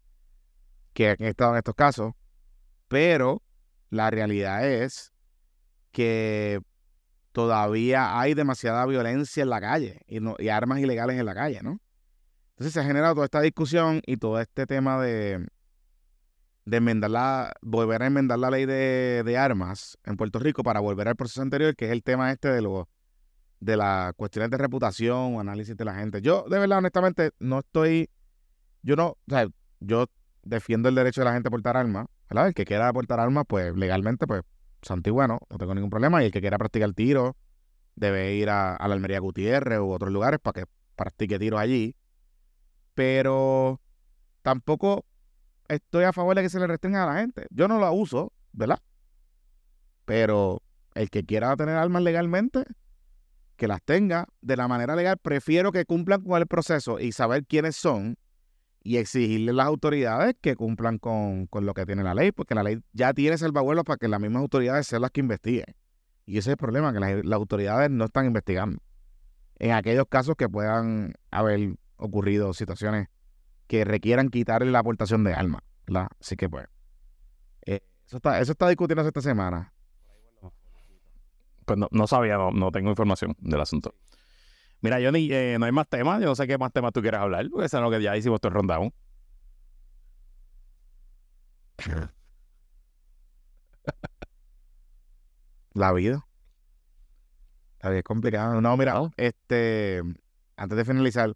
que 0.93 1.11
han 1.11 1.23
estado 1.23 1.53
en 1.53 1.59
estos 1.59 1.75
casos, 1.75 2.15
pero 2.89 3.43
la 3.91 4.11
realidad 4.11 4.67
es 4.67 5.14
que 5.95 6.61
todavía 7.33 8.19
hay 8.21 8.35
demasiada 8.35 8.85
violencia 8.85 9.43
en 9.43 9.51
la 9.51 9.61
calle 9.61 10.01
y, 10.07 10.21
no- 10.21 10.37
y 10.39 10.49
armas 10.49 10.81
ilegales 10.81 11.19
en 11.19 11.25
la 11.25 11.35
calle, 11.35 11.61
¿no? 11.63 11.79
Entonces 12.51 12.75
se 12.75 12.81
ha 12.81 12.85
generado 12.85 13.15
toda 13.15 13.25
esta 13.25 13.41
discusión 13.41 14.03
y 14.07 14.17
todo 14.17 14.41
este 14.41 14.67
tema 14.67 15.01
de, 15.03 15.47
de 16.65 16.77
enmendar 16.77 17.11
la, 17.11 17.53
volver 17.63 18.03
a 18.03 18.07
enmendar 18.07 18.39
la 18.39 18.51
ley 18.51 18.67
de, 18.67 19.23
de 19.25 19.39
armas 19.39 19.99
en 20.05 20.17
Puerto 20.17 20.39
Rico 20.39 20.63
para 20.63 20.81
volver 20.81 21.09
al 21.09 21.17
proceso 21.17 21.43
anterior, 21.43 21.75
que 21.75 21.87
es 21.87 21.93
el 21.93 22.03
tema 22.03 22.31
este 22.31 22.49
de 22.49 22.61
los 22.63 22.87
de 23.61 23.77
las 23.79 24.13
cuestiones 24.15 24.51
de 24.51 24.59
reputación 24.59 25.35
o 25.37 25.41
análisis 25.41 25.75
de 25.77 25.85
la 25.87 25.95
gente. 25.95 26.21
Yo, 26.21 26.45
de 26.51 26.59
verdad, 26.59 26.79
honestamente, 26.79 27.31
no 27.39 27.61
estoy, 27.61 28.11
yo 28.83 28.95
no, 28.95 29.07
o 29.07 29.19
sea, 29.31 29.47
yo 29.81 30.07
defiendo 30.43 30.91
el 30.91 30.95
derecho 30.95 31.23
de 31.23 31.25
la 31.27 31.33
gente 31.33 31.49
a 31.49 31.51
portar 31.51 31.77
armas, 31.77 32.07
¿verdad? 32.29 32.49
El 32.49 32.55
que 32.55 32.67
quiera 32.67 32.93
portar 32.93 33.21
armas, 33.21 33.45
pues 33.49 33.75
legalmente, 33.75 34.27
pues, 34.27 34.43
bueno, 35.13 35.41
no 35.51 35.59
tengo 35.59 35.75
ningún 35.75 35.91
problema. 35.91 36.23
Y 36.23 36.27
el 36.27 36.33
que 36.33 36.41
quiera 36.41 36.59
practicar 36.59 36.93
tiro, 36.93 37.37
debe 37.95 38.35
ir 38.35 38.51
a, 38.51 38.75
a 38.77 38.89
la 38.89 38.95
Almería 38.95 39.21
Gutiérrez 39.21 39.81
u 39.81 39.91
otros 39.91 40.13
lugares 40.13 40.41
para 40.41 40.63
que 40.63 40.71
practique 40.97 41.39
tiro 41.39 41.59
allí. 41.59 41.97
Pero 42.95 43.81
tampoco 44.43 45.05
estoy 45.69 46.05
a 46.05 46.13
favor 46.13 46.37
de 46.37 46.43
que 46.43 46.49
se 46.51 46.61
le 46.61 46.67
restrinja 46.67 47.05
a 47.05 47.15
la 47.15 47.21
gente. 47.21 47.47
Yo 47.51 47.69
no 47.69 47.79
la 47.79 47.91
uso, 47.91 48.33
¿verdad? 48.53 48.81
Pero 50.05 50.63
el 50.95 51.11
que 51.11 51.25
quiera 51.25 51.57
tener 51.57 51.77
armas 51.77 52.03
legalmente, 52.03 52.65
que 53.57 53.69
las 53.69 53.83
tenga 53.83 54.27
de 54.41 54.57
la 54.57 54.69
manera 54.69 54.97
legal. 54.97 55.19
Prefiero 55.19 55.73
que 55.73 55.85
cumplan 55.85 56.23
con 56.23 56.41
el 56.41 56.47
proceso 56.47 56.99
y 56.99 57.13
saber 57.13 57.47
quiénes 57.47 57.77
son 57.77 58.17
y 58.85 58.99
exigirle 58.99 59.51
a 59.51 59.55
las 59.55 59.67
autoridades 59.67 60.37
que 60.43 60.55
cumplan 60.57 60.99
con, 60.99 61.47
con 61.47 61.65
lo 61.65 61.73
que 61.73 61.87
tiene 61.87 62.05
la 62.05 62.15
ley, 62.15 62.33
porque 62.33 62.55
la 62.55 62.63
ley 62.63 62.81
ya 62.93 63.15
tiene 63.15 63.39
salvaguardas 63.39 63.85
para 63.85 63.97
que 63.97 64.09
las 64.09 64.21
mismas 64.21 64.43
autoridades 64.43 64.87
sean 64.87 65.03
las 65.03 65.11
que 65.11 65.21
investiguen. 65.21 65.75
Y 66.27 66.33
ese 66.33 66.51
es 66.51 66.53
el 66.53 66.57
problema, 66.59 66.93
que 66.93 67.01
las, 67.01 67.25
las 67.25 67.37
autoridades 67.37 67.91
no 67.91 68.05
están 68.05 68.27
investigando. 68.27 68.83
En 69.59 69.73
aquellos 69.73 70.05
casos 70.09 70.37
que 70.37 70.51
puedan 70.51 71.15
haber 71.31 71.77
ocurrido 71.97 72.53
situaciones 72.53 73.09
que 73.67 73.87
requieran 73.87 74.29
quitarle 74.29 74.71
la 74.71 74.81
aportación 74.81 75.25
de 75.25 75.33
armas, 75.33 75.63
¿verdad? 75.87 76.09
Así 76.21 76.37
que 76.37 76.51
pues, 76.51 76.67
eh, 77.65 77.81
eso 78.07 78.19
está, 78.19 78.39
eso 78.39 78.53
está 78.53 78.69
discutiéndose 78.69 79.09
esta 79.09 79.23
semana. 79.23 79.73
Pues 81.65 81.79
no, 81.79 81.89
no 81.91 82.07
sabía, 82.07 82.37
no, 82.37 82.51
no 82.51 82.71
tengo 82.71 82.91
información 82.91 83.35
del 83.39 83.63
asunto. 83.63 83.95
Mira, 84.85 84.99
Johnny, 85.03 85.33
eh, 85.33 85.57
no 85.59 85.65
hay 85.65 85.73
más 85.73 85.89
temas. 85.89 86.21
Yo 86.21 86.27
no 86.27 86.35
sé 86.35 86.47
qué 86.47 86.59
más 86.59 86.71
temas 86.71 86.93
tú 86.93 87.01
quieres 87.01 87.19
hablar, 87.19 87.49
porque 87.51 87.65
eso 87.65 87.79
es 87.79 87.83
lo 87.83 87.91
que 87.91 88.03
ya 88.03 88.15
hicimos 88.19 88.39
todo 88.39 88.51
el 88.51 88.57
rundown. 88.57 88.93
La 95.73 95.91
vida. 95.95 96.27
La 97.81 97.89
vida 97.89 98.01
es 98.01 98.05
complicada. 98.05 98.61
No, 98.61 98.77
mira, 98.77 99.01
este, 99.17 100.03
antes 100.55 100.77
de 100.77 100.85
finalizar, 100.85 101.35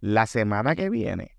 la 0.00 0.26
semana 0.26 0.74
que 0.74 0.88
viene. 0.88 1.36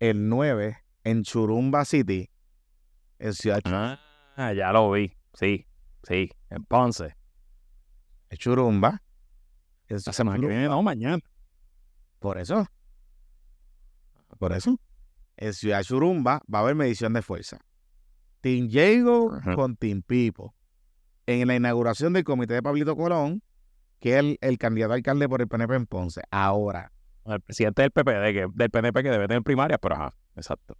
El 0.00 0.30
9 0.30 0.78
en 1.04 1.22
Churumba 1.22 1.84
City, 1.84 2.30
en 3.18 3.34
Ciudad 3.34 3.60
Ah, 3.66 4.54
ya 4.54 4.72
lo 4.72 4.90
vi. 4.90 5.14
Sí, 5.34 5.66
sí. 6.02 6.30
En 6.48 6.64
Ponce. 6.64 7.14
Churumba. 8.38 9.03
En 9.88 9.98
La 10.04 10.12
semana 10.12 10.38
que 10.38 10.46
viene, 10.46 10.66
no, 10.68 10.82
mañana. 10.82 11.18
Por 12.18 12.38
eso. 12.38 12.66
Por 14.38 14.52
eso. 14.52 14.78
En 15.36 15.52
Ciudad 15.52 15.82
Churumba 15.82 16.40
va 16.52 16.58
a 16.58 16.62
haber 16.62 16.74
medición 16.74 17.12
de 17.12 17.22
fuerza. 17.22 17.58
Team 18.40 18.68
Diego 18.68 19.34
Ajá. 19.34 19.54
con 19.54 19.76
Team 19.76 20.02
Pipo. 20.02 20.54
En 21.26 21.48
la 21.48 21.56
inauguración 21.56 22.12
del 22.12 22.24
comité 22.24 22.54
de 22.54 22.62
Pablito 22.62 22.96
Colón, 22.96 23.42
que 24.00 24.14
es 24.14 24.16
el, 24.20 24.38
el 24.40 24.58
candidato 24.58 24.92
a 24.92 24.96
alcalde 24.96 25.28
por 25.28 25.40
el 25.40 25.48
PNP 25.48 25.74
en 25.74 25.86
Ponce. 25.86 26.22
Ahora, 26.30 26.92
El 27.24 27.40
presidente 27.40 27.82
del 27.82 27.90
PPD, 27.90 28.32
que, 28.34 28.46
del 28.52 28.70
PNP 28.70 29.02
que 29.02 29.10
debe 29.10 29.28
tener 29.28 29.42
primaria, 29.42 29.78
pero 29.78 29.94
ajá, 29.94 30.14
exacto. 30.36 30.76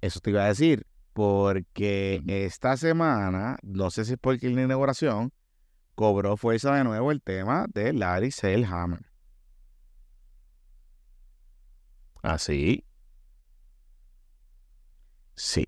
eso 0.00 0.18
te 0.18 0.30
iba 0.30 0.44
a 0.44 0.48
decir, 0.48 0.84
porque 1.12 2.20
esta 2.26 2.76
semana, 2.76 3.58
no 3.62 3.90
sé 3.90 4.04
si 4.04 4.14
es 4.14 4.18
porque 4.20 4.50
la 4.50 4.62
inauguración, 4.62 5.32
cobró 5.94 6.36
fuerza 6.36 6.74
de 6.74 6.84
nuevo 6.84 7.10
el 7.10 7.22
tema 7.22 7.66
de 7.72 7.92
Larry 7.92 8.30
Selhammer. 8.30 9.06
Así. 12.22 12.84
Sí. 15.34 15.66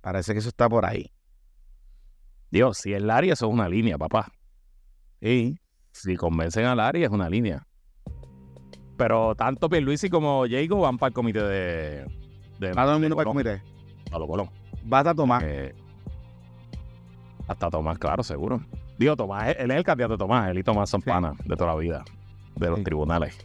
Parece 0.00 0.32
que 0.32 0.38
eso 0.38 0.48
está 0.48 0.68
por 0.68 0.84
ahí. 0.84 1.12
Dios, 2.50 2.78
si 2.78 2.92
es 2.92 3.02
Larry, 3.02 3.30
eso 3.30 3.46
es 3.46 3.52
una 3.52 3.68
línea, 3.68 3.96
papá. 3.98 4.30
Y 5.20 5.58
Si 5.92 6.16
convencen 6.16 6.66
a 6.66 6.74
Larry, 6.74 7.04
es 7.04 7.10
una 7.10 7.28
línea. 7.28 7.66
Pero 8.96 9.34
tanto 9.34 9.68
Pierluisi 9.68 10.08
como 10.10 10.44
Jago 10.48 10.80
van 10.80 10.98
para 10.98 11.08
el 11.08 11.14
comité 11.14 11.42
de... 11.42 12.04
de 12.60 12.74
mundo 12.74 13.00
de 13.00 13.08
para 13.10 13.20
el 13.20 13.24
comité. 13.24 13.62
Pablo 14.10 14.26
Colón. 14.26 14.50
Va 14.90 15.00
a 15.00 15.14
Tomás. 15.14 15.42
Eh, 15.44 15.74
hasta 17.52 17.70
Tomás, 17.70 17.98
claro, 17.98 18.22
seguro. 18.22 18.60
Digo, 18.98 19.16
Tomás, 19.16 19.54
él 19.58 19.70
es 19.70 19.76
el 19.76 19.84
candidato 19.84 20.14
de 20.14 20.18
Tomás. 20.18 20.50
Él 20.50 20.58
y 20.58 20.62
Tomás 20.62 20.90
son 20.90 21.00
Sí. 21.02 21.08
panas 21.10 21.36
de 21.44 21.56
toda 21.56 21.72
la 21.74 21.76
vida. 21.78 22.04
De 22.56 22.68
los 22.68 22.78
Sí. 22.78 22.84
tribunales. 22.84 23.38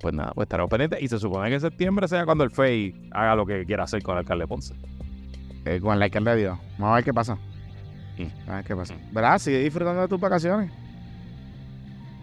Pues 0.00 0.14
nada, 0.14 0.32
pues 0.34 0.46
estaremos 0.46 0.70
pendientes. 0.70 1.02
Y 1.02 1.08
se 1.08 1.18
supone 1.18 1.48
que 1.48 1.54
en 1.54 1.60
septiembre 1.60 2.06
sea 2.08 2.24
cuando 2.24 2.44
el 2.44 2.50
FEI 2.50 3.08
haga 3.12 3.34
lo 3.34 3.46
que 3.46 3.64
quiera 3.64 3.84
hacer 3.84 4.02
con 4.02 4.14
el 4.14 4.18
alcalde 4.20 4.46
Ponce. 4.46 4.74
eh, 5.64 5.80
con 5.80 5.94
el 5.96 6.02
alcalde 6.02 6.30
de 6.30 6.36
Dios. 6.36 6.58
Vamos 6.78 6.92
a 6.92 6.94
ver 6.96 7.04
qué 7.04 7.12
pasa. 7.12 7.36
Mm. 8.18 8.48
A 8.50 8.54
ver 8.56 8.64
qué 8.64 8.76
pasa. 8.76 8.94
¿Verdad? 9.10 9.38
Sigue 9.38 9.58
disfrutando 9.58 10.02
de 10.02 10.06
tus 10.08 10.20
vacaciones. 10.20 10.70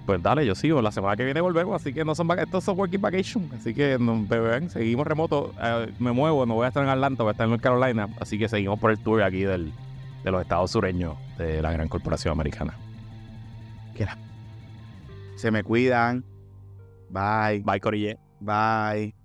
Pues 0.05 0.21
dale, 0.21 0.45
yo 0.45 0.53
sigo. 0.55 0.81
La 0.81 0.91
semana 0.91 1.15
que 1.15 1.23
viene 1.23 1.39
volvemos, 1.39 1.81
así 1.81 1.93
que 1.93 2.03
no 2.03 2.13
son 2.13 2.27
vacaciones. 2.27 2.49
Estos 2.49 2.63
son 2.65 2.77
working 2.77 3.01
vacation. 3.01 3.49
Así 3.57 3.73
que 3.73 3.97
no, 3.99 4.25
ven, 4.25 4.69
seguimos 4.69 5.07
remoto. 5.07 5.53
Eh, 5.61 5.93
me 5.99 6.11
muevo, 6.11 6.45
no 6.45 6.55
voy 6.55 6.65
a 6.65 6.67
estar 6.67 6.83
en 6.83 6.89
Atlanta, 6.89 7.23
voy 7.23 7.29
a 7.29 7.31
estar 7.31 7.45
en 7.45 7.51
North 7.51 7.63
Carolina. 7.63 8.09
Así 8.19 8.37
que 8.37 8.49
seguimos 8.49 8.79
por 8.79 8.91
el 8.91 8.99
tour 8.99 9.23
aquí 9.23 9.43
del, 9.43 9.71
de 10.23 10.31
los 10.31 10.41
estados 10.41 10.71
sureños 10.71 11.15
de 11.37 11.61
la 11.61 11.71
gran 11.71 11.87
corporación 11.87 12.33
americana. 12.33 12.73
Se 15.35 15.51
me 15.51 15.63
cuidan. 15.63 16.23
Bye. 17.09 17.59
Bye, 17.59 17.79
Corille. 17.79 18.17
Bye. 18.39 19.22